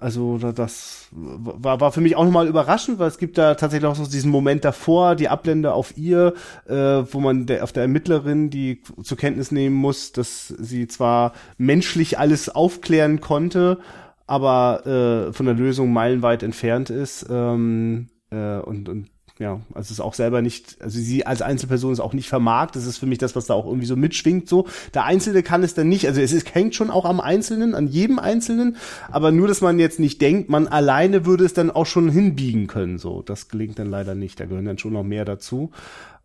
[0.00, 3.94] also das war, war für mich auch nochmal überraschend, weil es gibt da tatsächlich auch
[3.94, 6.34] so diesen Moment davor, die Ablende auf ihr,
[6.66, 11.32] äh, wo man der, auf der Ermittlerin, die zur Kenntnis nehmen muss, dass sie zwar
[11.58, 13.78] menschlich alles aufklären konnte,
[14.26, 19.11] aber äh, von der Lösung meilenweit entfernt ist ähm, äh, und, und
[19.42, 22.86] ja, also es auch selber nicht, also sie als Einzelperson ist auch nicht vermag, das
[22.86, 24.68] ist für mich das, was da auch irgendwie so mitschwingt, so.
[24.94, 27.88] Der Einzelne kann es dann nicht, also es ist, hängt schon auch am Einzelnen, an
[27.88, 28.76] jedem Einzelnen,
[29.10, 32.68] aber nur, dass man jetzt nicht denkt, man alleine würde es dann auch schon hinbiegen
[32.68, 33.22] können, so.
[33.22, 35.72] Das gelingt dann leider nicht, da gehören dann schon noch mehr dazu.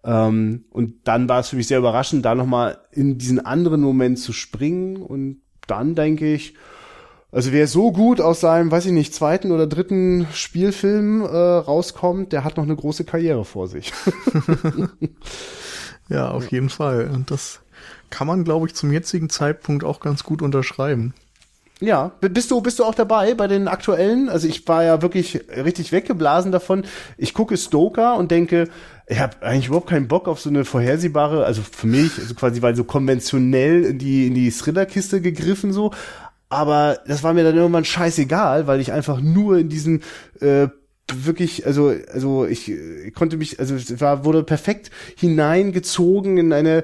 [0.04, 4.20] Ähm, und dann war es für mich sehr überraschend, da nochmal in diesen anderen Moment
[4.20, 6.54] zu springen und dann denke ich,
[7.38, 12.34] also wer so gut aus seinem, weiß ich nicht, zweiten oder dritten Spielfilm äh, rauskommt,
[12.34, 13.94] der hat noch eine große Karriere vor sich.
[16.10, 17.12] ja, auf jeden Fall.
[17.14, 17.60] Und das
[18.10, 21.14] kann man, glaube ich, zum jetzigen Zeitpunkt auch ganz gut unterschreiben.
[21.80, 24.30] Ja, bist du bist du auch dabei bei den aktuellen?
[24.30, 26.86] Also ich war ja wirklich richtig weggeblasen davon.
[27.20, 28.68] Ich gucke Stoker und denke,
[29.06, 32.64] ich habe eigentlich überhaupt keinen Bock auf so eine vorhersehbare, also für mich, also quasi
[32.64, 35.92] weil so konventionell in die in die Thrillerkiste gegriffen so,
[36.50, 40.04] aber das war mir dann irgendwann scheißegal, weil ich einfach nur in diesen
[40.40, 40.68] äh,
[41.14, 46.84] wirklich, also, also ich, ich konnte mich, also es war, wurde perfekt hineingezogen in eine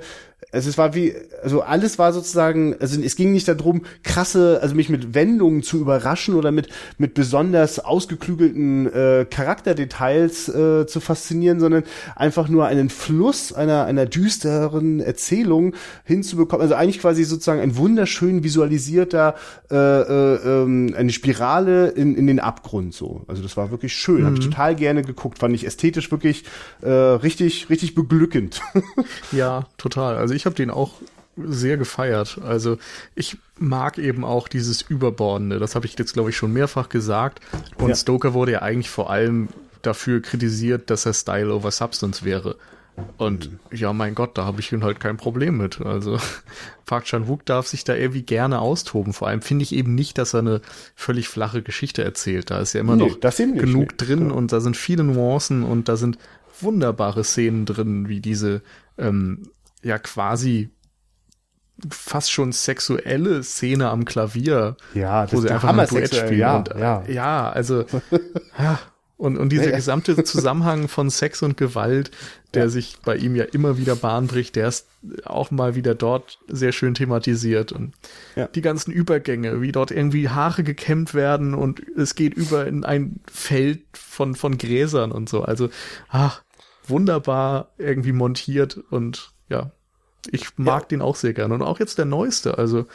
[0.54, 4.76] also es war wie, also alles war sozusagen, also es ging nicht darum, krasse, also
[4.76, 6.70] mich mit Wendungen zu überraschen oder mit,
[7.00, 11.84] mit besonders ausgeklügelten äh, Charakterdetails äh, zu faszinieren, sondern
[12.16, 15.74] einfach nur einen Fluss einer, einer düsteren Erzählung
[16.04, 16.62] hinzubekommen.
[16.62, 19.36] Also eigentlich quasi sozusagen ein wunderschön visualisierter,
[19.72, 23.24] äh, äh, ähm, eine Spirale in, in den Abgrund so.
[23.28, 24.22] Also das war wirklich schön.
[24.22, 24.26] Mhm.
[24.26, 25.40] Habe ich total gerne geguckt.
[25.40, 26.44] Fand ich ästhetisch wirklich
[26.82, 28.62] äh, richtig, richtig beglückend.
[29.32, 30.18] ja, total.
[30.18, 30.94] Also ich habe den auch
[31.36, 32.40] sehr gefeiert.
[32.44, 32.78] Also
[33.16, 35.60] ich mag eben auch dieses Überbordende.
[35.60, 37.40] Das habe ich jetzt, glaube ich, schon mehrfach gesagt.
[37.78, 37.96] Und ja.
[37.96, 39.50] Stoker wurde ja eigentlich vor allem
[39.82, 42.56] dafür kritisiert, dass er Style over Substance wäre.
[43.18, 43.60] Und mhm.
[43.72, 45.82] ja, mein Gott, da habe ich halt kein Problem mit.
[45.82, 46.20] Also
[46.86, 49.14] Park Chan-wook darf sich da irgendwie gerne austoben.
[49.14, 50.62] Vor allem finde ich eben nicht, dass er eine
[50.96, 52.52] völlig flache Geschichte erzählt.
[52.52, 53.98] Da ist ja immer nee, noch genug nicht.
[53.98, 54.34] drin ja.
[54.34, 56.20] und da sind viele Nuancen und da sind
[56.62, 58.62] wunderbare Szenen drin, wie diese
[59.00, 59.48] ähm,
[59.84, 60.70] ja quasi
[61.90, 66.40] fast schon sexuelle Szene am Klavier, ja, das wo sie einfach ein Duett spielen.
[66.40, 67.04] Ja, und, ja.
[67.08, 67.86] ja, also
[68.58, 68.80] ja,
[69.18, 72.12] und, und dieser gesamte Zusammenhang von Sex und Gewalt,
[72.54, 72.70] der ja.
[72.70, 74.88] sich bei ihm ja immer wieder Bahn bricht, der ist
[75.24, 77.72] auch mal wieder dort sehr schön thematisiert.
[77.72, 77.94] Und
[78.36, 78.48] ja.
[78.48, 83.22] die ganzen Übergänge, wie dort irgendwie Haare gekämmt werden und es geht über in ein
[83.32, 85.44] Feld von, von Gräsern und so.
[85.44, 85.70] Also,
[86.10, 86.44] ach,
[86.88, 89.72] wunderbar irgendwie montiert und ja,
[90.32, 90.88] ich mag ja.
[90.90, 91.54] den auch sehr gerne.
[91.54, 92.86] Und auch jetzt der neueste, also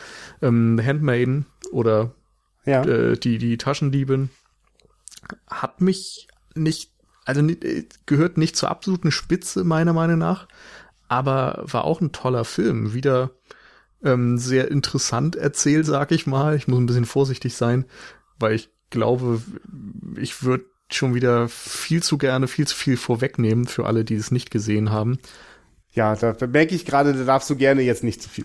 [0.42, 2.12] ähm, Handmaiden oder
[2.64, 2.82] ja.
[2.84, 4.30] äh, die, die Taschendiebin,
[5.46, 6.90] hat mich nicht,
[7.24, 7.42] also
[8.06, 10.48] gehört nicht zur absoluten Spitze meiner Meinung nach,
[11.08, 12.94] aber war auch ein toller Film.
[12.94, 13.30] Wieder
[14.02, 16.56] ähm, sehr interessant erzählt, sag ich mal.
[16.56, 17.84] Ich muss ein bisschen vorsichtig sein,
[18.38, 19.42] weil ich glaube,
[20.16, 24.30] ich würde schon wieder viel zu gerne, viel zu viel vorwegnehmen für alle, die es
[24.30, 25.18] nicht gesehen haben.
[25.98, 28.44] Ja, da, da merke ich gerade, da darfst du gerne jetzt nicht zu viel.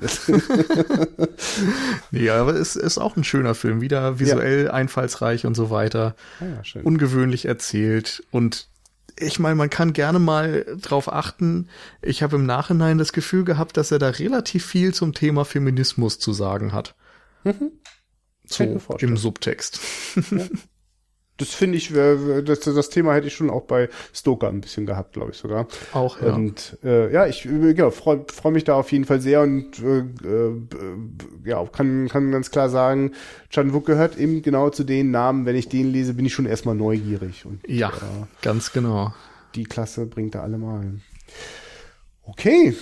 [2.09, 3.79] nee, aber es ist auch ein schöner Film.
[3.79, 4.71] Wieder visuell ja.
[4.71, 6.15] einfallsreich und so weiter.
[6.39, 6.81] Ah ja.
[6.81, 8.23] Ungewöhnlich erzählt.
[8.31, 8.69] Und
[9.19, 11.67] ich meine, man kann gerne mal drauf achten.
[12.01, 16.17] Ich habe im Nachhinein das Gefühl gehabt, dass er da relativ viel zum Thema Feminismus
[16.17, 16.95] zu sagen hat.
[17.43, 17.71] Mhm.
[18.45, 19.79] So im Subtext.
[20.31, 20.47] Ja.
[21.43, 25.13] Das finde ich, das, das Thema hätte ich schon auch bei Stoker ein bisschen gehabt,
[25.13, 25.67] glaube ich sogar.
[25.91, 26.33] Auch, ja.
[26.33, 29.99] Und äh, ja, ich genau, freue freu mich da auf jeden Fall sehr und äh,
[29.99, 30.53] äh,
[31.43, 33.11] ja, kann, kann ganz klar sagen,
[33.49, 36.45] Chan Wook gehört eben genau zu den Namen, wenn ich den lese, bin ich schon
[36.45, 37.45] erstmal neugierig.
[37.45, 39.13] Und, ja, äh, ganz genau.
[39.55, 40.85] Die Klasse bringt er alle mal.
[42.23, 42.75] Okay.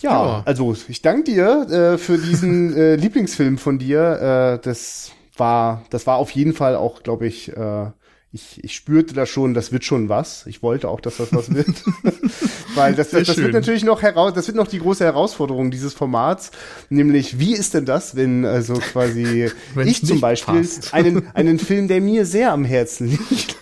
[0.00, 4.58] Ja, ja, also ich danke dir äh, für diesen äh, Lieblingsfilm von dir.
[4.58, 7.86] Äh, das war, das war auf jeden Fall auch, glaube ich, äh,
[8.30, 10.44] ich, ich spürte da schon, das wird schon was.
[10.46, 11.82] Ich wollte auch, dass das was wird.
[12.74, 15.94] Weil das, das, das wird natürlich noch heraus, das wird noch die große Herausforderung dieses
[15.94, 16.50] Formats,
[16.90, 19.50] nämlich wie ist denn das, wenn also quasi
[19.84, 20.92] ich zum Beispiel passt.
[20.92, 23.56] einen, einen Film, der mir sehr am Herzen liegt,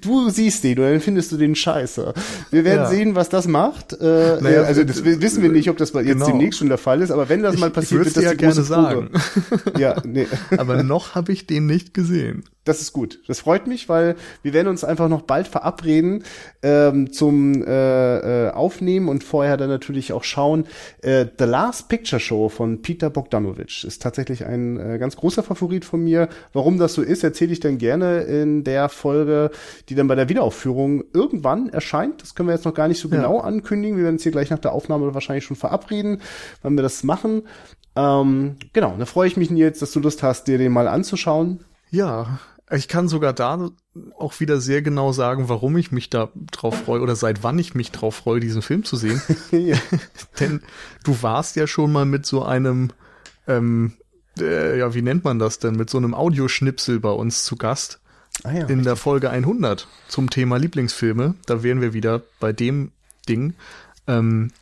[0.00, 2.14] du siehst den oder dann findest du den scheiße.
[2.52, 2.88] Wir werden ja.
[2.88, 3.94] sehen, was das macht.
[3.94, 6.26] Äh, naja, also das wissen wir nicht, ob das jetzt genau.
[6.26, 8.62] demnächst schon der Fall ist, aber wenn das mal passiert, wird das ja die gerne
[8.62, 9.10] sagen.
[9.76, 10.28] ja, nee.
[10.56, 13.20] aber noch habe ich den nicht gesehen das ist gut.
[13.26, 16.22] Das freut mich, weil wir werden uns einfach noch bald verabreden
[16.62, 20.66] ähm, zum äh, äh, Aufnehmen und vorher dann natürlich auch schauen.
[21.02, 25.84] Äh, The Last Picture Show von Peter Bogdanovich ist tatsächlich ein äh, ganz großer Favorit
[25.84, 26.28] von mir.
[26.52, 29.50] Warum das so ist, erzähle ich dann gerne in der Folge,
[29.88, 32.22] die dann bei der Wiederaufführung irgendwann erscheint.
[32.22, 33.16] Das können wir jetzt noch gar nicht so ja.
[33.16, 33.96] genau ankündigen.
[33.96, 36.20] Wir werden uns hier gleich nach der Aufnahme wahrscheinlich schon verabreden,
[36.62, 37.42] wann wir das machen.
[37.96, 41.60] Ähm, genau, da freue ich mich, Nils, dass du Lust hast, dir den mal anzuschauen.
[41.90, 42.38] Ja,
[42.70, 43.70] ich kann sogar da
[44.18, 47.74] auch wieder sehr genau sagen, warum ich mich da drauf freue oder seit wann ich
[47.74, 49.20] mich drauf freue, diesen Film zu sehen.
[49.50, 49.76] ja.
[50.40, 50.62] denn
[51.04, 52.90] du warst ja schon mal mit so einem,
[53.46, 53.94] ähm,
[54.38, 58.00] äh, ja, wie nennt man das denn, mit so einem Audioschnipsel bei uns zu Gast.
[58.44, 58.84] Ah, ja, in richtig.
[58.84, 61.34] der Folge 100 zum Thema Lieblingsfilme.
[61.44, 62.92] Da wären wir wieder bei dem
[63.28, 63.54] Ding.
[64.06, 64.52] Ähm,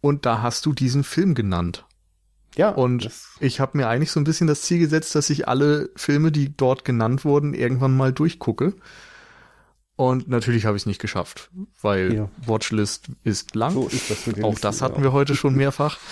[0.00, 1.84] und da hast du diesen Film genannt.
[2.56, 2.70] Ja.
[2.70, 3.10] Und
[3.40, 6.56] ich habe mir eigentlich so ein bisschen das Ziel gesetzt, dass ich alle Filme, die
[6.56, 8.74] dort genannt wurden, irgendwann mal durchgucke.
[9.96, 11.50] Und natürlich habe ich es nicht geschafft,
[11.80, 12.30] weil ja.
[12.44, 13.74] Watchlist ist lang.
[13.74, 15.98] So ist das Auch das hatten wir heute schon mehrfach.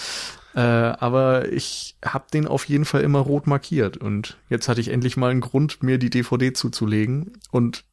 [0.54, 3.96] Äh, aber ich habe den auf jeden Fall immer rot markiert.
[3.96, 7.38] Und jetzt hatte ich endlich mal einen Grund, mir die DVD zuzulegen.
[7.50, 7.86] Und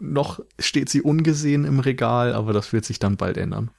[0.00, 3.70] noch steht sie ungesehen im Regal, aber das wird sich dann bald ändern.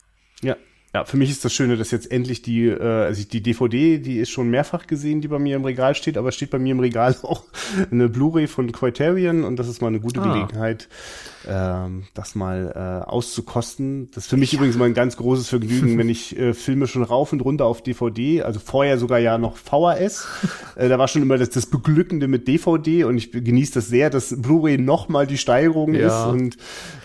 [0.43, 0.55] Ja,
[0.97, 4.17] Ja, für mich ist das Schöne, dass jetzt endlich die, äh, also die DVD, die
[4.17, 6.79] ist schon mehrfach gesehen, die bei mir im Regal steht, aber steht bei mir im
[6.79, 7.43] Regal auch
[7.91, 10.33] eine Blu-ray von Criterion und das ist mal eine gute ah.
[10.33, 10.89] Gelegenheit,
[11.47, 12.73] ähm, das mal
[13.05, 14.09] äh, auszukosten.
[14.09, 14.57] Das ist für mich ja.
[14.57, 17.83] übrigens mal ein ganz großes Vergnügen, wenn ich äh, Filme schon rauf und runter auf
[17.83, 20.27] DVD, also vorher sogar ja noch VHS.
[20.77, 24.09] äh, da war schon immer das, das Beglückende mit DVD und ich genieße das sehr,
[24.09, 26.07] dass Blu-ray noch mal die Steigerung ja.
[26.07, 26.57] ist und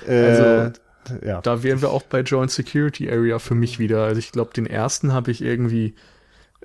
[0.08, 0.80] äh, also
[1.24, 1.40] ja.
[1.40, 4.04] Da wären wir auch bei Joint Security Area für mich wieder.
[4.04, 5.94] Also ich glaube, den ersten habe ich irgendwie,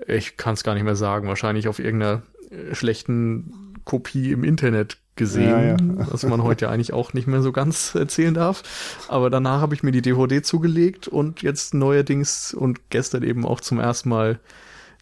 [0.07, 4.97] ich kann es gar nicht mehr sagen, wahrscheinlich auf irgendeiner äh, schlechten Kopie im Internet
[5.15, 5.77] gesehen, ja, ja.
[5.79, 8.63] was man heute ja eigentlich auch nicht mehr so ganz erzählen darf.
[9.07, 13.59] Aber danach habe ich mir die DVD zugelegt und jetzt neuerdings und gestern eben auch
[13.59, 14.39] zum ersten Mal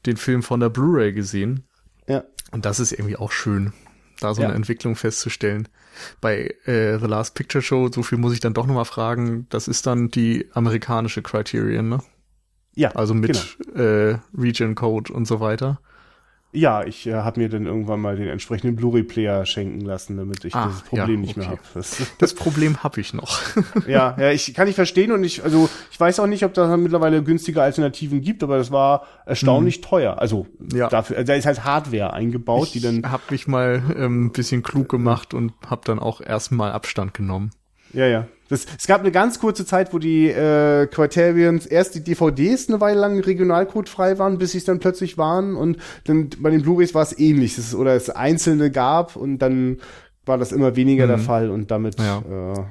[0.05, 1.63] den Film von der Blu-ray gesehen.
[2.07, 2.23] Ja.
[2.51, 3.73] Und das ist irgendwie auch schön,
[4.21, 5.67] da so eine Entwicklung festzustellen
[6.21, 9.67] bei äh, The Last Picture Show, so viel muss ich dann doch nochmal fragen, das
[9.67, 11.99] ist dann die amerikanische Criterion, ne?
[12.75, 12.91] Ja.
[12.91, 13.83] Also mit genau.
[13.83, 15.79] äh, Region Code und so weiter.
[16.55, 20.55] Ja, ich äh, habe mir dann irgendwann mal den entsprechenden Blu-ray-Player schenken lassen, damit ich
[20.55, 21.59] ah, das Problem ja, nicht mehr habe.
[21.73, 23.39] Das, das, Problem habe ich noch.
[23.87, 26.75] ja, ja, ich kann nicht verstehen und ich, also ich weiß auch nicht, ob da
[26.77, 29.81] mittlerweile günstige Alternativen gibt, aber das war erstaunlich hm.
[29.83, 30.19] teuer.
[30.19, 30.87] Also ja.
[30.87, 32.99] dafür, da ist halt Hardware eingebaut, ich die dann.
[32.99, 37.51] Ich habe mich mal ähm, bisschen klug gemacht und habe dann auch erstmal Abstand genommen.
[37.93, 38.27] Ja, ja.
[38.47, 42.79] Das, es gab eine ganz kurze Zeit, wo die äh, Criterions erst die DVDs eine
[42.79, 46.93] Weile lang regionalcodefrei waren, bis sie es dann plötzlich waren und dann bei den Blu-rays
[46.93, 49.79] war es ähnlich, das, oder es einzelne gab und dann
[50.25, 51.09] war das immer weniger mhm.
[51.09, 52.19] der Fall und damit ja.
[52.19, 52.63] äh,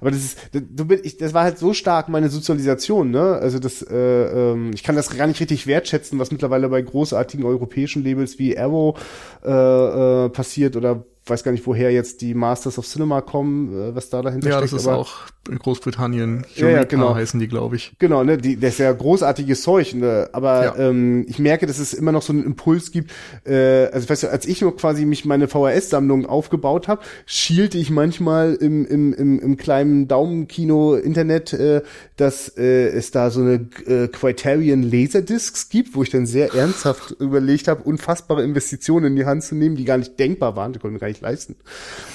[0.00, 3.58] aber das ist du bin ich das war halt so stark meine Sozialisation ne also
[3.58, 8.04] das äh, ähm, ich kann das gar nicht richtig wertschätzen was mittlerweile bei großartigen europäischen
[8.04, 8.96] Labels wie Arrow
[9.44, 13.94] äh, äh, passiert oder weiß gar nicht, woher jetzt die Masters of Cinema kommen, äh,
[13.94, 14.72] was da dahinter ja, steckt.
[14.72, 16.44] Ja, das ist auch in Großbritannien.
[16.54, 17.14] ja, ja, genau.
[17.14, 17.92] heißen die, glaube ich.
[17.98, 19.94] Genau, ne, die, das ist ja großartiges Zeug.
[19.94, 20.28] Ne?
[20.32, 20.76] Aber ja.
[20.76, 23.10] ähm, ich merke, dass es immer noch so einen Impuls gibt.
[23.44, 27.90] Äh, also weißt du, als ich noch quasi mich meine VHS-Sammlung aufgebaut habe, schielte ich
[27.90, 31.82] manchmal im, im, im, im kleinen Daumenkino-Internet, äh,
[32.16, 37.10] dass äh, es da so eine äh, Criterion Laserdiscs gibt, wo ich dann sehr ernsthaft
[37.18, 40.72] überlegt habe, unfassbare Investitionen in die Hand zu nehmen, die gar nicht denkbar waren.
[40.72, 41.56] Die konnten gar nicht leisten.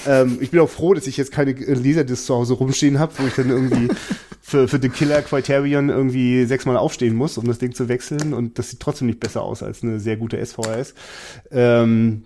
[0.07, 3.27] Ähm, ich bin auch froh, dass ich jetzt keine Laserdisc zu Hause rumstehen habe, wo
[3.27, 3.87] ich dann irgendwie
[4.41, 8.33] für, für The Killer Criterion irgendwie sechsmal aufstehen muss, um das Ding zu wechseln.
[8.33, 10.93] Und das sieht trotzdem nicht besser aus als eine sehr gute SVHS.
[11.51, 12.23] Ähm,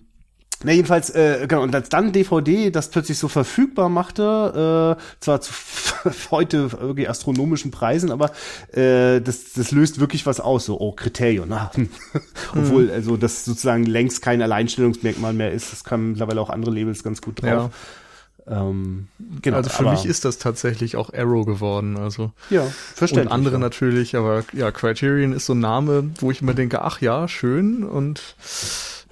[0.63, 5.39] na, jedenfalls, äh, genau, und als dann DVD das plötzlich so verfügbar machte, äh, zwar
[5.39, 5.53] zu
[6.31, 8.31] heute wirklich astronomischen Preisen, aber
[8.73, 11.71] äh, das, das löst wirklich was aus, so, oh, Kriterium, na.
[12.55, 12.91] Obwohl, mhm.
[12.91, 17.21] also das sozusagen längst kein Alleinstellungsmerkmal mehr ist, das kann mittlerweile auch andere Labels ganz
[17.21, 17.49] gut drauf.
[17.49, 17.69] Ja.
[18.49, 19.07] Ähm,
[19.41, 21.97] genau, also für aber, mich ist das tatsächlich auch Arrow geworden.
[21.97, 23.27] Also ja, verständlich.
[23.27, 23.59] Und andere ja.
[23.59, 27.83] natürlich, aber ja, Criterion ist so ein Name, wo ich immer denke, ach ja, schön
[27.83, 28.35] und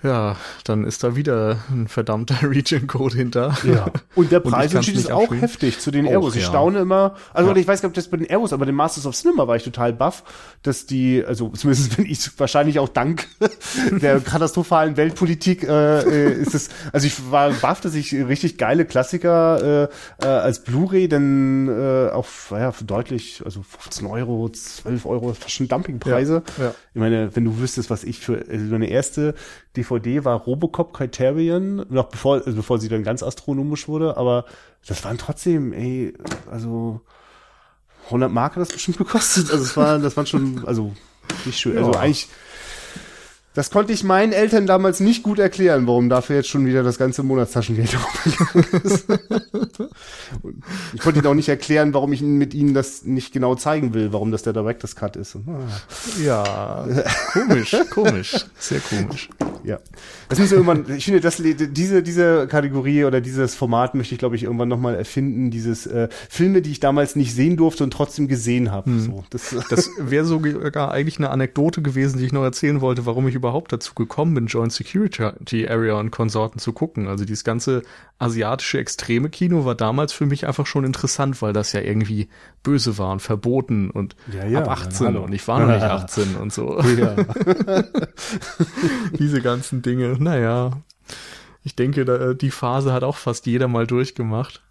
[0.03, 3.57] ja, dann ist da wieder ein verdammter Region-Code hinter.
[3.64, 3.88] Ja.
[4.15, 6.36] Und der Preisunterschied ist auch heftig zu den Aeros.
[6.36, 6.49] Ich ja.
[6.49, 7.56] staune immer, also ja.
[7.56, 9.56] ich weiß gar nicht, ob das bei den Aeros, aber den Masters of Cinema war
[9.56, 10.24] ich total baff,
[10.61, 13.28] dass die, also zumindest bin ich wahrscheinlich auch dank
[13.91, 18.86] der katastrophalen Weltpolitik, äh, äh, ist es, also ich war baff, dass ich richtig geile
[18.86, 19.90] Klassiker
[20.22, 25.52] äh, äh, als Blu-ray dann äh, auf, ja, deutlich, also 15 Euro, 12 Euro, fast
[25.52, 26.44] schon Dumpingpreise.
[26.57, 26.65] Ja.
[26.65, 26.76] Ja.
[26.94, 29.34] Ich meine, wenn du wüsstest, was ich für, also meine erste
[29.78, 34.45] DVD war Robocop Criterion, noch bevor, also bevor sie dann ganz astronomisch wurde, aber
[34.86, 36.14] das waren trotzdem, ey,
[36.52, 37.02] also
[38.06, 39.52] 100 Mark hat das bestimmt gekostet.
[39.52, 40.94] Also es war, das waren schon, also
[41.45, 41.78] nicht schön.
[41.78, 41.98] Also ja.
[41.98, 42.28] Also eigentlich
[43.58, 47.00] das konnte ich meinen Eltern damals nicht gut erklären, warum dafür jetzt schon wieder das
[47.00, 47.90] ganze Monatstaschengeld
[48.84, 49.08] ist.
[50.94, 54.14] ich konnte ihnen auch nicht erklären, warum ich mit ihnen das nicht genau zeigen will,
[54.14, 55.38] warum das der Director's Cut ist.
[55.48, 56.22] Ah.
[56.24, 56.88] Ja,
[57.34, 59.30] komisch, komisch, sehr komisch.
[59.64, 59.80] Ja,
[60.30, 60.96] das müssen wir irgendwann.
[60.96, 64.96] Ich finde, das, diese diese Kategorie oder dieses Format möchte ich, glaube ich, irgendwann nochmal
[64.96, 65.50] erfinden.
[65.52, 68.92] Dieses äh, Filme, die ich damals nicht sehen durfte und trotzdem gesehen habe.
[68.92, 69.00] Hm.
[69.00, 73.28] So, das das wäre sogar eigentlich eine Anekdote gewesen, die ich noch erzählen wollte, warum
[73.28, 77.07] ich über überhaupt dazu gekommen bin, Joint Security Area und Konsorten zu gucken.
[77.07, 77.82] Also dieses ganze
[78.19, 82.28] asiatische extreme Kino war damals für mich einfach schon interessant, weil das ja irgendwie
[82.61, 86.36] böse war und verboten und ja, ja, ab 18 und ich war noch nicht 18
[86.36, 86.82] und so.
[89.18, 90.18] Diese ganzen Dinge.
[90.19, 90.72] Naja,
[91.64, 94.61] ich denke, die Phase hat auch fast jeder mal durchgemacht.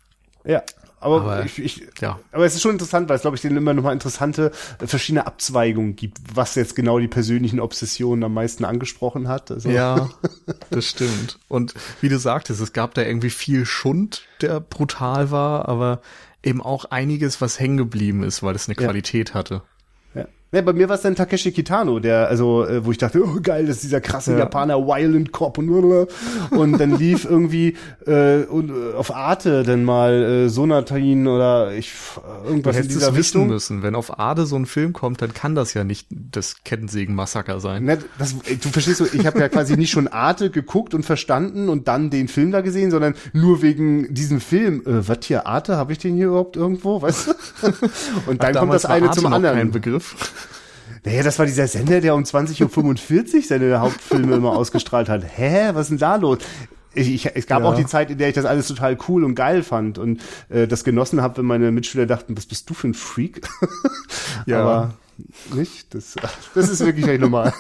[0.45, 0.63] Ja,
[0.99, 2.19] aber, aber, ich, ich, ja.
[2.33, 4.51] aber es ist schon interessant, weil es, glaube ich, denen immer nochmal interessante
[4.81, 9.51] äh, verschiedene Abzweigungen gibt, was jetzt genau die persönlichen Obsessionen am meisten angesprochen hat.
[9.51, 9.69] Also.
[9.69, 10.09] Ja,
[10.71, 11.39] das stimmt.
[11.49, 16.01] Und wie du sagtest, es gab da irgendwie viel Schund, der brutal war, aber
[16.43, 19.63] eben auch einiges, was hängen geblieben ist, weil es eine Qualität hatte.
[20.53, 20.63] Ja.
[20.63, 23.67] Bei mir war es dann Takeshi Kitano, der, also, äh, wo ich dachte, oh geil,
[23.67, 24.39] das ist dieser krasse ja.
[24.41, 25.67] Japaner Violent Cop und
[26.51, 31.93] und dann lief irgendwie äh, und, äh, auf Arte dann mal äh, Sonatin oder ich
[32.47, 33.49] irgendwas du in dieser es wissen Richtung.
[33.49, 33.83] müssen.
[33.83, 37.85] Wenn auf Arte so ein Film kommt, dann kann das ja nicht das Kettensägen-Massaker sein.
[37.85, 41.69] Ne, das, du verstehst so, ich habe ja quasi nicht schon Arte geguckt und verstanden
[41.69, 44.83] und dann den Film da gesehen, sondern nur wegen diesem Film.
[44.87, 45.77] Äh, was hier Arte?
[45.77, 47.03] Habe ich den hier überhaupt irgendwo?
[47.03, 47.33] Weißt du?
[48.27, 49.57] Und dann Ach, kommt das eine zum anderen.
[49.57, 50.15] Kein Begriff.
[51.07, 55.23] Naja, das war dieser Sender, der um 20.45 Uhr seine Hauptfilme immer ausgestrahlt hat.
[55.37, 56.39] Hä, was ist denn da los?
[56.95, 57.69] Ich, ich, es gab ja.
[57.69, 60.67] auch die Zeit, in der ich das alles total cool und geil fand und äh,
[60.67, 63.49] das genossen habe, wenn meine Mitschüler dachten, was bist du für ein Freak?
[64.47, 64.61] ja.
[64.63, 64.95] Aber
[65.55, 65.95] nicht?
[65.95, 66.17] Das,
[66.57, 67.55] das ist wirklich nicht normal.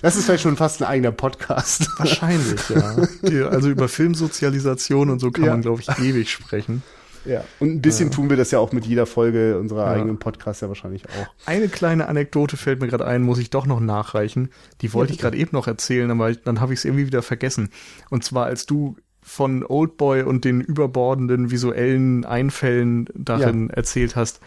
[0.00, 1.88] Das ist vielleicht schon fast ein eigener Podcast.
[1.98, 3.48] Wahrscheinlich, ja.
[3.48, 5.50] also über Filmsozialisation und so kann ja.
[5.50, 6.84] man, glaube ich, ewig sprechen.
[7.26, 8.14] Ja, und ein bisschen ja.
[8.14, 9.92] tun wir das ja auch mit jeder Folge unserer ja.
[9.92, 11.46] eigenen Podcasts ja wahrscheinlich auch.
[11.46, 14.50] Eine kleine Anekdote fällt mir gerade ein, muss ich doch noch nachreichen.
[14.80, 17.70] Die wollte ich gerade eben noch erzählen, aber dann habe ich es irgendwie wieder vergessen.
[18.10, 24.40] Und zwar, als du von Oldboy und den überbordenden visuellen Einfällen darin erzählt hast,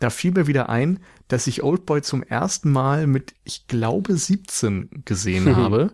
[0.00, 0.98] da fiel mir wieder ein,
[1.28, 5.92] dass ich Oldboy zum ersten Mal mit, ich glaube, 17 gesehen habe.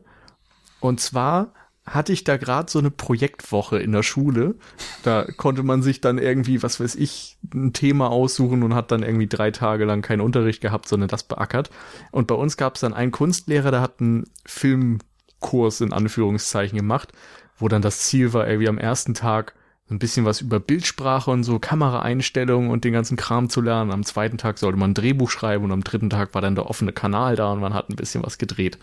[0.80, 1.52] Und zwar
[1.86, 4.56] hatte ich da gerade so eine Projektwoche in der Schule.
[5.02, 9.02] Da konnte man sich dann irgendwie, was weiß ich, ein Thema aussuchen und hat dann
[9.02, 11.70] irgendwie drei Tage lang keinen Unterricht gehabt, sondern das beackert.
[12.12, 17.12] Und bei uns gab es dann einen Kunstlehrer, der hat einen Filmkurs in Anführungszeichen gemacht,
[17.58, 19.54] wo dann das Ziel war, irgendwie am ersten Tag
[19.90, 23.90] ein bisschen was über Bildsprache und so Kameraeinstellungen und den ganzen Kram zu lernen.
[23.90, 26.70] Am zweiten Tag sollte man ein Drehbuch schreiben und am dritten Tag war dann der
[26.70, 28.78] offene Kanal da und man hat ein bisschen was gedreht.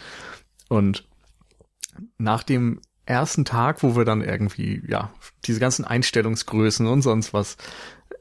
[0.68, 1.06] Und
[2.18, 5.12] nach dem ersten Tag, wo wir dann irgendwie, ja,
[5.46, 7.58] diese ganzen Einstellungsgrößen und sonst was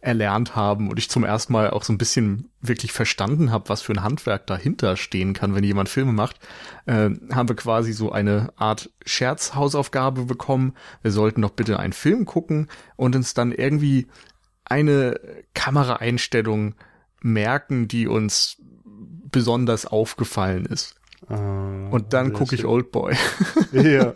[0.01, 3.83] erlernt haben und ich zum ersten Mal auch so ein bisschen wirklich verstanden habe, was
[3.83, 6.39] für ein Handwerk dahinter stehen kann, wenn jemand Filme macht,
[6.87, 10.75] äh, haben wir quasi so eine Art Scherzhausaufgabe bekommen.
[11.03, 14.07] Wir sollten doch bitte einen Film gucken und uns dann irgendwie
[14.65, 15.19] eine
[15.55, 16.75] Kameraeinstellung
[17.21, 18.59] merken, die uns
[19.31, 20.95] besonders aufgefallen ist.
[21.29, 23.15] Uh, und dann gucke ich Oldboy.
[23.73, 24.13] Ja.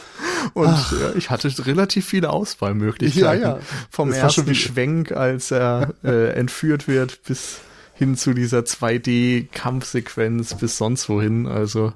[0.54, 3.42] und ja, ich hatte relativ viele Auswahlmöglichkeiten.
[3.42, 3.62] Ja, ja.
[3.90, 7.60] Vom das ersten Schwenk, als er äh, entführt wird, bis
[7.94, 11.46] hin zu dieser 2D-Kampfsequenz, bis sonst wohin.
[11.46, 11.92] Also,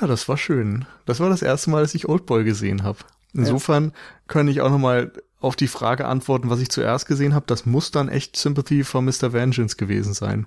[0.00, 0.86] ja, das war schön.
[1.06, 2.98] Das war das erste Mal, dass ich Oldboy gesehen habe.
[3.32, 3.90] Insofern ja.
[4.28, 7.46] kann ich auch nochmal auf die Frage antworten, was ich zuerst gesehen habe.
[7.46, 9.32] Das muss dann echt Sympathy for Mr.
[9.32, 10.46] Vengeance gewesen sein.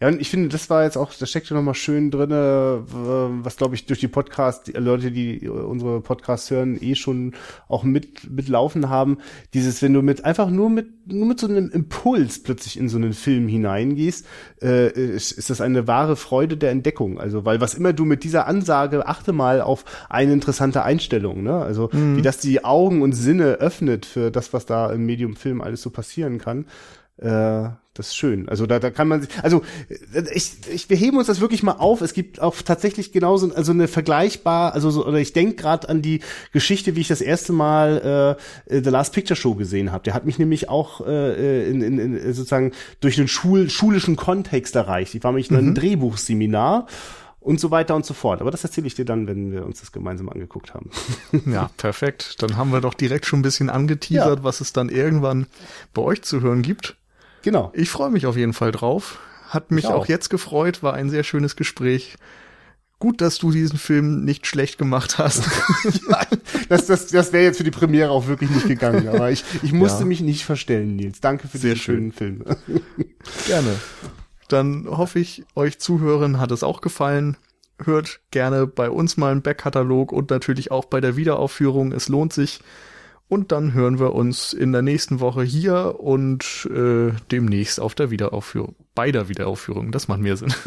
[0.00, 3.56] Ja, und ich finde, das war jetzt auch, da steckt ja nochmal schön drinne, was
[3.56, 7.34] glaube ich durch die Podcast, die Leute, die unsere Podcasts hören, eh schon
[7.68, 9.18] auch mit, mitlaufen haben.
[9.54, 12.96] Dieses, wenn du mit, einfach nur mit, nur mit so einem Impuls plötzlich in so
[12.96, 14.26] einen Film hineingehst,
[14.62, 17.18] äh, ist, ist das eine wahre Freude der Entdeckung.
[17.18, 21.54] Also, weil was immer du mit dieser Ansage, achte mal auf eine interessante Einstellung, ne?
[21.54, 22.16] Also, mhm.
[22.16, 25.82] wie das die Augen und Sinne öffnet für das, was da im Medium Film alles
[25.82, 26.66] so passieren kann.
[27.16, 27.70] Äh,
[28.00, 28.48] das ist schön.
[28.48, 29.62] Also da, da kann man sich, also
[30.32, 32.00] ich, ich, wir heben uns das wirklich mal auf.
[32.00, 36.00] Es gibt auch tatsächlich genauso, also eine vergleichbar, also so, oder ich denke gerade an
[36.00, 36.20] die
[36.52, 40.04] Geschichte, wie ich das erste Mal äh, The Last Picture Show gesehen habe.
[40.04, 44.74] Der hat mich nämlich auch äh, in, in, in sozusagen durch einen Schul, schulischen Kontext
[44.76, 45.14] erreicht.
[45.14, 45.74] Ich war nämlich in einem mhm.
[45.74, 46.86] Drehbuchseminar
[47.40, 48.40] und so weiter und so fort.
[48.40, 50.90] Aber das erzähle ich dir dann, wenn wir uns das gemeinsam angeguckt haben.
[51.50, 52.36] ja, perfekt.
[52.42, 54.44] Dann haben wir doch direkt schon ein bisschen angeteasert, ja.
[54.44, 55.46] was es dann irgendwann
[55.94, 56.96] bei euch zu hören gibt.
[57.42, 57.72] Genau.
[57.74, 59.18] Ich freue mich auf jeden Fall drauf.
[59.48, 59.94] Hat mich auch.
[59.94, 62.16] auch jetzt gefreut, war ein sehr schönes Gespräch.
[63.00, 65.44] Gut, dass du diesen Film nicht schlecht gemacht hast.
[66.08, 66.26] ja,
[66.68, 69.08] das das, das wäre jetzt für die Premiere auch wirklich nicht gegangen.
[69.08, 70.06] Aber ich, ich musste ja.
[70.06, 71.20] mich nicht verstellen, Nils.
[71.20, 72.44] Danke für Sehr diesen schönen Film.
[73.46, 73.74] Gerne.
[74.48, 77.36] Dann hoffe ich, euch Zuhörern hat es auch gefallen.
[77.82, 81.92] Hört gerne bei uns mal einen Backkatalog und natürlich auch bei der Wiederaufführung.
[81.92, 82.60] Es lohnt sich.
[83.30, 88.10] Und dann hören wir uns in der nächsten Woche hier und äh, demnächst auf der
[88.10, 88.74] Wiederaufführung.
[88.96, 89.92] Bei der Wiederaufführung.
[89.92, 90.52] Das macht mehr Sinn.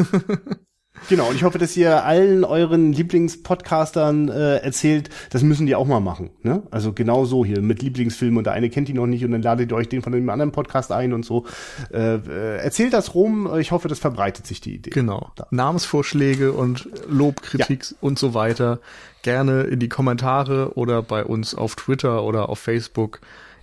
[1.09, 5.87] Genau, und ich hoffe, dass ihr allen euren Lieblingspodcastern äh, erzählt, das müssen die auch
[5.87, 6.29] mal machen.
[6.43, 6.63] Ne?
[6.71, 9.41] Also genau so hier mit Lieblingsfilmen und der eine kennt die noch nicht und dann
[9.41, 11.45] ladet ihr euch den von einem anderen Podcast ein und so.
[11.91, 14.91] Äh, äh, erzählt das rum, ich hoffe, das verbreitet sich die Idee.
[14.91, 15.31] Genau.
[15.35, 15.47] Da.
[15.51, 17.97] Namensvorschläge und Lobkritik ja.
[17.99, 18.79] und so weiter
[19.23, 23.19] gerne in die Kommentare oder bei uns auf Twitter oder auf Facebook.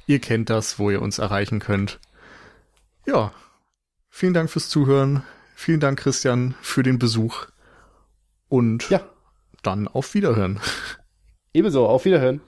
[0.07, 2.01] Ihr kennt das, wo ihr uns erreichen könnt.
[3.07, 3.33] Ja,
[4.09, 5.23] vielen Dank fürs Zuhören.
[5.55, 7.47] Vielen Dank, Christian, für den Besuch.
[8.49, 9.03] Und ja.
[9.63, 10.59] dann auf Wiederhören.
[11.53, 12.41] Ebenso, auf Wiederhören.